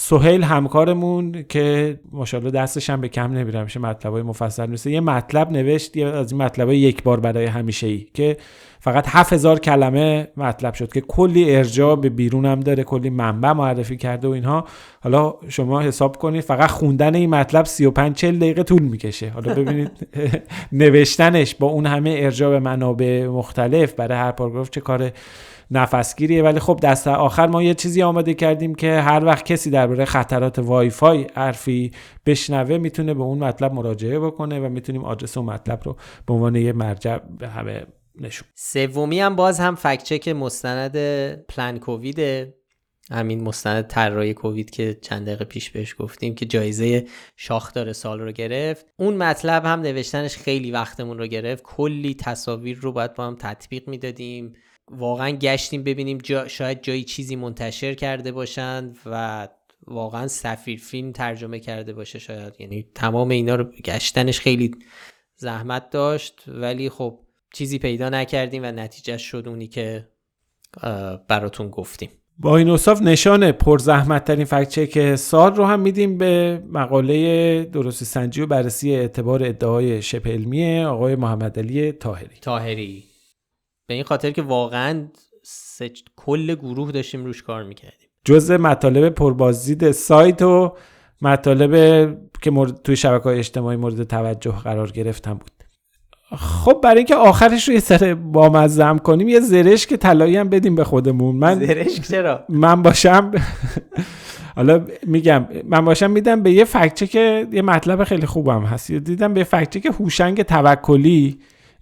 سهیل 0.00 0.42
همکارمون 0.42 1.44
که 1.48 1.98
ماشاءالله 2.12 2.50
دستش 2.50 2.90
هم 2.90 3.00
به 3.00 3.08
کم 3.08 3.32
نمیره 3.32 3.78
مطلبای 3.80 4.22
مفصل. 4.22 4.66
میشه 4.66 4.90
یه 4.90 5.00
مطلب 5.00 5.50
نوشت 5.50 5.96
یه 5.96 6.06
از 6.06 6.32
این 6.32 6.42
مطلبای 6.42 6.78
یک 6.78 7.02
بار 7.02 7.20
برای 7.20 7.46
همیشه 7.46 7.86
ای 7.86 8.06
که 8.14 8.36
فقط 8.80 9.04
7000 9.08 9.58
کلمه 9.58 10.28
مطلب 10.36 10.74
شد 10.74 10.92
که 10.92 11.00
کلی 11.00 11.56
ارجاع 11.56 11.96
به 11.96 12.08
بیرون 12.08 12.46
هم 12.46 12.60
داره 12.60 12.84
کلی 12.84 13.10
منبع 13.10 13.52
معرفی 13.52 13.96
کرده 13.96 14.28
و 14.28 14.30
اینها. 14.30 14.64
حالا 15.00 15.34
شما 15.48 15.80
حساب 15.80 16.16
کنید 16.16 16.40
فقط 16.40 16.70
خوندن 16.70 17.14
این 17.14 17.30
مطلب 17.30 17.64
35 17.64 18.16
40 18.16 18.38
دقیقه 18.38 18.62
طول 18.62 18.82
می‌کشه. 18.82 19.28
حالا 19.28 19.54
ببینید 19.54 19.90
نوشتنش 20.72 21.54
با 21.54 21.66
اون 21.66 21.86
همه 21.86 22.16
ارجاع 22.18 22.50
به 22.50 22.60
منابع 22.60 23.26
مختلف 23.26 23.92
برای 23.92 24.18
هر 24.18 24.32
پاراگراف 24.32 24.70
چه 24.70 24.80
کار 24.80 25.10
نفسگیریه. 25.70 26.42
ولی 26.42 26.60
خب 26.60 26.80
دست 26.82 27.08
آخر 27.08 27.46
ما 27.46 27.62
یه 27.62 27.74
چیزی 27.74 28.02
آماده 28.02 28.34
کردیم 28.34 28.74
که 28.74 29.00
هر 29.00 29.24
وقت 29.24 29.44
کسی 29.44 29.70
درباره 29.70 30.04
خطرات 30.04 30.58
وای 30.58 30.90
فای 30.90 31.26
حرفی 31.34 31.92
بشنوه 32.26 32.78
می‌تونه 32.78 33.14
به 33.14 33.22
اون 33.22 33.38
مطلب 33.38 33.72
مراجعه 33.72 34.18
بکنه 34.18 34.60
و 34.60 34.68
می‌تونیم 34.68 35.04
آدرس 35.04 35.36
اون 35.36 35.46
مطلب 35.46 35.80
رو 35.84 35.96
به 36.26 36.34
عنوان 36.34 36.56
یه 36.56 36.72
مرجع 36.72 37.18
به 37.38 37.48
همه 37.48 37.86
نشون 38.20 38.48
سومی 38.54 39.20
هم 39.20 39.36
باز 39.36 39.60
هم 39.60 39.74
فکت 39.74 40.02
چک 40.02 40.28
مستند 40.28 40.96
پلان 41.36 41.78
کووید 41.78 42.48
همین 43.10 43.42
مستند 43.42 43.86
طراحی 43.86 44.34
کووید 44.34 44.70
که 44.70 44.98
چند 45.02 45.26
دقیقه 45.26 45.44
پیش 45.44 45.70
بهش 45.70 45.94
گفتیم 45.98 46.34
که 46.34 46.46
جایزه 46.46 47.06
شاخدار 47.36 47.92
سال 47.92 48.20
رو 48.20 48.32
گرفت. 48.32 48.86
اون 48.96 49.16
مطلب 49.16 49.64
هم 49.64 49.80
نوشتنش 49.80 50.36
خیلی 50.36 50.70
وقتمون 50.70 51.18
رو 51.18 51.26
گرفت. 51.26 51.62
کلی 51.62 52.14
تصاویر 52.14 52.78
رو 52.78 52.92
باید 52.92 53.14
با 53.14 53.26
هم 53.26 53.36
تطبیق 53.40 53.88
می‌دادیم. 53.88 54.52
واقعا 54.90 55.30
گشتیم 55.30 55.82
ببینیم 55.82 56.18
جا 56.18 56.48
شاید 56.48 56.82
جایی 56.82 57.04
چیزی 57.04 57.36
منتشر 57.36 57.94
کرده 57.94 58.32
باشند 58.32 58.98
و 59.06 59.48
واقعا 59.86 60.28
سفیر 60.28 60.78
فیلم 60.78 61.12
ترجمه 61.12 61.60
کرده 61.60 61.92
باشه 61.92 62.18
شاید. 62.18 62.54
یعنی 62.58 62.86
تمام 62.94 63.28
اینا 63.28 63.54
رو 63.54 63.64
گشتنش 63.64 64.40
خیلی 64.40 64.70
زحمت 65.36 65.90
داشت 65.90 66.42
ولی 66.48 66.90
خب 66.90 67.18
چیزی 67.54 67.78
پیدا 67.78 68.08
نکردیم 68.08 68.62
و 68.62 68.66
نتیجه 68.66 69.18
شد 69.18 69.44
اونی 69.46 69.66
که 69.66 70.08
براتون 71.28 71.70
گفتیم. 71.70 72.10
با 72.40 72.56
این 72.56 72.70
اصاف 72.70 73.02
نشان 73.02 73.52
پرزحمت 73.52 74.24
ترین 74.24 74.44
فکچک 74.44 75.14
سال 75.14 75.54
رو 75.54 75.64
هم 75.64 75.80
میدیم 75.80 76.18
به 76.18 76.62
مقاله 76.72 77.64
درست 77.64 78.04
سنجی 78.04 78.40
و 78.42 78.46
بررسی 78.46 78.94
اعتبار 78.94 79.44
ادعای 79.44 80.02
شبه 80.02 80.30
علمی 80.30 80.80
آقای 80.80 81.16
محمد 81.16 81.58
علی 81.58 81.92
تاهری 81.92 82.36
تاهری 82.40 83.07
به 83.88 83.94
این 83.94 84.02
خاطر 84.02 84.30
که 84.30 84.42
واقعا 84.42 85.08
کل 86.16 86.54
گروه 86.54 86.92
داشتیم 86.92 87.24
روش 87.24 87.42
کار 87.42 87.64
می‌کردیم. 87.64 88.08
جزء 88.24 88.58
مطالب 88.58 89.08
پربازدید 89.08 89.90
سایت 89.90 90.42
و 90.42 90.72
مطالب 91.22 92.16
که 92.42 92.50
مورد 92.50 92.82
توی 92.82 92.96
شبکه 92.96 93.24
های 93.24 93.38
اجتماعی 93.38 93.76
مورد 93.76 94.02
توجه 94.02 94.52
قرار 94.64 94.90
گرفتن 94.90 95.34
بود. 95.34 95.50
خب 96.36 96.80
برای 96.82 96.96
اینکه 96.96 97.14
آخرش 97.14 97.68
رو 97.68 97.74
یه 97.74 97.80
سر 97.80 98.14
بامزم 98.14 98.98
کنیم 98.98 99.28
یه 99.28 99.40
زرش 99.40 99.86
که 99.86 99.96
طلایی 99.96 100.36
هم 100.36 100.48
بدیم 100.48 100.74
به 100.74 100.84
خودمون. 100.84 101.36
من 101.36 101.66
زرش 101.66 102.00
چرا؟ 102.00 102.44
من 102.48 102.82
باشم 102.82 103.30
حالا 104.56 104.86
میگم 105.06 105.48
من 105.64 105.84
باشم 105.84 106.10
میدم 106.10 106.42
به 106.42 106.52
یه 106.52 106.64
فکچه 106.64 107.06
که 107.06 107.46
یه 107.52 107.62
مطلب 107.62 108.04
خیلی 108.04 108.26
خوبم 108.26 108.62
هست. 108.62 108.92
دیدم 108.92 109.34
به 109.34 109.44
فکچه 109.44 109.80
که 109.80 109.90
هوشنگ 109.90 110.42
توکلی. 110.42 111.38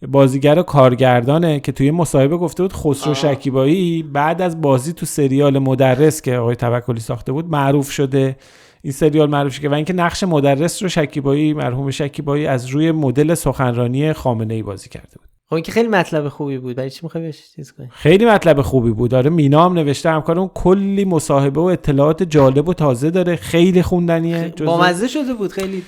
بازیگر 0.09 0.59
و 0.59 0.62
کارگردانه 0.62 1.61
که 1.61 1.72
توی 1.72 1.90
مصاحبه 1.90 2.36
گفته 2.36 2.62
بود 2.62 2.72
خسرو 2.72 3.14
شکیبایی 3.14 4.03
بعد 4.03 4.42
از 4.42 4.61
بازی 4.61 4.92
تو 4.92 5.07
سریال 5.07 5.59
مدرس 5.59 6.22
که 6.22 6.36
آقای 6.36 6.57
توکلی 6.57 7.01
ساخته 7.01 7.32
بود 7.32 7.51
معروف 7.51 7.90
شده. 7.90 8.36
این 8.82 8.92
سریال 8.92 9.30
معروف 9.30 9.53
شده 9.53 9.68
و 9.68 9.74
اینکه 9.74 9.92
نقش 9.92 10.24
مدرس 10.24 10.82
رو 10.82 10.88
شکیبایی 10.88 11.55
مرحوم 11.55 11.90
شکیبایی 11.90 12.47
از 12.47 12.66
روی 12.66 12.92
مدل 12.92 13.34
سخنرانی 13.34 14.12
خامنه 14.12 14.55
ای 14.55 14.62
بازی 14.62 14.88
کرده 14.88 15.12
بود. 15.18 15.28
خب 15.49 15.55
این 15.55 15.62
که 15.62 15.72
خیلی 15.72 15.88
مطلب 15.88 16.28
خوبی 16.28 16.59
بود. 16.59 16.76
برای 16.76 16.90
چی 16.90 17.01
می‌خوای 17.03 17.32
چیز 17.32 17.72
کنی؟ 17.72 17.88
خیلی 17.90 18.24
مطلب 18.24 18.62
خوبی 18.62 18.90
بود. 18.90 19.11
داره 19.11 19.30
مینا 19.30 19.64
هم 19.64 19.72
نوشته 19.72 20.11
همکار 20.11 20.38
اون 20.38 20.51
کلی 20.55 21.05
مصاحبه 21.05 21.61
و 21.61 21.64
اطلاعات 21.64 22.22
جالب 22.22 22.68
و 22.68 22.74
تازه 22.74 23.11
داره. 23.11 23.36
خیلی 23.36 23.82
خوندنیه. 23.82 24.55
با 24.64 24.80
مزه 24.80 25.09
شده 25.09 25.34
بود. 25.34 25.53
خیلی 25.53 25.82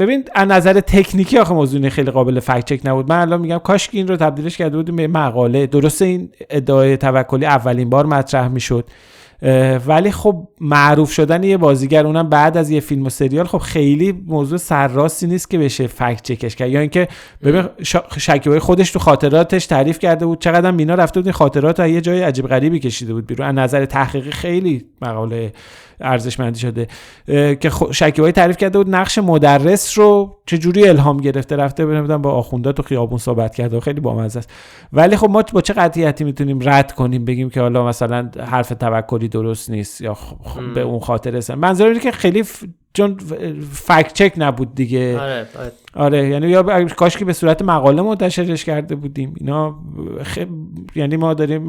ببین 0.00 0.24
از 0.34 0.48
نظر 0.48 0.80
تکنیکی 0.80 1.38
آخه 1.38 1.54
موضوع 1.54 1.88
خیلی 1.88 2.10
قابل 2.10 2.40
فکت 2.40 2.64
چک 2.64 2.80
نبود. 2.84 3.08
من 3.08 3.20
الان 3.20 3.40
میگم 3.40 3.58
کاش 3.58 3.88
این 3.92 4.08
رو 4.08 4.16
تبدیلش 4.16 4.56
کرده 4.56 4.76
بودیم 4.76 4.96
به 4.96 5.08
مقاله. 5.08 5.66
درسته 5.66 6.04
این 6.04 6.30
ادعای 6.50 6.96
توکلی 6.96 7.46
اولین 7.46 7.90
بار 7.90 8.06
مطرح 8.06 8.48
می‌شد. 8.48 8.84
ولی 9.86 10.10
خب 10.10 10.48
معروف 10.60 11.12
شدن 11.12 11.42
یه 11.42 11.56
بازیگر 11.56 12.06
اونم 12.06 12.28
بعد 12.28 12.56
از 12.56 12.70
یه 12.70 12.80
فیلم 12.80 13.06
و 13.06 13.10
سریال 13.10 13.46
خب 13.46 13.58
خیلی 13.58 14.12
موضوع 14.26 14.58
سرراستی 14.58 15.26
نیست 15.26 15.50
که 15.50 15.58
بشه 15.58 15.86
فکت 15.86 16.22
چکش 16.22 16.56
کرد. 16.56 16.70
یا 16.70 16.80
اینکه 16.80 17.08
ببین 17.42 17.64
شکیبای 18.18 18.58
خودش 18.58 18.90
تو 18.90 18.98
خاطراتش 18.98 19.66
تعریف 19.66 19.98
کرده 19.98 20.26
بود. 20.26 20.40
چقدر 20.40 20.70
مینا 20.70 20.94
رفته 20.94 21.20
بود 21.20 21.30
خاطرات 21.30 21.80
رو 21.80 21.88
یه 21.88 22.00
جای 22.00 22.22
عجیب 22.22 22.46
غریبی 22.46 22.78
کشیده 22.78 23.14
بود 23.14 23.26
بیرون. 23.26 23.46
از 23.46 23.54
نظر 23.54 23.84
تحقیقی 23.84 24.30
خیلی 24.30 24.84
مقاله 25.02 25.52
ارزشمندی 26.00 26.60
شده 26.60 26.86
که 27.56 27.70
شکیبایی 27.92 28.32
تعریف 28.32 28.56
کرده 28.56 28.78
بود 28.78 28.94
نقش 28.94 29.18
مدرس 29.18 29.98
رو 29.98 30.36
چه 30.46 30.58
جوری 30.58 30.88
الهام 30.88 31.16
گرفته 31.16 31.56
رفته 31.56 31.86
بنمیدونم 31.86 32.22
با 32.22 32.32
آخوندا 32.32 32.72
تو 32.72 32.82
خیابون 32.82 33.18
صحبت 33.18 33.54
کرده. 33.54 33.76
و 33.76 33.80
خیلی 33.80 34.00
بامزه 34.00 34.38
است. 34.38 34.50
ولی 34.92 35.16
خب 35.16 35.30
ما 35.30 35.44
با 35.52 35.60
چه 35.60 35.72
قطعیتی 35.72 36.24
می‌تونیم 36.24 36.58
رد 36.62 36.92
کنیم 36.92 37.24
بگیم 37.24 37.50
که 37.50 37.60
حالا 37.60 37.86
مثلا 37.86 38.30
حرف 38.46 38.68
توکلی 38.68 39.28
درست 39.28 39.70
نیست 39.70 40.00
یا 40.00 40.16
به 40.74 40.80
اون 40.80 41.00
خاطر 41.00 41.36
است 41.36 41.50
منظور 41.50 41.98
که 41.98 42.10
خیلی 42.10 42.44
چون 42.92 43.16
فکت 43.72 44.12
چک 44.12 44.32
نبود 44.36 44.74
دیگه. 44.74 45.20
آره, 45.20 45.46
آره. 45.58 45.72
آره 45.94 46.28
یعنی 46.28 46.48
یا 46.48 46.84
کاش 46.84 47.16
که 47.16 47.24
به 47.24 47.32
صورت 47.32 47.62
مقاله 47.62 48.02
منتشرش 48.02 48.64
کرده 48.64 48.94
بودیم 48.94 49.34
اینا 49.36 49.78
خب 50.22 50.46
یعنی 50.94 51.16
ما 51.16 51.34
داریم 51.34 51.66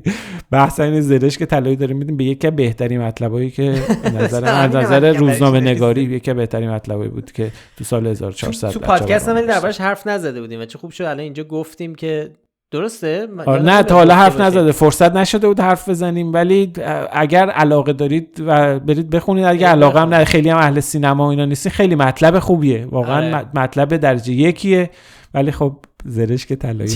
بحث 0.50 0.80
این 0.80 1.00
زرش 1.00 1.38
که 1.38 1.46
طلایی 1.46 1.76
داریم 1.76 1.96
میدیم 1.96 2.16
به 2.16 2.24
یکی 2.24 2.50
بهترین 2.50 3.00
مطلبایی 3.00 3.50
که 3.50 3.82
نظر 4.20 4.66
نظر 4.66 5.12
روزنامه 5.12 5.60
نگاری 5.60 6.02
یکی 6.02 6.32
بهترین 6.32 6.70
مطلبایی 6.70 7.10
بود 7.10 7.32
که 7.32 7.50
تو 7.76 7.84
سال 7.84 8.06
1400 8.06 8.70
تو 8.70 8.80
پادکست 8.80 9.28
هم 9.28 9.40
دربارش 9.40 9.80
حرف 9.80 10.06
نزده 10.06 10.40
بودیم 10.40 10.60
و 10.60 10.64
چه 10.64 10.78
خوب 10.78 10.90
شد. 10.90 11.04
الان 11.04 11.20
اینجا 11.20 11.44
گفتیم 11.44 11.94
که 11.94 12.30
درسته؟ 12.74 13.28
آره 13.46 13.62
نه 13.62 13.82
تا 13.82 13.94
حالا 13.94 14.14
حرف 14.14 14.40
نزده. 14.40 14.72
فرصت 14.72 15.16
نشده 15.16 15.46
بود 15.48 15.60
حرف 15.60 15.88
بزنیم 15.88 16.32
ولی 16.32 16.72
اگر 17.12 17.50
علاقه 17.50 17.92
دارید 17.92 18.42
و 18.46 18.80
برید 18.80 19.10
بخونید. 19.10 19.44
اگر 19.44 19.68
علاقه 19.68 20.00
هم 20.00 20.14
نه 20.14 20.24
خیلی 20.24 20.48
هم 20.48 20.58
اهل 20.58 20.80
سینما 20.80 21.26
و 21.26 21.30
اینا 21.30 21.44
نیستی 21.44 21.70
خیلی 21.70 21.94
مطلب 21.94 22.38
خوبیه. 22.38 22.86
واقعا 22.86 23.36
آره. 23.36 23.48
مطلب 23.54 23.96
درجه 23.96 24.32
یکیه. 24.32 24.90
ولی 25.34 25.50
خب 25.50 25.76
زرش 26.04 26.46
که 26.46 26.56
طلایی 26.56 26.88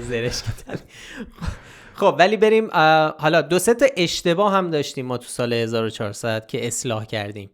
زرش 0.00 0.42
که 0.42 0.78
خب 1.94 2.16
ولی 2.18 2.36
بریم 2.36 2.68
حالا 3.18 3.42
دو 3.42 3.58
سه 3.58 3.74
تا 3.74 3.86
اشتباه 3.96 4.52
هم 4.52 4.70
داشتیم 4.70 5.06
ما 5.06 5.18
تو 5.18 5.26
سال 5.28 5.52
1400 5.52 6.46
که 6.46 6.66
اصلاح 6.66 7.04
کردیم. 7.04 7.50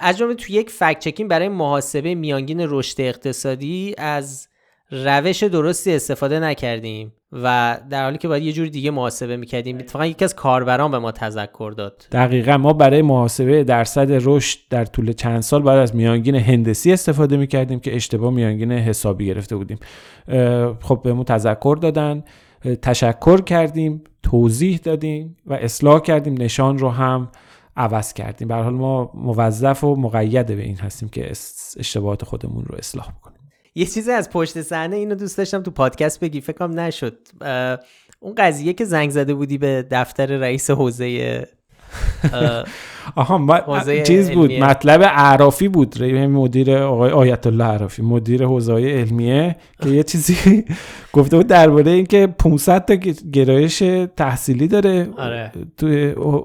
از 0.00 0.18
جمله 0.18 0.34
تو 0.34 0.52
یک 0.52 0.70
فکت 0.70 0.98
چکین 0.98 1.28
برای 1.28 1.48
محاسبه 1.48 2.14
میانگین 2.14 2.60
رشد 2.60 3.00
اقتصادی 3.00 3.94
از 3.98 4.49
روش 4.92 5.42
درستی 5.42 5.94
استفاده 5.94 6.40
نکردیم 6.40 7.12
و 7.32 7.78
در 7.90 8.04
حالی 8.04 8.18
که 8.18 8.28
باید 8.28 8.42
یه 8.42 8.52
جور 8.52 8.66
دیگه 8.66 8.90
محاسبه 8.90 9.36
می‌کردیم. 9.36 9.78
اتفاقا 9.78 10.06
یکی 10.06 10.24
از 10.24 10.34
کاربران 10.34 10.90
به 10.90 10.98
ما 10.98 11.12
تذکر 11.12 11.72
داد. 11.76 12.06
دقیقا 12.12 12.56
ما 12.56 12.72
برای 12.72 13.02
محاسبه 13.02 13.64
درصد 13.64 14.08
رشد 14.10 14.58
در 14.70 14.84
طول 14.84 15.12
چند 15.12 15.40
سال 15.40 15.62
بعد 15.62 15.78
از 15.78 15.96
میانگین 15.96 16.34
هندسی 16.34 16.92
استفاده 16.92 17.36
می‌کردیم 17.36 17.80
که 17.80 17.96
اشتباه 17.96 18.32
میانگین 18.32 18.72
حسابی 18.72 19.26
گرفته 19.26 19.56
بودیم. 19.56 19.78
خب 20.80 21.00
بهمون 21.04 21.24
تذکر 21.24 21.78
دادن 21.80 22.24
تشکر 22.82 23.40
کردیم 23.40 24.04
توضیح 24.22 24.80
دادیم 24.82 25.36
و 25.46 25.54
اصلاح 25.54 26.00
کردیم 26.00 26.34
نشان 26.42 26.78
رو 26.78 26.88
هم 26.88 27.28
عوض 27.76 28.12
کردیم. 28.12 28.48
به 28.48 28.54
حال 28.54 28.74
ما 28.74 29.10
موظف 29.14 29.84
و 29.84 29.96
مقید 29.96 30.46
به 30.46 30.62
این 30.62 30.76
هستیم 30.76 31.08
که 31.08 31.30
اشتباهات 31.76 32.24
خودمون 32.24 32.64
رو 32.64 32.76
اصلاح 32.78 33.12
بکنیم. 33.12 33.39
یه 33.74 33.86
چیزی 33.86 34.10
از 34.10 34.30
پشت 34.30 34.62
صحنه 34.62 34.96
اینو 34.96 35.14
دوست 35.14 35.38
داشتم 35.38 35.62
تو 35.62 35.70
پادکست 35.70 36.20
بگی. 36.20 36.40
فکرم 36.40 36.80
نشد. 36.80 37.18
اون 38.20 38.34
قضیه 38.34 38.72
که 38.72 38.84
زنگ 38.84 39.10
زده 39.10 39.34
بودی 39.34 39.58
به 39.58 39.86
دفتر 39.90 40.26
رئیس 40.26 40.70
حوزه 40.70 41.48
آها 43.16 43.38
ما 43.38 43.60
چیز 44.04 44.30
بود 44.30 44.52
مطلب 44.52 45.02
عرافی 45.02 45.68
بود. 45.68 46.02
مدیر 46.02 46.76
آقای 46.76 47.10
آیت 47.10 47.46
الله 47.46 47.64
عرافی 47.64 48.02
مدیر 48.02 48.44
حوزه 48.44 48.72
علمیه 48.72 49.56
که 49.82 49.88
یه 49.98 50.02
چیزی 50.02 50.64
گفته 51.12 51.36
بود 51.36 51.46
درباره 51.46 51.90
اینکه 51.90 52.26
500 52.26 52.84
تا 52.84 52.94
گرایش 53.32 53.82
تحصیلی 54.16 54.68
داره 54.68 55.08
آره. 55.18 55.52
تو 55.76 55.86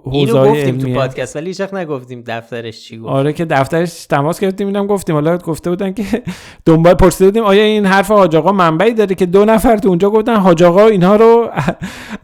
حوزه 0.03 0.39
علمیه 0.39 0.93
تو 0.93 0.99
پادکست 0.99 1.36
ولی 1.36 1.47
هیچ 1.47 1.62
نگفتیم 1.62 2.24
دفترش 2.28 2.82
چی 2.82 2.97
گفت. 2.97 3.10
آره 3.10 3.34
که 3.34 3.45
دفترش 3.45 4.06
تماس 4.06 4.39
گرفتیم 4.39 4.68
اینم 4.68 4.88
گفتیم. 4.88 5.16
حالا 5.16 5.38
گفته 5.38 5.70
بودن 5.70 5.93
که 5.93 6.03
دنبال 6.66 6.93
پرسیده 6.93 7.26
بودیم 7.26 7.43
آیا 7.43 7.64
این 7.64 7.86
حرف 7.86 8.12
حاج 8.12 8.36
آقا 8.36 8.51
منبعی 8.51 8.93
داره 8.93 9.16
که 9.16 9.26
دو 9.26 9.45
نفر 9.45 9.78
تو 9.78 9.89
اونجا 9.89 10.10
گفتن 10.10 10.36
حاج 10.36 10.64
آقا 10.64 10.88
اینها 10.88 11.16
رو 11.16 11.49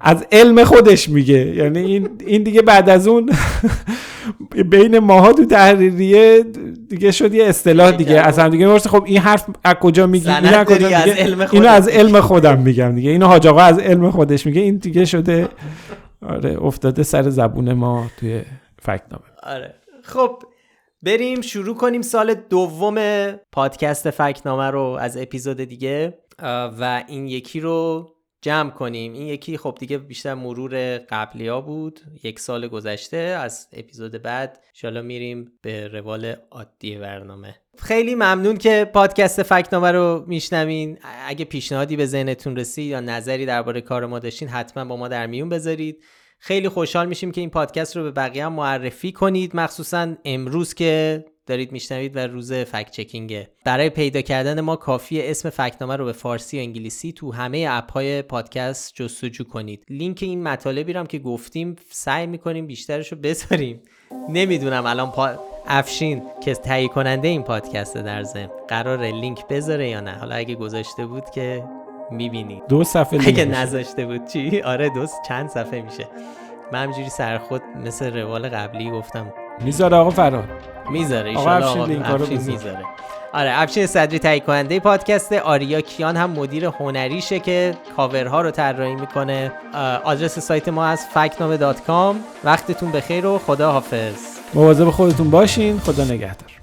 از 0.02 0.26
علم 0.32 0.64
خودش 0.64 1.10
میگه. 1.10 1.56
یعنی 1.56 1.80
این 1.80 2.10
این 2.28 2.44
دیگه 2.44 2.62
بعد 2.62 2.90
از 2.90 3.08
اون 3.08 3.30
بین 4.70 5.00
ماها 5.00 5.34
تو 5.34 5.46
تحریریه 5.46 6.44
دیگه 6.90 7.12
شد 7.12 7.34
یه 7.34 7.46
اصطلاح 7.46 7.92
دیگه. 7.92 8.20
از 8.20 8.40
هم 8.40 8.50
دیگه 8.50 8.80
خب 8.80 9.04
این 9.06 9.18
حرف 9.18 9.46
از 9.64 9.74
کجا 9.74 10.08
میگی؟ 10.08 10.30
اینو 10.30 10.58
از 10.58 10.66
کجا 10.66 10.88
اینو 11.52 11.68
از 11.68 11.88
علم 11.88 12.22
خودم 12.22 12.62
میگم 12.62 12.96
دیگه. 12.96 13.10
اینو 13.10 13.26
حاج 13.26 13.48
آقا 13.48 13.62
از 13.62 13.80
علم 13.80 14.12
خودش 14.12 14.46
میگه. 14.46 14.62
این 14.62 14.78
دیگه 14.78 15.06
شده. 15.06 15.48
آره 16.22 16.58
افتاده 16.64 17.04
سر 17.04 17.30
زبون 17.30 17.74
ما 17.74 18.08
توی 18.18 18.42
فکنامه 18.82 19.24
آره. 19.44 19.76
خب 20.04 20.44
بریم 21.04 21.42
شروع 21.42 21.76
کنیم 21.76 22.02
سال 22.02 22.34
دوم 22.34 22.98
پادکست 23.52 24.10
فکنامه 24.10 24.72
رو 24.72 24.98
از 25.00 25.18
اپیزود 25.18 25.58
دیگه. 25.58 26.18
و 26.80 27.04
این 27.08 27.28
یکی 27.28 27.60
رو 27.60 28.10
جمع 28.42 28.70
کنیم. 28.70 29.14
این 29.14 29.28
یکی 29.28 29.58
خب 29.58 29.78
دیگه 29.80 29.98
بیشتر 29.98 30.34
مرور 30.34 30.98
قبلی 30.98 31.48
ها 31.48 31.62
بود. 31.62 32.00
یک 32.24 32.40
سال 32.40 32.68
گذشته. 32.68 33.18
از 33.18 33.68
اپیزود 33.74 34.22
بعد 34.22 34.60
شالا 34.74 35.02
میریم 35.02 35.52
به 35.62 35.88
روال 35.88 36.36
عادی 36.52 36.98
برنامه. 36.98 37.56
خیلی 37.78 38.16
ممنون 38.16 38.58
که 38.58 38.90
پادکست 38.94 39.44
فکنامه 39.44 39.92
رو 39.92 40.24
میشنوین. 40.28 40.98
اگه 41.28 41.46
پیشنهادی 41.46 41.96
به 41.96 42.06
ذهنتون 42.06 42.56
رسید 42.56 42.86
یا 42.86 43.00
نظری 43.00 43.46
درباره 43.46 43.82
کار 43.82 44.06
ما 44.06 44.20
داشتین 44.20 44.48
حتما 44.48 44.86
با 44.86 44.98
ما 44.98 45.08
در 45.08 45.28
میون 45.28 45.50
بذارید. 45.50 46.04
خیلی 46.40 46.70
خوشحال 46.70 47.08
میشیم 47.08 47.32
که 47.32 47.42
این 47.42 47.50
پادکست 47.50 47.98
رو 47.98 48.04
به 48.04 48.12
بقیه 48.12 48.48
معرفی 48.48 49.12
کنید. 49.12 49.56
مخصوصا 49.56 50.16
امروز 50.26 50.74
که 50.74 51.26
دارید 51.52 51.72
میشنوید 51.72 52.16
و 52.16 52.20
روز 52.20 52.54
fact 52.54 52.92
checking 52.92 53.38
ه. 53.38 53.50
برای 53.66 53.90
پیدا 53.90 54.22
کردن 54.22 54.62
ما 54.62 54.76
کافیه 54.76 55.22
اسم 55.22 55.50
فکت‌نامه 55.50 55.96
رو 55.96 56.06
به 56.06 56.12
فارسی 56.12 56.58
و 56.58 56.62
انگلیسی 56.62 57.12
تو 57.12 57.34
همه 57.34 57.68
app 57.70 57.92
های 57.92 58.22
پادکست 58.22 58.92
جستجو 58.96 59.44
کنید. 59.44 59.84
لینک 59.90 60.20
این 60.22 60.44
مطالبی 60.44 60.94
رو 60.94 61.04
که 61.04 61.20
گفتیم 61.20 61.76
سعی 61.90 62.28
می‌کنیم 62.28 62.68
بیشترش 62.68 63.12
رو 63.12 63.18
بذاریم. 63.18 63.82
نمی‌دونم 64.30 64.86
الان 64.86 65.12
پا... 65.12 65.30
افشین 65.68 66.22
که 66.44 66.54
تهیه 66.54 66.88
کننده 66.88 67.28
این 67.28 67.44
پادکست 67.44 67.98
در 67.98 68.24
ضمن 68.24 68.50
قراره 68.68 69.06
لینک 69.06 69.48
بذاره 69.48 69.90
یا 69.90 70.00
نه. 70.00 70.12
حالا 70.12 70.36
اگه 70.36 70.56
گذاشته 70.56 71.06
بود 71.06 71.30
که 71.30 71.64
می‌بینی 72.12 72.62
دو 72.70 72.84
صفحه 72.84 73.20
اگه 73.28 73.46
نذاشته 73.46 74.06
بود 74.06 74.28
چی؟ 74.28 74.62
آره 74.62 74.90
دو 74.90 75.08
چند 75.28 75.50
صفحه 75.50 75.82
میشه. 75.82 76.08
من 76.72 76.84
همجوری 76.84 77.10
سر 77.10 77.38
خود 77.38 77.62
مثل 77.86 78.20
روال 78.20 78.50
قبلی 78.50 78.92
گفتم 78.92 79.34
می‌ذاره 79.64 79.98
آقا 79.98 80.10
فراد 80.10 80.44
می‌ذاره 80.92 81.38
آقا 81.38 81.50
افشین 81.50 82.42
می‌ذاره. 82.42 82.80
آره 83.34 83.52
افشین 83.54 83.88
صدری 83.88 84.20
تهیه 84.20 84.40
کننده 84.40 84.80
پادکست 84.80 85.34
آریا 85.34 85.82
کیان 85.82 86.18
هم 86.18 86.30
مدیر 86.30 86.66
هنریشه 86.66 87.40
که 87.40 87.76
کاورها 87.98 88.42
رو 88.42 88.52
طراحی 88.52 88.96
می‌کنه. 88.96 89.52
آدرس 90.04 90.40
سایت 90.40 90.70
ما 90.70 90.86
از 90.86 91.06
فکنامه 91.14 91.58
وقتتون 92.44 92.92
بخیر 92.92 93.26
و 93.26 93.38
خدا 93.38 93.72
حافظ 93.72 94.16
مواظب 94.54 94.90
خودتون 94.90 95.30
باشین. 95.30 95.80
خدا 95.80 96.04
نگهدار. 96.04 96.61